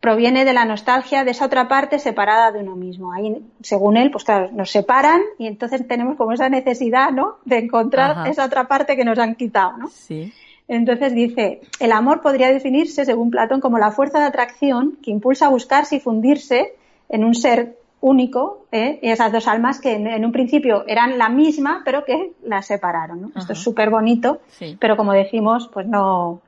proviene 0.00 0.44
de 0.44 0.52
la 0.52 0.64
nostalgia 0.64 1.24
de 1.24 1.32
esa 1.32 1.46
otra 1.46 1.66
parte 1.66 1.98
separada 1.98 2.52
de 2.52 2.60
uno 2.60 2.76
mismo. 2.76 3.12
Ahí, 3.12 3.44
según 3.62 3.96
él, 3.96 4.12
pues 4.12 4.22
claro, 4.22 4.50
nos 4.52 4.70
separan 4.70 5.20
y 5.38 5.48
entonces 5.48 5.86
tenemos 5.88 6.16
como 6.16 6.32
esa 6.32 6.48
necesidad, 6.48 7.10
¿no? 7.10 7.38
De 7.44 7.58
encontrar 7.58 8.28
esa 8.28 8.44
otra 8.44 8.68
parte 8.68 8.96
que 8.96 9.04
nos 9.04 9.18
han 9.18 9.34
quitado, 9.34 9.76
¿no? 9.76 9.88
Sí. 9.88 10.32
Entonces 10.68 11.14
dice, 11.14 11.60
el 11.80 11.90
amor 11.92 12.22
podría 12.22 12.52
definirse, 12.52 13.04
según 13.04 13.30
Platón, 13.30 13.60
como 13.60 13.78
la 13.78 13.90
fuerza 13.90 14.20
de 14.20 14.26
atracción 14.26 14.98
que 15.02 15.10
impulsa 15.10 15.46
a 15.46 15.50
buscarse 15.50 15.96
y 15.96 16.00
fundirse 16.00 16.74
en 17.08 17.24
un 17.24 17.34
ser 17.34 17.76
único, 18.00 18.66
¿eh? 18.72 18.98
y 19.02 19.10
esas 19.10 19.32
dos 19.32 19.48
almas 19.48 19.80
que 19.80 19.94
en, 19.94 20.24
un 20.24 20.32
principio 20.32 20.84
eran 20.86 21.18
la 21.18 21.28
misma, 21.28 21.82
pero 21.84 22.04
que 22.04 22.32
las 22.44 22.66
separaron. 22.66 23.32
Esto 23.34 23.52
es 23.52 23.58
súper 23.58 23.90
bonito, 23.90 24.40
pero 24.78 24.96
como 24.96 25.12
decimos, 25.12 25.68
pues 25.72 25.86
no, 25.86 26.40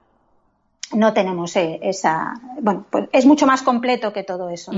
no 0.95 1.13
tenemos 1.13 1.57
eh, 1.57 1.81
esa. 1.83 2.35
Bueno, 2.61 2.85
pues 2.91 3.09
es 3.13 3.27
mucho 3.27 3.47
más 3.47 3.63
completo 3.63 4.13
que 4.13 4.25
todo 4.25 4.51
eso. 4.51 4.73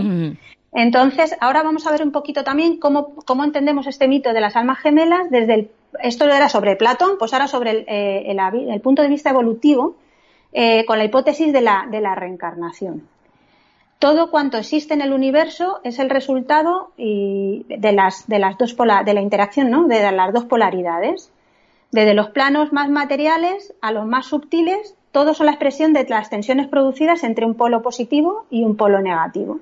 Entonces, 0.72 1.36
ahora 1.40 1.64
vamos 1.64 1.86
a 1.86 1.90
ver 1.90 2.02
un 2.02 2.12
poquito 2.12 2.44
también 2.44 2.78
cómo, 2.78 3.14
cómo 3.26 3.42
entendemos 3.42 3.88
este 3.88 4.06
mito 4.06 4.32
de 4.32 4.40
las 4.40 4.54
almas 4.54 4.78
gemelas 4.78 5.28
desde 5.30 5.54
el. 5.54 5.70
Esto 6.00 6.24
era 6.26 6.48
sobre 6.48 6.76
Platón, 6.76 7.16
pues 7.18 7.32
ahora 7.32 7.48
sobre 7.48 7.70
el, 7.72 7.84
eh, 7.88 8.36
el, 8.72 8.80
punto 8.80 9.02
de 9.02 9.08
vista 9.08 9.30
evolutivo, 9.30 9.96
con 10.86 10.98
la 10.98 11.04
hipótesis 11.04 11.52
de 11.52 11.60
la, 11.60 11.88
de 11.90 12.00
la 12.00 12.14
reencarnación 12.14 13.08
todo 14.00 14.30
cuanto 14.30 14.56
existe 14.56 14.94
en 14.94 15.02
el 15.02 15.12
universo 15.12 15.80
es 15.84 15.98
el 15.98 16.08
resultado 16.08 16.90
de 16.96 17.92
las, 17.94 18.26
de 18.26 18.38
las 18.38 18.56
dos 18.56 18.74
de 19.04 19.14
la 19.14 19.20
interacción, 19.20 19.70
¿no? 19.70 19.86
De 19.86 20.10
las 20.10 20.32
dos 20.32 20.46
polaridades. 20.46 21.30
Desde 21.92 22.14
los 22.14 22.30
planos 22.30 22.72
más 22.72 22.88
materiales 22.88 23.74
a 23.82 23.92
los 23.92 24.06
más 24.06 24.24
subtiles, 24.26 24.94
todos 25.12 25.36
son 25.36 25.46
la 25.46 25.52
expresión 25.52 25.92
de 25.92 26.06
las 26.08 26.30
tensiones 26.30 26.66
producidas 26.66 27.24
entre 27.24 27.44
un 27.44 27.54
polo 27.54 27.82
positivo 27.82 28.46
y 28.48 28.64
un 28.64 28.74
polo 28.74 29.02
negativo. 29.02 29.60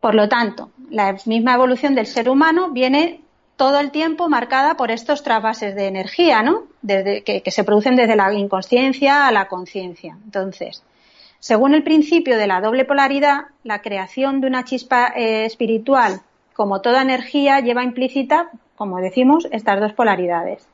Por 0.00 0.14
lo 0.14 0.30
tanto, 0.30 0.70
la 0.88 1.14
misma 1.26 1.54
evolución 1.54 1.94
del 1.94 2.06
ser 2.06 2.30
humano 2.30 2.70
viene 2.70 3.20
todo 3.56 3.78
el 3.78 3.90
tiempo 3.90 4.30
marcada 4.30 4.74
por 4.76 4.90
estos 4.90 5.22
trasvases 5.22 5.74
de 5.74 5.86
energía, 5.86 6.42
¿no? 6.42 6.62
Desde, 6.80 7.22
que, 7.24 7.42
que 7.42 7.50
se 7.50 7.64
producen 7.64 7.94
desde 7.94 8.16
la 8.16 8.32
inconsciencia 8.32 9.26
a 9.26 9.32
la 9.32 9.48
conciencia. 9.48 10.16
Entonces, 10.24 10.82
según 11.40 11.74
el 11.74 11.82
principio 11.82 12.36
de 12.36 12.46
la 12.46 12.60
doble 12.60 12.84
polaridad, 12.84 13.46
la 13.62 13.80
creación 13.80 14.40
de 14.40 14.48
una 14.48 14.64
chispa 14.64 15.12
eh, 15.14 15.44
espiritual, 15.44 16.20
como 16.54 16.80
toda 16.80 17.02
energía, 17.02 17.60
lleva 17.60 17.84
implícita, 17.84 18.50
como 18.74 18.98
decimos, 18.98 19.46
estas 19.52 19.80
dos 19.80 19.92
polaridades, 19.92 20.66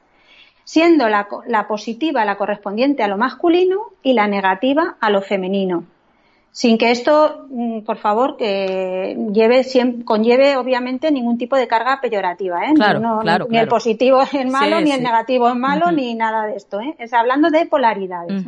siendo 0.65 1.09
la, 1.09 1.29
positiva 1.69 2.25
la 2.25 2.37
correspondiente 2.37 3.03
a 3.03 3.09
lo 3.09 3.19
masculino 3.19 3.91
y 4.03 4.15
la 4.15 4.27
negativa 4.27 4.97
a 5.01 5.11
lo 5.11 5.21
femenino. 5.21 5.85
Sin 6.53 6.79
que 6.79 6.93
esto, 6.93 7.47
mm, 7.51 7.81
por 7.81 7.99
favor, 7.99 8.37
que 8.37 9.17
lleve, 9.33 9.67
conlleve 10.05 10.57
obviamente 10.57 11.11
ningún 11.11 11.37
tipo 11.37 11.57
de 11.57 11.67
carga 11.67 12.01
peyorativa, 12.01 12.65
¿eh? 12.65 12.75
ni, 13.49 13.59
el 13.59 13.69
positivo 13.69 14.23
es 14.23 14.51
malo, 14.51 14.81
ni 14.81 14.93
el 14.93 15.03
negativo 15.03 15.49
es 15.49 15.57
malo, 15.57 15.91
ni 15.91 16.15
nada 16.15 16.47
de 16.47 16.57
esto, 16.57 16.81
¿eh? 16.81 16.95
Es 16.99 17.13
hablando 17.13 17.51
de 17.51 17.67
polaridades. 17.67 18.45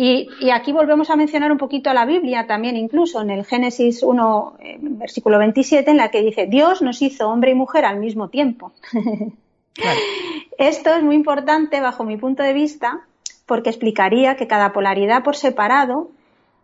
Y, 0.00 0.28
aquí 0.52 0.70
volvemos 0.70 1.10
a 1.10 1.16
mencionar 1.16 1.50
un 1.50 1.58
poquito 1.58 1.90
a 1.90 1.92
la 1.92 2.04
Biblia 2.04 2.46
también, 2.46 2.76
incluso 2.76 3.20
en 3.20 3.30
el 3.30 3.44
Génesis 3.44 4.04
1, 4.04 4.56
eh, 4.60 4.76
versículo 4.80 5.40
27, 5.40 5.90
en 5.90 5.96
la 5.96 6.12
que 6.12 6.22
dice, 6.22 6.46
Dios 6.46 6.82
nos 6.82 7.02
hizo 7.02 7.28
hombre 7.28 7.50
y 7.50 7.56
mujer 7.56 7.84
al 7.84 7.98
mismo 7.98 8.28
tiempo. 8.28 8.70
Esto 10.56 10.94
es 10.94 11.02
muy 11.02 11.16
importante 11.16 11.80
bajo 11.80 12.04
mi 12.04 12.16
punto 12.16 12.44
de 12.44 12.52
vista 12.52 13.00
porque 13.44 13.70
explicaría 13.70 14.36
que 14.36 14.46
cada 14.46 14.72
polaridad 14.72 15.24
por 15.24 15.34
separado 15.34 16.12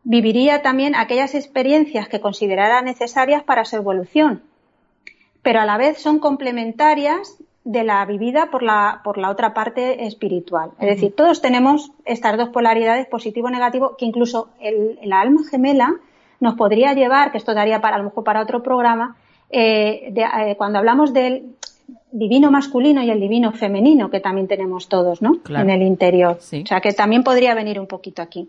viviría 0.05 0.62
también 0.62 0.95
aquellas 0.95 1.35
experiencias 1.35 2.07
que 2.07 2.20
considerara 2.20 2.82
necesarias 2.82 3.43
para 3.43 3.64
su 3.64 3.74
evolución, 3.74 4.45
pero 5.43 5.61
a 5.61 5.64
la 5.64 5.76
vez 5.76 5.99
son 5.99 6.20
complementarias 6.20 7.37
de 7.65 7.83
la 7.83 8.05
vivida 8.05 8.51
por 8.51 8.62
la, 8.62 9.01
por 9.03 9.17
la 9.17 9.31
otra 9.31 9.55
parte 9.55 10.07
espiritual. 10.07 10.71
Es 10.79 10.89
decir, 10.89 11.15
todos 11.17 11.41
tenemos 11.41 11.91
estas 12.05 12.37
dos 12.37 12.51
polaridades, 12.51 13.07
positivo 13.07 13.49
y 13.49 13.53
negativo, 13.53 13.97
que 13.97 14.05
incluso 14.05 14.51
el, 14.61 15.12
alma 15.12 15.43
gemela 15.51 15.95
nos 16.41 16.55
podría 16.55 16.93
llevar, 16.93 17.33
que 17.33 17.39
esto 17.39 17.55
daría 17.55 17.81
para 17.81 17.97
a 17.97 17.99
lo 17.99 18.05
mejor 18.05 18.23
para 18.23 18.43
otro 18.43 18.62
programa, 18.62 19.17
eh, 19.49 20.12
eh, 20.15 20.55
cuando 20.57 20.79
hablamos 20.79 21.15
del 21.15 21.55
divino 22.12 22.51
masculino 22.51 23.03
y 23.03 23.11
el 23.11 23.19
divino 23.19 23.53
femenino, 23.53 24.11
que 24.11 24.21
también 24.21 24.47
tenemos 24.47 24.89
todos, 24.89 25.23
¿no? 25.23 25.39
En 25.49 25.71
el 25.71 25.83
interior. 25.83 26.39
O 26.39 26.67
sea, 26.67 26.81
que 26.81 26.93
también 26.93 27.25
podría 27.25 27.55
venir 27.55 27.81
un 27.81 27.87
poquito 27.87 28.21
aquí. 28.21 28.49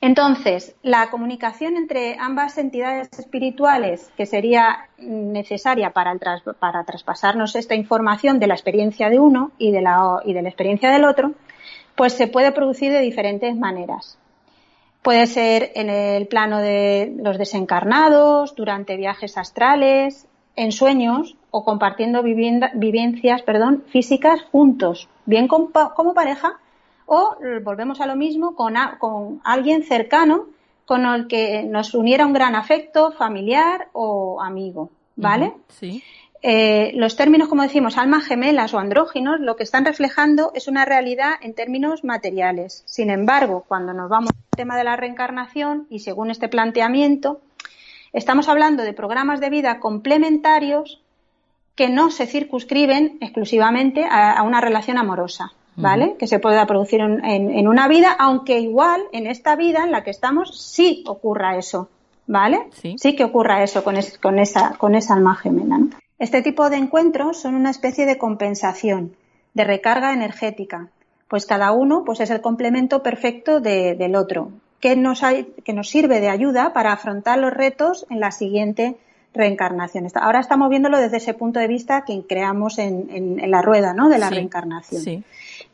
Entonces, 0.00 0.76
la 0.82 1.10
comunicación 1.10 1.76
entre 1.76 2.16
ambas 2.20 2.56
entidades 2.56 3.08
espirituales, 3.18 4.12
que 4.16 4.26
sería 4.26 4.88
necesaria 4.98 5.90
para, 5.90 6.16
para 6.60 6.84
traspasarnos 6.84 7.56
esta 7.56 7.74
información 7.74 8.38
de 8.38 8.46
la 8.46 8.54
experiencia 8.54 9.10
de 9.10 9.18
uno 9.18 9.50
y 9.58 9.72
de, 9.72 9.82
la, 9.82 10.20
y 10.24 10.34
de 10.34 10.42
la 10.42 10.48
experiencia 10.48 10.90
del 10.90 11.04
otro, 11.04 11.32
pues 11.96 12.12
se 12.12 12.28
puede 12.28 12.52
producir 12.52 12.92
de 12.92 13.00
diferentes 13.00 13.56
maneras. 13.56 14.18
Puede 15.02 15.26
ser 15.26 15.72
en 15.74 15.90
el 15.90 16.28
plano 16.28 16.58
de 16.58 17.12
los 17.16 17.36
desencarnados, 17.36 18.54
durante 18.54 18.96
viajes 18.96 19.36
astrales, 19.36 20.28
en 20.54 20.70
sueños 20.70 21.36
o 21.50 21.64
compartiendo 21.64 22.22
vivencias 22.22 23.42
físicas 23.88 24.42
juntos, 24.52 25.08
bien 25.24 25.48
como 25.48 26.14
pareja 26.14 26.58
o 27.08 27.36
volvemos 27.64 28.00
a 28.00 28.06
lo 28.06 28.14
mismo 28.14 28.54
con, 28.54 28.74
con 29.00 29.40
alguien 29.42 29.82
cercano 29.82 30.46
con 30.86 31.04
el 31.04 31.26
que 31.26 31.64
nos 31.64 31.94
uniera 31.94 32.24
un 32.24 32.32
gran 32.32 32.54
afecto 32.54 33.12
familiar 33.12 33.88
o 33.92 34.40
amigo, 34.40 34.90
¿vale? 35.16 35.52
sí. 35.68 36.02
Eh, 36.40 36.92
los 36.94 37.16
términos, 37.16 37.48
como 37.48 37.62
decimos, 37.62 37.98
almas 37.98 38.24
gemelas 38.24 38.72
o 38.72 38.78
andróginos, 38.78 39.40
lo 39.40 39.56
que 39.56 39.64
están 39.64 39.84
reflejando 39.84 40.52
es 40.54 40.68
una 40.68 40.84
realidad 40.84 41.32
en 41.40 41.54
términos 41.54 42.04
materiales. 42.04 42.84
Sin 42.86 43.10
embargo, 43.10 43.64
cuando 43.66 43.92
nos 43.92 44.08
vamos 44.08 44.30
al 44.30 44.56
tema 44.56 44.76
de 44.76 44.84
la 44.84 44.94
reencarnación 44.94 45.88
y 45.90 45.98
según 45.98 46.30
este 46.30 46.48
planteamiento, 46.48 47.40
estamos 48.12 48.48
hablando 48.48 48.84
de 48.84 48.92
programas 48.92 49.40
de 49.40 49.50
vida 49.50 49.80
complementarios 49.80 51.02
que 51.74 51.88
no 51.88 52.10
se 52.10 52.26
circunscriben 52.26 53.18
exclusivamente 53.20 54.06
a, 54.08 54.42
una 54.42 54.60
relación 54.60 54.98
amorosa, 54.98 55.52
¿vale? 55.78 56.16
Que 56.18 56.26
se 56.26 56.38
pueda 56.38 56.66
producir 56.66 57.00
en, 57.00 57.68
una 57.68 57.88
vida, 57.88 58.14
aunque 58.18 58.58
igual 58.58 59.02
en 59.12 59.26
esta 59.26 59.56
vida 59.56 59.84
en 59.84 59.92
la 59.92 60.02
que 60.02 60.10
estamos 60.10 60.60
sí 60.60 61.04
ocurra 61.06 61.56
eso, 61.56 61.88
¿vale? 62.26 62.68
Sí, 62.96 63.14
que 63.16 63.24
ocurra 63.24 63.62
eso 63.62 63.84
con, 63.84 63.96
con, 64.20 64.38
esa, 64.38 64.74
con 64.76 64.94
esa 64.94 65.14
alma 65.14 65.36
gemela, 65.36 65.78
¿no? 65.78 65.90
Este 66.18 66.42
tipo 66.42 66.68
de 66.68 66.76
encuentros 66.76 67.40
son 67.40 67.54
una 67.54 67.70
especie 67.70 68.04
de 68.04 68.18
compensación, 68.18 69.14
de 69.54 69.64
recarga 69.64 70.12
energética, 70.12 70.88
pues 71.28 71.46
cada 71.46 71.70
uno 71.72 72.02
pues 72.04 72.20
es 72.20 72.30
el 72.30 72.40
complemento 72.40 73.02
perfecto 73.02 73.60
del 73.60 74.16
otro, 74.16 74.50
que 74.80 74.96
nos, 74.96 75.22
que 75.64 75.72
nos 75.72 75.88
sirve 75.88 76.20
de 76.20 76.28
ayuda 76.28 76.72
para 76.72 76.92
afrontar 76.92 77.38
los 77.38 77.52
retos 77.52 78.06
en 78.10 78.18
la 78.20 78.32
siguiente 78.32 78.96
reencarnación. 79.34 80.08
Ahora 80.14 80.40
estamos 80.40 80.68
viéndolo 80.70 80.98
desde 80.98 81.18
ese 81.18 81.34
punto 81.34 81.60
de 81.60 81.68
vista 81.68 82.04
que 82.04 82.24
creamos 82.28 82.78
en, 82.78 83.38
la 83.50 83.62
rueda 83.62 83.92
¿no? 83.94 84.08
de 84.08 84.18
la 84.18 84.30
reencarnación. 84.30 85.24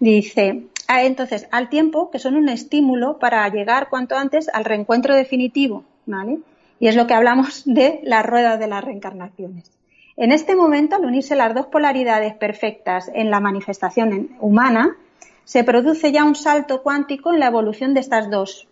Dice, 0.00 0.64
ah, 0.88 1.02
entonces, 1.04 1.48
al 1.50 1.68
tiempo 1.68 2.10
que 2.10 2.18
son 2.18 2.36
un 2.36 2.48
estímulo 2.48 3.18
para 3.18 3.48
llegar 3.48 3.88
cuanto 3.88 4.16
antes 4.16 4.48
al 4.52 4.64
reencuentro 4.64 5.14
definitivo, 5.14 5.84
¿vale? 6.06 6.38
Y 6.80 6.88
es 6.88 6.96
lo 6.96 7.06
que 7.06 7.14
hablamos 7.14 7.62
de 7.66 8.00
la 8.04 8.22
rueda 8.22 8.56
de 8.56 8.66
las 8.66 8.84
reencarnaciones. 8.84 9.70
En 10.16 10.30
este 10.30 10.54
momento, 10.54 10.96
al 10.96 11.04
unirse 11.04 11.34
las 11.34 11.54
dos 11.54 11.66
polaridades 11.66 12.34
perfectas 12.34 13.10
en 13.12 13.30
la 13.30 13.40
manifestación 13.40 14.30
humana, 14.40 14.96
se 15.44 15.64
produce 15.64 16.12
ya 16.12 16.24
un 16.24 16.36
salto 16.36 16.82
cuántico 16.82 17.32
en 17.32 17.40
la 17.40 17.46
evolución 17.46 17.94
de 17.94 18.00
estas 18.00 18.30
dos, 18.30 18.68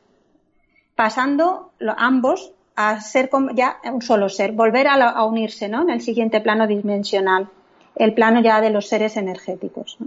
pasando 0.94 1.72
ambos 1.96 2.52
a 2.76 3.00
ser 3.00 3.28
ya 3.54 3.78
un 3.92 4.02
solo 4.02 4.28
ser, 4.28 4.52
volver 4.52 4.86
a, 4.88 5.24
unirse 5.24 5.68
¿no? 5.68 5.82
en 5.82 5.90
el 5.90 6.00
siguiente 6.00 6.40
plano 6.40 6.66
dimensional, 6.66 7.48
el 7.96 8.14
plano 8.14 8.40
ya 8.40 8.60
de 8.60 8.70
los 8.70 8.88
seres 8.88 9.16
energéticos. 9.16 9.98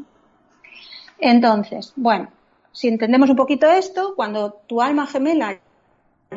Entonces, 1.19 1.93
bueno, 1.95 2.29
si 2.71 2.87
entendemos 2.87 3.29
un 3.29 3.35
poquito 3.35 3.69
esto, 3.69 4.13
cuando 4.15 4.53
tu 4.67 4.81
alma 4.81 5.07
gemela 5.07 5.57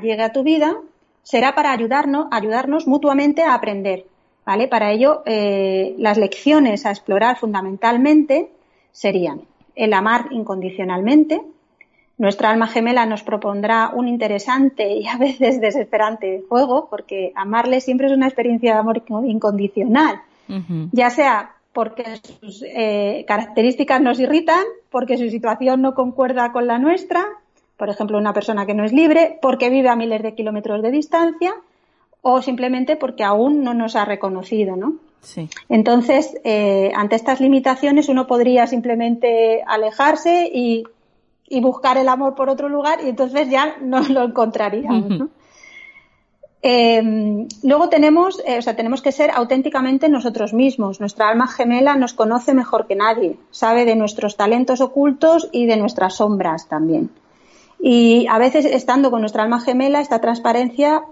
llegue 0.00 0.22
a 0.22 0.32
tu 0.32 0.42
vida, 0.42 0.76
será 1.22 1.54
para 1.54 1.72
ayudarnos, 1.72 2.26
ayudarnos 2.30 2.86
mutuamente 2.86 3.42
a 3.42 3.54
aprender, 3.54 4.06
para 4.70 4.92
ello, 4.92 5.22
eh, 5.26 5.94
las 5.98 6.16
lecciones 6.16 6.86
a 6.86 6.90
explorar 6.90 7.36
fundamentalmente 7.36 8.50
serían 8.92 9.42
el 9.74 9.92
amar 9.92 10.28
incondicionalmente. 10.30 11.42
Nuestra 12.16 12.50
alma 12.50 12.66
gemela 12.66 13.04
nos 13.04 13.22
propondrá 13.22 13.90
un 13.94 14.08
interesante 14.08 14.88
y 14.88 15.06
a 15.06 15.18
veces 15.18 15.60
desesperante 15.60 16.44
juego, 16.48 16.88
porque 16.88 17.32
amarle 17.34 17.82
siempre 17.82 18.06
es 18.06 18.12
una 18.14 18.26
experiencia 18.26 18.72
de 18.72 18.78
amor 18.78 19.02
incondicional, 19.26 20.22
ya 20.92 21.10
sea 21.10 21.54
porque 21.72 22.04
sus 22.40 22.62
eh, 22.66 23.24
características 23.26 24.00
nos 24.00 24.18
irritan, 24.18 24.64
porque 24.90 25.18
su 25.18 25.28
situación 25.30 25.82
no 25.82 25.94
concuerda 25.94 26.52
con 26.52 26.66
la 26.66 26.78
nuestra, 26.78 27.24
por 27.76 27.88
ejemplo, 27.88 28.18
una 28.18 28.32
persona 28.32 28.66
que 28.66 28.74
no 28.74 28.84
es 28.84 28.92
libre, 28.92 29.38
porque 29.40 29.70
vive 29.70 29.88
a 29.88 29.96
miles 29.96 30.22
de 30.22 30.34
kilómetros 30.34 30.82
de 30.82 30.90
distancia, 30.90 31.54
o 32.22 32.42
simplemente 32.42 32.96
porque 32.96 33.22
aún 33.22 33.62
no 33.62 33.74
nos 33.74 33.94
ha 33.96 34.04
reconocido, 34.04 34.76
¿no? 34.76 34.94
Sí. 35.20 35.48
Entonces, 35.68 36.36
eh, 36.44 36.90
ante 36.94 37.16
estas 37.16 37.40
limitaciones 37.40 38.08
uno 38.08 38.26
podría 38.26 38.66
simplemente 38.66 39.62
alejarse 39.66 40.50
y, 40.52 40.84
buscar 41.62 41.96
el 41.96 42.08
amor 42.08 42.34
por 42.34 42.50
otro 42.50 42.68
lugar 42.68 42.98
y 43.02 43.08
entonces 43.08 43.48
ya 43.48 43.76
no 43.80 44.00
lo 44.00 44.24
encontraríamos, 44.24 45.08
¿no? 45.08 45.28
Eh, 46.60 47.46
luego 47.62 47.88
tenemos, 47.88 48.42
eh, 48.44 48.58
o 48.58 48.62
sea, 48.62 48.74
tenemos 48.74 49.00
que 49.00 49.12
ser 49.12 49.30
auténticamente 49.30 50.08
nosotros 50.08 50.52
mismos. 50.52 51.00
Nuestra 51.00 51.28
alma 51.28 51.46
gemela 51.46 51.96
nos 51.96 52.14
conoce 52.14 52.54
mejor 52.54 52.86
que 52.86 52.96
nadie, 52.96 53.36
sabe 53.50 53.84
de 53.84 53.94
nuestros 53.94 54.36
talentos 54.36 54.80
ocultos 54.80 55.48
y 55.52 55.66
de 55.66 55.76
nuestras 55.76 56.16
sombras 56.16 56.68
también. 56.68 57.10
Y 57.80 58.26
a 58.28 58.38
veces, 58.38 58.64
estando 58.64 59.10
con 59.10 59.20
nuestra 59.20 59.44
alma 59.44 59.60
gemela, 59.60 60.00
esta 60.00 60.20
transparencia 60.20 61.04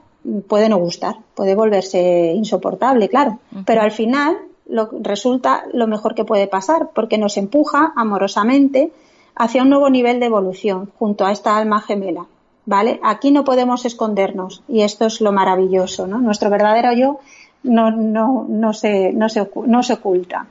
puede 0.48 0.68
no 0.68 0.78
gustar, 0.78 1.18
puede 1.34 1.54
volverse 1.54 2.32
insoportable, 2.34 3.08
claro, 3.08 3.38
pero 3.64 3.82
al 3.82 3.92
final 3.92 4.36
lo, 4.66 4.88
resulta 5.00 5.64
lo 5.72 5.86
mejor 5.86 6.16
que 6.16 6.24
puede 6.24 6.48
pasar 6.48 6.90
porque 6.92 7.18
nos 7.18 7.36
empuja 7.36 7.92
amorosamente 7.94 8.90
hacia 9.36 9.62
un 9.62 9.70
nuevo 9.70 9.88
nivel 9.90 10.18
de 10.18 10.26
evolución 10.26 10.90
junto 10.98 11.24
a 11.24 11.30
esta 11.30 11.56
alma 11.56 11.80
gemela. 11.80 12.26
¿Vale? 12.66 12.98
Aquí 13.04 13.30
no 13.30 13.44
podemos 13.44 13.84
escondernos 13.84 14.62
y 14.68 14.82
esto 14.82 15.06
es 15.06 15.20
lo 15.20 15.30
maravilloso, 15.32 16.08
¿no? 16.08 16.18
Nuestro 16.18 16.50
verdadero 16.50 16.92
yo 16.92 17.20
no, 17.62 18.72
se, 18.72 19.12
no, 19.12 19.28
se, 19.28 19.50
no 19.66 19.82
se 19.82 19.92
oculta. 19.92 20.46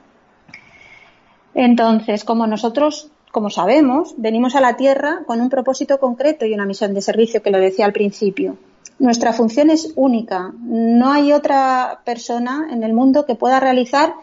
Entonces, 1.53 2.24
como 2.24 2.47
nosotros, 2.47 3.09
como 3.32 3.49
sabemos, 3.49 4.13
venimos 4.18 4.55
a 4.55 4.61
la 4.61 4.76
Tierra 4.76 5.20
con 5.26 5.41
un 5.41 5.49
propósito 5.49 5.99
concreto 5.99 6.45
y 6.45 6.53
una 6.53 6.66
misión 6.66 6.93
de 6.93 7.01
servicio 7.01 7.41
que 7.41 7.51
lo 7.51 7.59
decía 7.59 7.86
al 7.86 7.93
principio. 7.93 8.57
Nuestra 8.99 9.34
función 9.34 9.70
es 9.70 9.91
única. 9.95 10.53
No 10.61 11.11
hay 11.11 11.34
otra 11.34 11.99
persona 12.05 12.68
en 12.72 12.84
el 12.84 12.93
mundo 12.93 13.26
que 13.26 13.36
pueda 13.36 13.59
realizar 13.59 14.13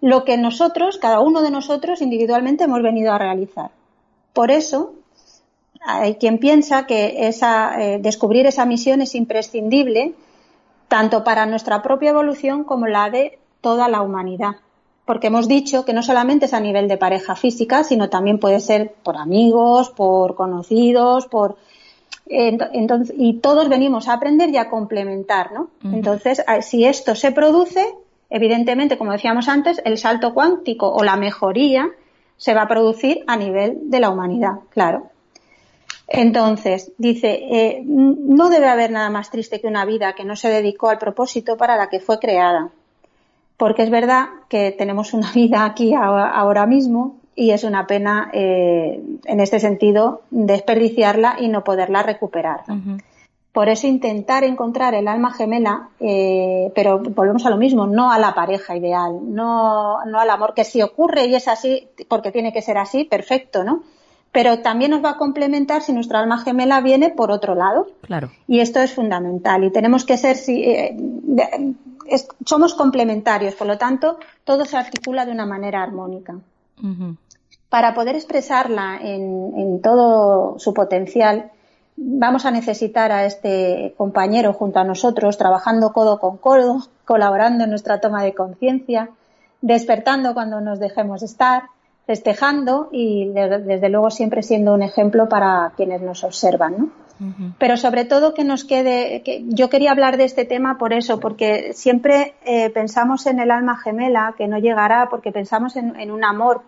lo 0.00 0.24
que 0.24 0.36
nosotros, 0.36 0.98
cada 0.98 1.20
uno 1.20 1.42
de 1.42 1.50
nosotros 1.50 2.02
individualmente 2.02 2.64
hemos 2.64 2.82
venido 2.82 3.12
a 3.12 3.18
realizar. 3.18 3.70
Por 4.32 4.50
eso, 4.50 4.92
hay 5.84 6.16
quien 6.16 6.38
piensa 6.38 6.86
que 6.86 7.28
esa, 7.28 7.80
eh, 7.80 7.98
descubrir 8.00 8.46
esa 8.46 8.66
misión 8.66 9.00
es 9.02 9.14
imprescindible 9.14 10.14
tanto 10.88 11.22
para 11.24 11.46
nuestra 11.46 11.82
propia 11.82 12.10
evolución 12.10 12.64
como 12.64 12.86
la 12.86 13.10
de 13.10 13.38
toda 13.60 13.88
la 13.88 14.02
humanidad. 14.02 14.56
Porque 15.04 15.28
hemos 15.28 15.48
dicho 15.48 15.84
que 15.84 15.92
no 15.92 16.02
solamente 16.02 16.46
es 16.46 16.54
a 16.54 16.60
nivel 16.60 16.88
de 16.88 16.98
pareja 16.98 17.34
física, 17.34 17.84
sino 17.84 18.08
también 18.08 18.38
puede 18.38 18.60
ser 18.60 18.94
por 19.02 19.16
amigos, 19.16 19.90
por 19.90 20.34
conocidos, 20.34 21.26
por 21.26 21.56
entonces, 22.30 23.14
y 23.18 23.34
todos 23.34 23.70
venimos 23.70 24.06
a 24.08 24.14
aprender 24.14 24.50
y 24.50 24.58
a 24.58 24.68
complementar, 24.68 25.52
¿no? 25.52 25.70
Entonces, 25.82 26.44
si 26.60 26.84
esto 26.84 27.14
se 27.14 27.32
produce, 27.32 27.94
evidentemente, 28.28 28.98
como 28.98 29.12
decíamos 29.12 29.48
antes, 29.48 29.80
el 29.84 29.96
salto 29.96 30.34
cuántico 30.34 30.90
o 30.90 31.02
la 31.04 31.16
mejoría 31.16 31.88
se 32.36 32.52
va 32.52 32.62
a 32.62 32.68
producir 32.68 33.24
a 33.26 33.36
nivel 33.36 33.78
de 33.84 34.00
la 34.00 34.10
humanidad, 34.10 34.58
claro. 34.68 35.10
Entonces, 36.08 36.90
dice, 36.96 37.38
eh, 37.50 37.82
no 37.84 38.48
debe 38.48 38.68
haber 38.68 38.90
nada 38.90 39.10
más 39.10 39.30
triste 39.30 39.60
que 39.60 39.66
una 39.66 39.84
vida 39.84 40.14
que 40.14 40.24
no 40.24 40.36
se 40.36 40.48
dedicó 40.48 40.88
al 40.88 40.98
propósito 40.98 41.58
para 41.58 41.76
la 41.76 41.90
que 41.90 42.00
fue 42.00 42.18
creada. 42.18 42.70
Porque 43.58 43.82
es 43.82 43.90
verdad 43.90 44.28
que 44.48 44.72
tenemos 44.72 45.12
una 45.12 45.30
vida 45.34 45.64
aquí 45.64 45.94
ahora 45.94 46.66
mismo 46.66 47.16
y 47.34 47.50
es 47.50 47.62
una 47.62 47.86
pena 47.86 48.30
eh, 48.32 49.00
en 49.24 49.40
este 49.40 49.60
sentido 49.60 50.22
desperdiciarla 50.30 51.36
y 51.38 51.48
no 51.48 51.62
poderla 51.62 52.02
recuperar. 52.02 52.62
Por 53.52 53.68
eso 53.68 53.86
intentar 53.86 54.44
encontrar 54.44 54.94
el 54.94 55.08
alma 55.08 55.32
gemela, 55.32 55.90
eh, 56.00 56.72
pero 56.74 57.00
volvemos 57.00 57.44
a 57.44 57.50
lo 57.50 57.56
mismo, 57.56 57.86
no 57.86 58.10
a 58.10 58.18
la 58.18 58.34
pareja 58.34 58.76
ideal, 58.76 59.20
no, 59.22 60.04
no 60.04 60.20
al 60.20 60.30
amor, 60.30 60.54
que 60.54 60.64
si 60.64 60.80
ocurre 60.80 61.26
y 61.26 61.34
es 61.34 61.48
así, 61.48 61.88
porque 62.08 62.32
tiene 62.32 62.52
que 62.52 62.62
ser 62.62 62.78
así, 62.78 63.04
perfecto, 63.04 63.62
¿no? 63.62 63.82
Pero 64.38 64.60
también 64.60 64.92
nos 64.92 65.04
va 65.04 65.10
a 65.10 65.16
complementar 65.16 65.82
si 65.82 65.92
nuestra 65.92 66.20
alma 66.20 66.38
gemela 66.38 66.80
viene 66.80 67.10
por 67.10 67.32
otro 67.32 67.56
lado. 67.56 67.88
Claro. 68.02 68.30
Y 68.46 68.60
esto 68.60 68.78
es 68.78 68.94
fundamental. 68.94 69.64
Y 69.64 69.72
tenemos 69.72 70.04
que 70.04 70.16
ser, 70.16 70.36
si, 70.36 70.62
eh, 70.62 70.96
somos 72.44 72.74
complementarios, 72.74 73.56
por 73.56 73.66
lo 73.66 73.76
tanto, 73.78 74.20
todo 74.44 74.64
se 74.64 74.76
articula 74.76 75.26
de 75.26 75.32
una 75.32 75.44
manera 75.44 75.82
armónica 75.82 76.36
para 77.68 77.94
poder 77.94 78.14
expresarla 78.14 78.98
en, 79.02 79.80
todo 79.82 80.58
su 80.60 80.72
potencial, 80.72 81.50
vamos 81.96 82.46
a 82.46 82.52
necesitar 82.52 83.10
a 83.10 83.24
este 83.24 83.94
compañero 83.96 84.52
junto 84.52 84.78
a 84.78 84.84
nosotros, 84.84 85.36
trabajando 85.36 85.92
codo 85.92 86.20
con 86.20 86.38
codo, 86.38 86.82
colaborando 87.04 87.64
en 87.64 87.70
nuestra 87.70 88.00
toma 88.00 88.22
de 88.22 88.34
conciencia, 88.34 89.10
despertando 89.62 90.32
cuando 90.32 90.60
nos 90.60 90.78
dejemos 90.78 91.22
estar, 91.22 91.64
festejando 92.08 92.88
y 92.90 93.28
desde 93.28 93.88
luego 93.90 94.10
siempre 94.10 94.42
siendo 94.42 94.72
un 94.72 94.82
ejemplo 94.82 95.28
para 95.28 95.74
quienes 95.76 96.00
nos 96.00 96.24
observan, 96.24 96.74
¿no? 96.78 96.88
Pero 97.58 97.76
sobre 97.76 98.04
todo 98.04 98.32
que 98.32 98.44
nos 98.44 98.64
quede, 98.64 99.22
que 99.22 99.44
yo 99.46 99.68
quería 99.68 99.90
hablar 99.90 100.16
de 100.16 100.24
este 100.24 100.44
tema 100.44 100.78
por 100.78 100.92
eso, 100.92 101.20
porque 101.20 101.72
siempre 101.74 102.34
eh, 102.46 102.70
pensamos 102.70 103.26
en 103.26 103.40
el 103.40 103.50
alma 103.50 103.76
gemela 103.76 104.34
que 104.38 104.46
no 104.48 104.58
llegará, 104.58 105.08
porque 105.10 105.32
pensamos 105.32 105.76
en 105.76 106.10
un 106.10 106.24
amor 106.24 106.62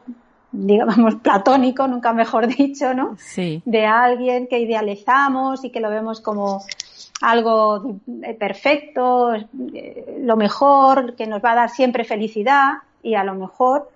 digamos, 0.53 1.15
platónico, 1.23 1.89
nunca 1.89 2.13
mejor 2.13 2.47
dicho, 2.47 2.93
¿no? 2.93 3.17
Sí. 3.17 3.63
De 3.65 3.87
alguien 3.87 4.47
que 4.47 4.59
idealizamos 4.59 5.65
y 5.65 5.71
que 5.71 5.81
lo 5.81 5.89
vemos 5.89 6.21
como, 6.21 6.63
algo 7.21 7.99
perfecto, 8.39 9.33
lo 10.21 10.37
mejor, 10.37 11.15
que 11.17 11.27
nos 11.27 11.43
va 11.43 11.53
a 11.53 11.57
dar 11.57 11.71
siempre 11.71 12.05
felicidad 12.05 12.75
y 13.03 13.15
a 13.15 13.25
lo 13.25 13.35
mejor 13.35 13.89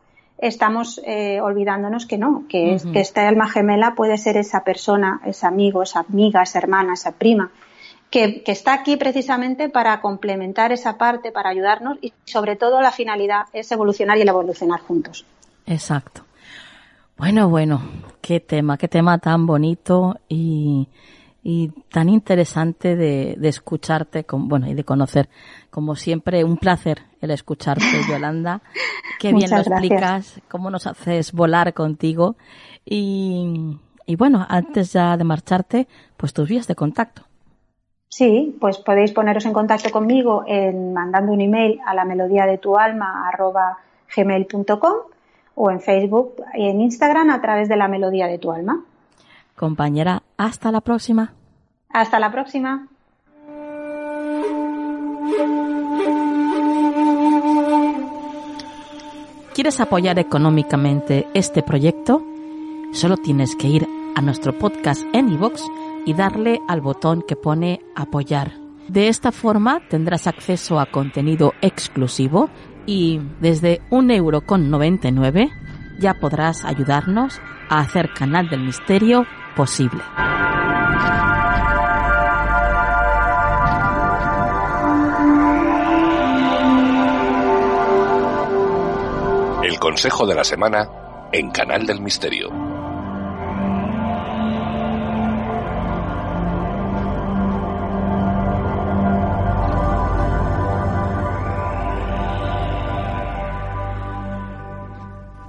estamos 0.46 1.00
eh, 1.04 1.40
olvidándonos 1.40 2.06
que 2.06 2.18
no, 2.18 2.44
que, 2.48 2.76
que 2.92 3.00
esta 3.00 3.26
alma 3.26 3.48
gemela 3.48 3.94
puede 3.94 4.18
ser 4.18 4.36
esa 4.36 4.62
persona, 4.62 5.20
ese 5.24 5.46
amigo, 5.46 5.82
esa 5.82 6.00
amiga, 6.00 6.42
esa 6.42 6.58
hermana, 6.58 6.94
esa 6.94 7.12
prima, 7.12 7.50
que, 8.10 8.42
está 8.46 8.74
aquí 8.74 8.96
precisamente 8.96 9.68
para 9.68 10.00
complementar 10.00 10.70
esa 10.70 10.98
parte, 10.98 11.32
para 11.32 11.50
ayudarnos 11.50 11.98
y 12.00 12.12
sobre 12.24 12.56
todo 12.56 12.80
la 12.80 12.92
finalidad 12.92 13.46
es 13.52 13.72
evolucionar 13.72 14.18
y 14.18 14.22
el 14.22 14.28
evolucionar 14.28 14.80
juntos. 14.80 15.24
Exacto. 15.66 16.22
Bueno, 17.16 17.48
bueno, 17.48 17.82
qué 18.20 18.40
tema, 18.40 18.76
qué 18.76 18.86
tema 18.86 19.18
tan 19.18 19.46
bonito 19.46 20.20
y, 20.28 20.88
y 21.46 21.68
tan 21.92 22.08
interesante 22.08 22.96
de, 22.96 23.36
de 23.38 23.48
escucharte, 23.48 24.24
con, 24.24 24.48
bueno, 24.48 24.66
y 24.66 24.72
de 24.72 24.82
conocer. 24.82 25.28
Como 25.70 25.94
siempre, 25.94 26.42
un 26.42 26.56
placer 26.56 27.02
el 27.20 27.30
escucharte, 27.30 27.84
Yolanda. 28.08 28.62
Qué 29.20 29.32
bien 29.34 29.50
lo 29.50 29.58
explicas, 29.58 30.40
cómo 30.48 30.70
nos 30.70 30.86
haces 30.86 31.32
volar 31.32 31.74
contigo. 31.74 32.36
Y, 32.84 33.78
y 34.06 34.16
bueno, 34.16 34.44
antes 34.48 34.94
ya 34.94 35.18
de 35.18 35.24
marcharte, 35.24 35.86
pues 36.16 36.32
tus 36.32 36.48
vías 36.48 36.66
de 36.66 36.74
contacto. 36.74 37.22
Sí, 38.08 38.56
pues 38.58 38.78
podéis 38.78 39.12
poneros 39.12 39.44
en 39.44 39.52
contacto 39.52 39.90
conmigo 39.90 40.44
en 40.46 40.94
mandando 40.94 41.32
un 41.32 41.42
email 41.42 41.78
a 41.84 41.94
la 41.94 42.06
melodía 42.06 42.46
de 42.46 42.56
tu 42.56 42.78
alma 42.78 43.30
gmail.com 44.16 44.94
o 45.56 45.70
en 45.70 45.80
Facebook 45.80 46.36
y 46.54 46.68
en 46.68 46.80
Instagram 46.80 47.30
a 47.30 47.42
través 47.42 47.68
de 47.68 47.76
la 47.76 47.88
melodía 47.88 48.28
de 48.28 48.38
tu 48.38 48.50
alma. 48.50 48.84
Compañera, 49.56 50.22
hasta 50.36 50.72
la 50.72 50.80
próxima. 50.80 51.32
Hasta 51.90 52.18
la 52.18 52.32
próxima. 52.32 52.88
¿Quieres 59.54 59.78
apoyar 59.78 60.18
económicamente 60.18 61.28
este 61.32 61.62
proyecto? 61.62 62.24
Solo 62.92 63.16
tienes 63.16 63.54
que 63.54 63.68
ir 63.68 63.86
a 64.16 64.20
nuestro 64.20 64.58
podcast 64.58 65.02
en 65.12 65.32
iVoox 65.32 65.62
y 66.04 66.14
darle 66.14 66.60
al 66.68 66.80
botón 66.80 67.22
que 67.22 67.36
pone 67.36 67.80
apoyar. 67.94 68.52
De 68.88 69.08
esta 69.08 69.30
forma 69.30 69.80
tendrás 69.88 70.26
acceso 70.26 70.80
a 70.80 70.86
contenido 70.86 71.52
exclusivo 71.62 72.50
y 72.84 73.20
desde 73.40 73.80
un 73.90 74.10
euro 74.10 74.42
con 74.42 74.70
99 74.70 75.50
ya 76.00 76.14
podrás 76.14 76.64
ayudarnos 76.64 77.40
a 77.68 77.78
hacer 77.78 78.12
Canal 78.12 78.48
del 78.48 78.60
Misterio 78.60 79.24
posible. 79.54 80.02
El 89.62 89.78
consejo 89.78 90.26
de 90.26 90.34
la 90.34 90.44
semana 90.44 90.88
en 91.32 91.50
Canal 91.50 91.86
del 91.86 92.00
Misterio. 92.00 92.63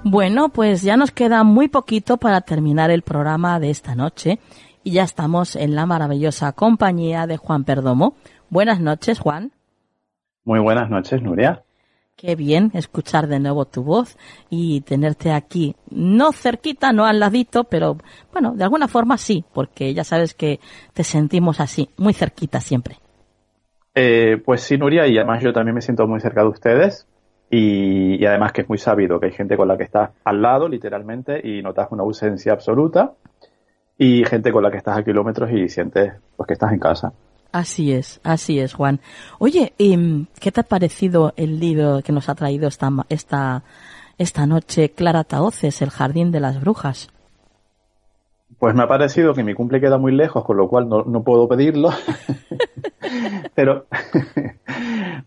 Bueno, 0.07 0.49
pues 0.49 0.83
ya 0.83 0.97
nos 0.97 1.09
queda 1.09 1.43
muy 1.43 1.67
poquito 1.67 2.17
para 2.17 2.41
terminar 2.41 2.91
el 2.91 3.01
programa 3.01 3.59
de 3.59 3.71
esta 3.71 3.95
noche 3.95 4.37
y 4.83 4.91
ya 4.91 5.01
estamos 5.01 5.55
en 5.55 5.73
la 5.73 5.87
maravillosa 5.87 6.51
compañía 6.51 7.25
de 7.25 7.37
Juan 7.37 7.63
Perdomo. 7.63 8.15
Buenas 8.51 8.79
noches, 8.79 9.17
Juan. 9.17 9.51
Muy 10.43 10.59
buenas 10.59 10.91
noches, 10.91 11.23
Nuria. 11.23 11.63
Qué 12.15 12.35
bien 12.35 12.69
escuchar 12.75 13.25
de 13.25 13.39
nuevo 13.39 13.65
tu 13.65 13.81
voz 13.81 14.15
y 14.51 14.81
tenerte 14.81 15.31
aquí, 15.31 15.75
no 15.89 16.33
cerquita, 16.33 16.93
no 16.93 17.05
al 17.05 17.19
ladito, 17.19 17.63
pero 17.63 17.97
bueno, 18.31 18.53
de 18.53 18.63
alguna 18.63 18.87
forma 18.87 19.17
sí, 19.17 19.43
porque 19.55 19.91
ya 19.95 20.03
sabes 20.03 20.35
que 20.35 20.59
te 20.93 21.03
sentimos 21.03 21.59
así, 21.59 21.89
muy 21.97 22.13
cerquita 22.13 22.61
siempre. 22.61 22.99
Eh, 23.95 24.39
pues 24.45 24.61
sí, 24.61 24.77
Nuria, 24.77 25.07
y 25.07 25.17
además 25.17 25.41
yo 25.43 25.51
también 25.51 25.73
me 25.73 25.81
siento 25.81 26.05
muy 26.05 26.19
cerca 26.19 26.43
de 26.43 26.49
ustedes. 26.49 27.07
Y, 27.49 28.25
además 28.25 28.51
que 28.51 28.61
es 28.61 28.69
muy 28.69 28.77
sabido 28.77 29.19
que 29.19 29.27
hay 29.27 29.31
gente 29.31 29.55
con 29.55 29.67
la 29.67 29.77
que 29.77 29.83
estás 29.83 30.11
al 30.23 30.41
lado, 30.41 30.67
literalmente, 30.67 31.39
y 31.43 31.61
notas 31.61 31.87
una 31.91 32.03
ausencia 32.03 32.53
absoluta, 32.53 33.13
y 33.97 34.25
gente 34.25 34.51
con 34.51 34.63
la 34.63 34.71
que 34.71 34.77
estás 34.77 34.97
a 34.97 35.03
kilómetros 35.03 35.51
y 35.51 35.69
sientes 35.69 36.13
pues, 36.35 36.47
que 36.47 36.53
estás 36.53 36.73
en 36.73 36.79
casa. 36.79 37.13
Así 37.51 37.93
es, 37.93 38.19
así 38.23 38.59
es, 38.59 38.73
Juan. 38.73 38.99
Oye, 39.39 39.73
¿qué 39.77 40.51
te 40.51 40.59
ha 40.59 40.63
parecido 40.63 41.33
el 41.37 41.59
libro 41.59 42.01
que 42.03 42.11
nos 42.11 42.27
ha 42.27 42.35
traído 42.35 42.67
esta, 42.67 42.91
esta, 43.07 43.63
esta 44.17 44.45
noche 44.45 44.91
Clara 44.91 45.23
Taoces, 45.23 45.81
El 45.81 45.89
Jardín 45.89 46.31
de 46.31 46.41
las 46.41 46.59
Brujas? 46.59 47.09
Pues 48.59 48.75
me 48.75 48.83
ha 48.83 48.87
parecido 48.87 49.33
que 49.33 49.43
mi 49.43 49.53
cumple 49.53 49.79
queda 49.79 49.97
muy 49.97 50.13
lejos, 50.13 50.43
con 50.43 50.57
lo 50.57 50.67
cual 50.67 50.89
no, 50.89 51.03
no 51.03 51.23
puedo 51.23 51.47
pedirlo. 51.47 51.91
Pero 53.55 53.85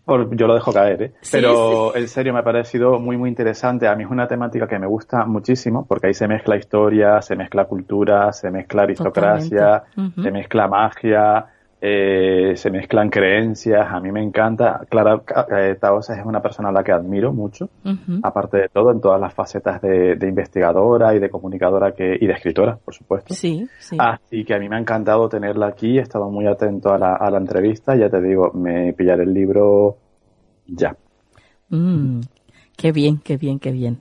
yo 0.07 0.47
lo 0.47 0.53
dejo 0.53 0.73
caer, 0.73 1.01
¿eh? 1.01 1.13
Pero 1.31 1.95
en 1.95 2.07
serio 2.07 2.33
me 2.33 2.39
ha 2.39 2.43
parecido 2.43 2.99
muy, 2.99 3.17
muy 3.17 3.29
interesante. 3.29 3.87
A 3.87 3.95
mí 3.95 4.03
es 4.03 4.09
una 4.09 4.27
temática 4.27 4.67
que 4.67 4.79
me 4.79 4.87
gusta 4.87 5.25
muchísimo 5.25 5.85
porque 5.87 6.07
ahí 6.07 6.13
se 6.13 6.27
mezcla 6.27 6.55
historia, 6.55 7.21
se 7.21 7.35
mezcla 7.35 7.65
cultura, 7.65 8.31
se 8.33 8.51
mezcla 8.51 8.83
aristocracia, 8.83 9.83
se 10.21 10.31
mezcla 10.31 10.67
magia, 10.67 11.45
eh, 11.81 12.53
se 12.55 12.69
mezclan 12.71 13.09
creencias, 13.09 13.87
a 13.89 13.99
mí 13.99 14.11
me 14.11 14.21
encanta. 14.21 14.85
Clara 14.89 15.21
eh, 15.57 15.77
Taosa 15.79 16.19
es 16.19 16.25
una 16.25 16.41
persona 16.41 16.69
a 16.69 16.71
la 16.71 16.83
que 16.83 16.91
admiro 16.91 17.31
mucho, 17.31 17.69
aparte 18.21 18.57
de 18.57 18.69
todo, 18.69 18.91
en 18.91 18.99
todas 18.99 19.19
las 19.19 19.33
facetas 19.33 19.81
de, 19.81 20.17
investigadora 20.21 21.15
y 21.15 21.19
de 21.19 21.29
comunicadora 21.29 21.93
que, 21.93 22.17
y 22.19 22.27
de 22.27 22.33
escritora, 22.33 22.77
por 22.77 22.93
supuesto. 22.93 23.33
Sí, 23.33 23.67
sí. 23.79 23.97
Así 23.99 24.43
que 24.43 24.53
a 24.53 24.59
mí 24.59 24.67
me 24.67 24.75
ha 24.75 24.79
encantado 24.79 25.29
tenerla 25.29 25.67
aquí, 25.67 25.97
he 25.97 26.01
estado 26.01 26.29
muy 26.29 26.47
atento 26.47 26.91
a 26.93 26.97
la, 26.97 27.15
a 27.15 27.31
la 27.31 27.37
entrevista, 27.37 27.95
ya 27.95 28.09
te 28.09 28.21
digo, 28.21 28.51
me 28.53 28.93
pillaré 28.93 29.23
el 29.23 29.33
libro 29.33 29.97
ya. 30.67 30.95
Mm, 31.69 32.21
qué 32.75 32.91
bien, 32.91 33.19
qué 33.23 33.37
bien, 33.37 33.59
qué 33.59 33.71
bien. 33.71 33.99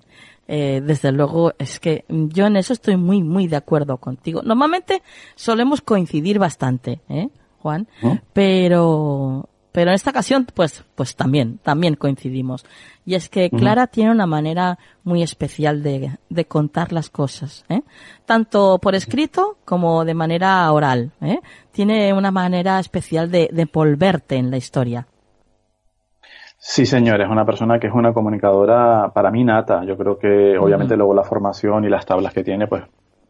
Eh, 0.51 0.81
desde 0.83 1.12
luego 1.12 1.53
es 1.59 1.79
que 1.79 2.07
yo 2.09 2.47
en 2.47 2.57
eso 2.57 2.72
estoy 2.72 2.97
muy, 2.97 3.22
muy 3.22 3.47
de 3.47 3.57
acuerdo 3.57 3.99
contigo. 3.99 4.41
Normalmente 4.43 5.03
solemos 5.35 5.83
coincidir 5.83 6.39
bastante, 6.39 7.01
¿eh? 7.11 7.29
Juan, 7.61 7.88
pero 8.32 9.48
pero 9.72 9.90
en 9.90 9.94
esta 9.94 10.11
ocasión 10.11 10.46
pues 10.52 10.84
pues 10.94 11.14
también 11.14 11.59
también 11.59 11.94
coincidimos 11.94 12.64
y 13.04 13.14
es 13.14 13.28
que 13.28 13.50
Clara 13.50 13.86
tiene 13.86 14.11
una 14.11 14.26
manera 14.26 14.78
muy 15.04 15.22
especial 15.22 15.82
de, 15.82 16.18
de 16.28 16.44
contar 16.46 16.92
las 16.92 17.11
cosas 17.11 17.64
¿eh? 17.68 17.82
tanto 18.24 18.78
por 18.78 18.94
escrito 18.94 19.59
como 19.64 20.04
de 20.04 20.14
manera 20.14 20.70
oral 20.72 21.12
¿eh? 21.20 21.38
tiene 21.70 22.12
una 22.12 22.30
manera 22.30 22.80
especial 22.80 23.30
de, 23.30 23.50
de 23.52 23.62
envolverte 23.62 24.36
en 24.36 24.50
la 24.50 24.56
historia 24.56 25.06
Sí, 26.61 26.86
señor, 26.86 27.20
es 27.20 27.28
una 27.28 27.46
persona 27.46 27.78
que 27.78 27.86
es 27.86 27.94
una 27.94 28.12
comunicadora 28.12 29.12
para 29.14 29.30
mí 29.30 29.44
nata. 29.44 29.84
Yo 29.84 29.96
creo 29.96 30.18
que 30.18 30.59
obviamente 30.59 30.96
luego 30.96 31.14
la 31.14 31.22
formación 31.22 31.84
y 31.84 31.88
las 31.88 32.04
tablas 32.04 32.34
que 32.34 32.42
tiene, 32.42 32.66
pues 32.66 32.82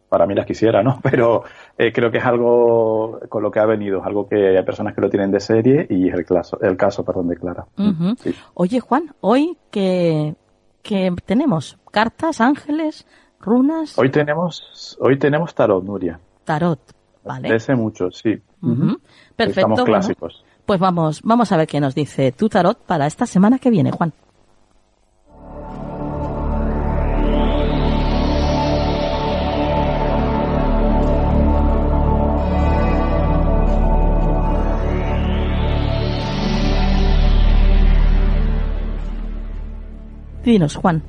para 0.09 0.27
mí 0.27 0.35
las 0.35 0.47
quisiera, 0.47 0.83
¿no? 0.83 1.01
Pero 1.03 1.45
eh, 1.77 1.93
creo 1.93 2.11
que 2.11 2.19
es 2.19 2.25
algo 2.25 3.21
con 3.29 3.43
lo 3.43 3.51
que 3.51 3.61
ha 3.61 3.67
venido, 3.67 4.03
algo 4.05 4.29
que 4.29 4.57
hay 4.57 4.65
personas 4.65 4.95
que 4.95 5.01
lo 5.01 5.11
tienen 5.11 5.31
de 5.31 5.41
serie 5.41 5.87
y 5.89 6.09
es 6.09 6.15
el 6.15 6.25
caso, 6.25 6.59
el 6.61 6.77
caso 6.77 7.05
perdón, 7.05 7.29
de 7.29 7.37
Clara. 7.37 7.67
Oye, 8.55 8.81
Juan, 8.81 9.15
hoy 9.21 9.57
que, 9.71 10.35
que 10.83 11.15
tenemos 11.25 11.79
cartas, 11.91 12.41
ángeles, 12.41 13.07
runas. 13.41 13.99
Hoy 13.99 14.11
tenemos, 14.11 14.97
hoy 15.01 15.19
tenemos 15.19 15.55
tarot, 15.55 15.85
Nuria. 15.85 16.19
Tarot, 16.45 16.81
vale. 17.25 17.55
Ese 17.55 17.75
mucho, 17.75 18.11
sí. 18.11 18.41
Perfecto. 19.37 19.61
Estamos 19.61 19.85
clásicos. 19.85 20.45
pues 20.67 20.81
vamos, 20.81 21.23
vamos 21.23 21.53
a 21.53 21.57
ver 21.57 21.69
qué 21.69 21.81
nos 21.81 21.95
dice 21.95 22.33
tu 22.33 22.49
tarot 22.49 22.79
para 22.79 23.07
esta 23.07 23.27
semana 23.27 23.59
que 23.59 23.71
viene, 23.71 23.93
Juan. 23.93 24.13
Dinos, 40.49 40.77
Juan. 40.77 41.03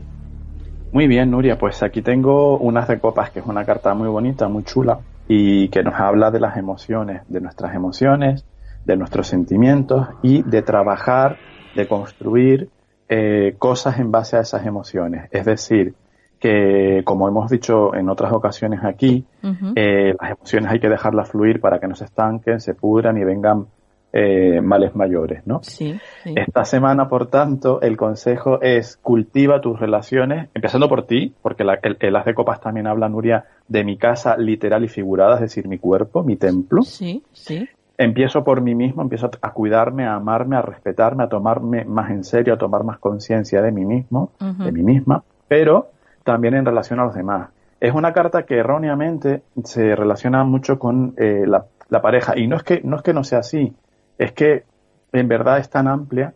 Muy 0.92 1.08
bien, 1.08 1.32
Nuria, 1.32 1.58
pues 1.58 1.82
aquí 1.82 2.02
tengo 2.02 2.58
unas 2.58 2.90
de 2.90 3.00
copas, 3.00 3.32
que 3.32 3.40
es 3.40 3.46
una 3.46 3.64
carta 3.64 3.94
muy 3.94 4.10
bonita, 4.10 4.50
muy 4.50 4.64
chula, 4.64 5.00
y 5.30 5.70
que 5.70 5.82
nos 5.82 5.94
habla 5.96 6.30
de 6.30 6.42
las 6.42 6.58
emociones, 6.58 7.22
de 7.30 7.40
nuestras 7.40 7.74
emociones, 7.74 8.44
de 8.84 8.98
nuestros 8.98 9.28
sentimientos 9.28 10.10
y 10.24 10.42
de 10.44 10.62
trabajar, 10.62 11.38
de 11.74 11.88
construir 11.88 12.70
eh, 13.08 13.56
cosas 13.58 14.00
en 14.00 14.12
base 14.12 14.36
a 14.36 14.42
esas 14.42 14.66
emociones. 14.66 15.30
Es 15.32 15.46
decir, 15.46 15.94
que 16.38 17.04
como 17.06 17.30
hemos 17.30 17.50
dicho 17.50 17.96
en 17.96 18.10
otras 18.10 18.34
ocasiones 18.34 18.84
aquí, 18.84 19.26
eh, 19.74 20.16
las 20.20 20.32
emociones 20.32 20.70
hay 20.70 20.82
que 20.82 20.90
dejarlas 20.90 21.30
fluir 21.30 21.62
para 21.62 21.80
que 21.80 21.88
no 21.88 21.96
se 21.96 22.04
estanquen, 22.04 22.60
se 22.60 22.74
pudran 22.74 23.18
y 23.18 23.24
vengan 23.24 23.68
eh, 24.12 24.60
males 24.62 24.96
mayores, 24.96 25.46
¿no? 25.46 25.60
Sí, 25.62 26.00
Esta 26.26 26.66
semana, 26.66 27.08
por 27.08 27.28
tanto, 27.28 27.80
el 27.82 27.96
consejo 27.96 28.60
es 28.62 28.98
cultiva 28.98 29.62
tus 29.62 29.80
relaciones, 29.80 30.50
empezando 30.56 30.90
por 30.90 31.06
ti, 31.06 31.36
porque 31.42 31.64
la, 31.64 31.80
el, 31.84 31.98
el, 32.00 32.16
As 32.16 32.26
de 32.26 32.34
Copas 32.34 32.60
también 32.60 32.88
habla, 32.88 33.08
Nuria, 33.08 33.46
de 33.68 33.84
mi 33.84 33.98
casa 33.98 34.36
literal 34.36 34.84
y 34.84 34.88
figurada, 34.88 35.36
es 35.36 35.42
decir, 35.42 35.68
mi 35.68 35.78
cuerpo, 35.78 36.24
mi 36.24 36.38
templo. 36.38 36.82
Sí, 36.82 37.24
sí. 37.34 37.70
Empiezo 38.00 38.44
por 38.44 38.62
mí 38.62 38.74
mismo, 38.74 39.02
empiezo 39.02 39.30
a 39.42 39.52
cuidarme, 39.52 40.08
a 40.08 40.16
amarme, 40.16 40.56
a 40.56 40.62
respetarme, 40.62 41.26
a 41.26 41.30
tomarme 41.30 41.84
más 41.86 42.10
en 42.10 42.24
serio, 42.24 42.54
a 42.54 42.58
tomar 42.58 42.84
más 42.84 42.98
conciencia 42.98 43.62
de 43.62 43.72
mí 43.72 43.86
mismo, 43.86 44.32
de 44.40 44.72
mí 44.72 44.82
misma, 44.84 45.22
pero 45.50 45.90
también 46.24 46.56
en 46.56 46.66
relación 46.66 47.00
a 47.02 47.06
los 47.06 47.14
demás. 47.14 47.50
Es 47.82 47.94
una 47.94 48.14
carta 48.14 48.44
que 48.44 48.56
erróneamente 48.56 49.44
se 49.66 49.96
relaciona 49.96 50.46
mucho 50.46 50.80
con 50.80 51.14
eh, 51.18 51.44
la, 51.46 51.66
la 51.90 52.02
pareja, 52.02 52.40
y 52.40 52.48
no 52.48 52.56
es 52.56 52.64
que 52.64 52.82
no 52.84 52.96
es 52.96 53.02
que 53.02 53.14
no 53.14 53.26
sea 53.26 53.40
así, 53.40 53.74
es 54.20 54.34
que 54.34 54.66
en 55.14 55.28
verdad 55.28 55.58
es 55.58 55.70
tan 55.70 55.88
amplia 55.88 56.34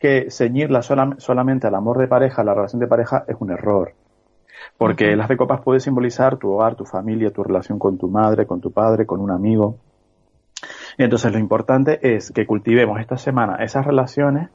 que 0.00 0.30
ceñirla 0.30 0.80
solamente 0.82 1.66
al 1.66 1.74
amor 1.74 1.98
de 1.98 2.08
pareja, 2.08 2.40
a 2.40 2.44
la 2.44 2.54
relación 2.54 2.80
de 2.80 2.86
pareja, 2.86 3.24
es 3.28 3.36
un 3.38 3.50
error. 3.50 3.92
Porque 4.78 5.14
las 5.14 5.28
de 5.28 5.36
copas 5.36 5.60
puede 5.60 5.80
simbolizar 5.80 6.38
tu 6.38 6.50
hogar, 6.50 6.74
tu 6.74 6.86
familia, 6.86 7.30
tu 7.30 7.44
relación 7.44 7.78
con 7.78 7.98
tu 7.98 8.08
madre, 8.08 8.46
con 8.46 8.60
tu 8.60 8.72
padre, 8.72 9.04
con 9.04 9.20
un 9.20 9.30
amigo. 9.30 9.76
Entonces 10.96 11.30
lo 11.30 11.38
importante 11.38 12.16
es 12.16 12.32
que 12.32 12.46
cultivemos 12.46 12.98
esta 12.98 13.18
semana 13.18 13.62
esas 13.62 13.86
relaciones, 13.86 14.48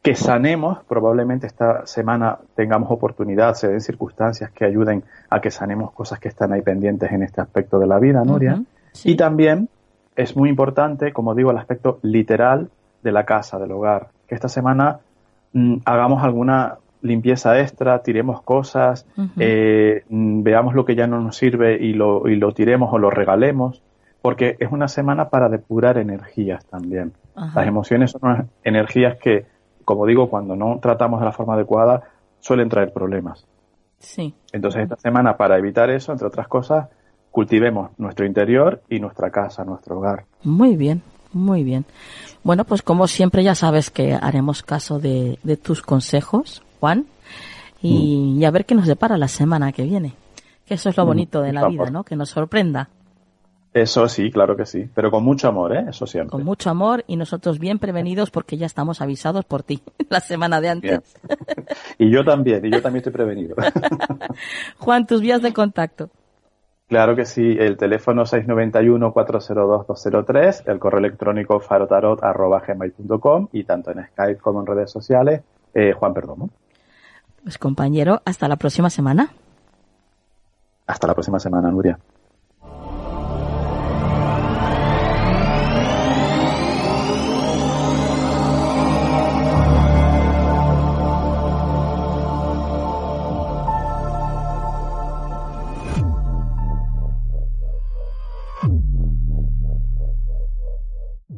que 0.00 0.14
sanemos, 0.14 0.84
probablemente 0.84 1.46
esta 1.46 1.86
semana 1.86 2.38
tengamos 2.54 2.90
oportunidad, 2.90 3.54
se 3.54 3.68
den 3.68 3.80
circunstancias 3.80 4.52
que 4.52 4.64
ayuden 4.64 5.02
a 5.30 5.40
que 5.40 5.50
sanemos 5.50 5.92
cosas 5.92 6.20
que 6.20 6.28
están 6.28 6.52
ahí 6.52 6.62
pendientes 6.62 7.10
en 7.10 7.22
este 7.22 7.40
aspecto 7.40 7.78
de 7.78 7.86
la 7.86 7.98
vida, 7.98 8.22
Nuria. 8.22 8.62
Y 9.02 9.16
también 9.16 9.68
es 10.16 10.36
muy 10.36 10.48
importante, 10.48 11.12
como 11.12 11.34
digo, 11.34 11.50
el 11.50 11.58
aspecto 11.58 11.98
literal 12.02 12.70
de 13.02 13.12
la 13.12 13.24
casa, 13.24 13.58
del 13.58 13.72
hogar. 13.72 14.08
Que 14.28 14.34
esta 14.34 14.48
semana 14.48 15.00
mm, 15.52 15.78
hagamos 15.84 16.22
alguna 16.22 16.78
limpieza 17.02 17.60
extra, 17.60 18.02
tiremos 18.02 18.40
cosas, 18.42 19.06
eh, 19.38 20.04
mm, 20.08 20.42
veamos 20.42 20.74
lo 20.74 20.84
que 20.84 20.96
ya 20.96 21.06
no 21.06 21.20
nos 21.20 21.36
sirve 21.36 21.76
y 21.78 21.92
lo, 21.92 22.26
y 22.28 22.36
lo 22.36 22.52
tiremos 22.52 22.92
o 22.92 22.98
lo 22.98 23.10
regalemos, 23.10 23.82
porque 24.22 24.56
es 24.58 24.72
una 24.72 24.88
semana 24.88 25.28
para 25.28 25.50
depurar 25.50 25.98
energías 25.98 26.64
también. 26.64 27.12
Las 27.54 27.66
emociones 27.66 28.12
son 28.12 28.20
unas 28.22 28.46
energías 28.62 29.18
que, 29.18 29.44
como 29.84 30.06
digo, 30.06 30.30
cuando 30.30 30.56
no 30.56 30.78
tratamos 30.80 31.20
de 31.20 31.26
la 31.26 31.32
forma 31.32 31.54
adecuada, 31.54 32.04
suelen 32.38 32.70
traer 32.70 32.92
problemas. 32.92 33.46
Sí. 33.98 34.34
Entonces, 34.52 34.84
esta 34.84 34.96
semana, 34.96 35.36
para 35.36 35.58
evitar 35.58 35.90
eso, 35.90 36.12
entre 36.12 36.26
otras 36.26 36.48
cosas, 36.48 36.88
cultivemos 37.34 37.90
nuestro 37.98 38.24
interior 38.24 38.80
y 38.88 39.00
nuestra 39.00 39.28
casa, 39.28 39.64
nuestro 39.64 39.98
hogar. 39.98 40.24
Muy 40.44 40.76
bien, 40.76 41.02
muy 41.32 41.64
bien. 41.64 41.84
Bueno, 42.44 42.64
pues 42.64 42.80
como 42.80 43.08
siempre 43.08 43.42
ya 43.42 43.56
sabes 43.56 43.90
que 43.90 44.14
haremos 44.14 44.62
caso 44.62 45.00
de, 45.00 45.36
tus 45.60 45.82
consejos, 45.82 46.62
Juan, 46.78 47.06
y, 47.82 48.38
mm. 48.38 48.44
a 48.44 48.50
ver 48.52 48.64
qué 48.64 48.76
nos 48.76 48.86
depara 48.86 49.18
la 49.18 49.26
semana 49.26 49.72
que 49.72 49.82
viene. 49.82 50.14
Que 50.64 50.74
eso 50.74 50.90
es 50.90 50.96
lo 50.96 51.02
mm, 51.02 51.08
bonito 51.08 51.42
de 51.42 51.52
la 51.52 51.66
vida, 51.66 51.90
¿no? 51.90 52.04
Que 52.04 52.14
nos 52.14 52.28
sorprenda. 52.28 52.88
Eso 53.72 54.08
sí, 54.08 54.30
claro 54.30 54.56
que 54.56 54.64
sí, 54.64 54.88
pero 54.94 55.10
con 55.10 55.24
mucho 55.24 55.48
amor, 55.48 55.76
¿eh? 55.76 55.86
Eso 55.88 56.06
siempre. 56.06 56.30
Con 56.30 56.44
mucho 56.44 56.70
amor 56.70 57.02
y 57.08 57.16
nosotros 57.16 57.58
bien 57.58 57.80
prevenidos 57.80 58.30
porque 58.30 58.56
ya 58.56 58.66
estamos 58.66 59.00
avisados 59.00 59.44
por 59.44 59.64
ti 59.64 59.82
la 60.08 60.20
semana 60.20 60.60
de 60.60 60.68
antes. 60.68 61.16
y 61.98 62.12
yo 62.12 62.24
también, 62.24 62.64
y 62.64 62.70
yo 62.70 62.80
también 62.80 62.98
estoy 62.98 63.12
prevenido. 63.12 63.56
Juan, 64.78 65.04
tus 65.04 65.20
vías 65.20 65.42
de 65.42 65.52
contacto. 65.52 66.10
Claro 66.86 67.16
que 67.16 67.24
sí, 67.24 67.56
el 67.58 67.78
teléfono 67.78 68.24
691-402-203, 68.24 70.64
el 70.66 70.78
correo 70.78 70.98
electrónico 70.98 71.58
farotarot.gmail.com 71.58 73.48
y 73.52 73.64
tanto 73.64 73.90
en 73.90 74.06
Skype 74.06 74.40
como 74.40 74.60
en 74.60 74.66
redes 74.66 74.90
sociales, 74.90 75.40
eh, 75.72 75.92
Juan 75.92 76.12
Perdomo. 76.12 76.50
Pues 77.42 77.56
compañero, 77.58 78.20
hasta 78.24 78.48
la 78.48 78.56
próxima 78.56 78.90
semana. 78.90 79.30
Hasta 80.86 81.06
la 81.06 81.14
próxima 81.14 81.40
semana, 81.40 81.70
Nuria. 81.70 81.98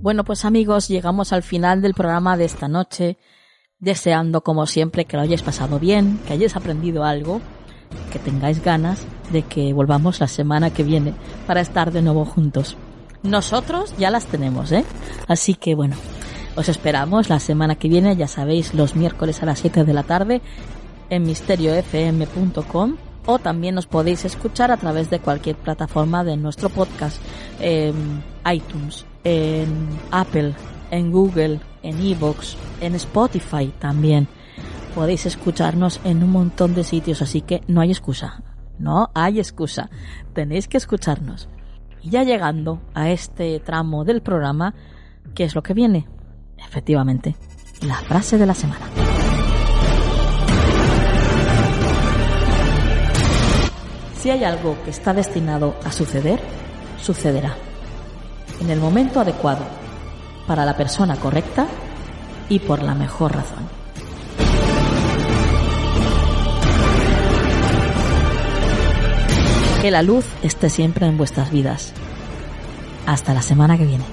Bueno, 0.07 0.23
pues 0.23 0.45
amigos, 0.45 0.87
llegamos 0.87 1.33
al 1.33 1.43
final 1.43 1.83
del 1.83 1.93
programa 1.93 2.37
de 2.37 2.45
esta 2.45 2.69
noche, 2.69 3.19
deseando 3.81 4.41
como 4.41 4.65
siempre 4.67 5.05
que 5.05 5.17
lo 5.17 5.25
hayáis 5.25 5.43
pasado 5.43 5.81
bien, 5.81 6.21
que 6.25 6.35
hayáis 6.35 6.55
aprendido 6.55 7.03
algo, 7.03 7.41
que 8.13 8.21
tengáis 8.21 8.63
ganas 8.63 9.05
de 9.33 9.43
que 9.43 9.73
volvamos 9.73 10.21
la 10.21 10.29
semana 10.29 10.73
que 10.73 10.85
viene 10.85 11.13
para 11.49 11.61
estar 11.61 11.91
de 11.91 12.03
nuevo 12.03 12.25
juntos. 12.25 12.77
Nosotros 13.25 13.97
ya 13.99 14.13
las 14.13 14.27
tenemos, 14.27 14.71
¿eh? 14.71 14.85
Así 15.27 15.55
que 15.55 15.75
bueno, 15.75 15.97
os 16.55 16.69
esperamos 16.69 17.29
la 17.29 17.41
semana 17.41 17.75
que 17.75 17.89
viene, 17.89 18.15
ya 18.15 18.29
sabéis, 18.29 18.75
los 18.75 18.95
miércoles 18.95 19.43
a 19.43 19.47
las 19.47 19.59
7 19.59 19.83
de 19.83 19.93
la 19.93 20.05
tarde 20.05 20.41
en 21.11 21.25
misteriofm.com 21.25 22.97
o 23.27 23.39
también 23.39 23.75
nos 23.75 23.87
podéis 23.87 24.25
escuchar 24.25 24.71
a 24.71 24.77
través 24.77 25.11
de 25.11 25.19
cualquier 25.19 25.57
plataforma 25.57 26.25
de 26.25 26.37
nuestro 26.37 26.69
podcast, 26.69 27.21
en 27.61 28.23
iTunes, 28.51 29.05
en 29.25 29.89
Apple, 30.11 30.55
en 30.91 31.11
Google, 31.11 31.61
en 31.83 32.01
Evox, 32.01 32.57
en 32.81 32.95
Spotify 32.95 33.73
también. 33.79 34.29
Podéis 34.95 35.27
escucharnos 35.27 36.01
en 36.05 36.23
un 36.23 36.31
montón 36.31 36.75
de 36.75 36.85
sitios, 36.85 37.21
así 37.21 37.43
que 37.43 37.63
no 37.67 37.81
hay 37.81 37.91
excusa. 37.91 38.43
No 38.79 39.11
hay 39.15 39.39
excusa. 39.39 39.91
Tenéis 40.33 40.69
que 40.69 40.79
escucharnos. 40.79 41.49
Y 42.03 42.11
ya 42.11 42.23
llegando 42.23 42.81
a 42.95 43.11
este 43.11 43.61
tramo 43.61 44.05
del 44.05 44.23
programa, 44.23 44.75
¿qué 45.35 45.45
es 45.45 45.55
lo 45.55 45.63
que 45.63 45.75
viene? 45.75 46.07
Efectivamente, 46.57 47.37
la 47.83 47.97
frase 47.97 48.39
de 48.39 48.47
la 48.47 48.55
semana. 48.55 49.06
Si 54.27 54.31
hay 54.31 54.43
algo 54.43 54.77
que 54.85 54.91
está 54.91 55.15
destinado 55.15 55.77
a 55.85 55.93
suceder, 55.93 56.41
sucederá 57.01 57.55
en 58.61 58.71
el 58.71 58.81
momento 58.81 59.21
adecuado, 59.21 59.65
para 60.49 60.65
la 60.65 60.77
persona 60.77 61.15
correcta 61.15 61.69
y 62.49 62.59
por 62.59 62.83
la 62.83 62.97
mejor 62.97 63.37
razón. 63.37 63.69
Que 69.81 69.93
la 69.93 70.03
luz 70.03 70.25
esté 70.43 70.71
siempre 70.71 71.07
en 71.07 71.17
vuestras 71.17 71.53
vidas. 71.53 71.93
Hasta 73.07 73.33
la 73.33 73.43
semana 73.43 73.79
que 73.79 73.85
viene. 73.85 74.05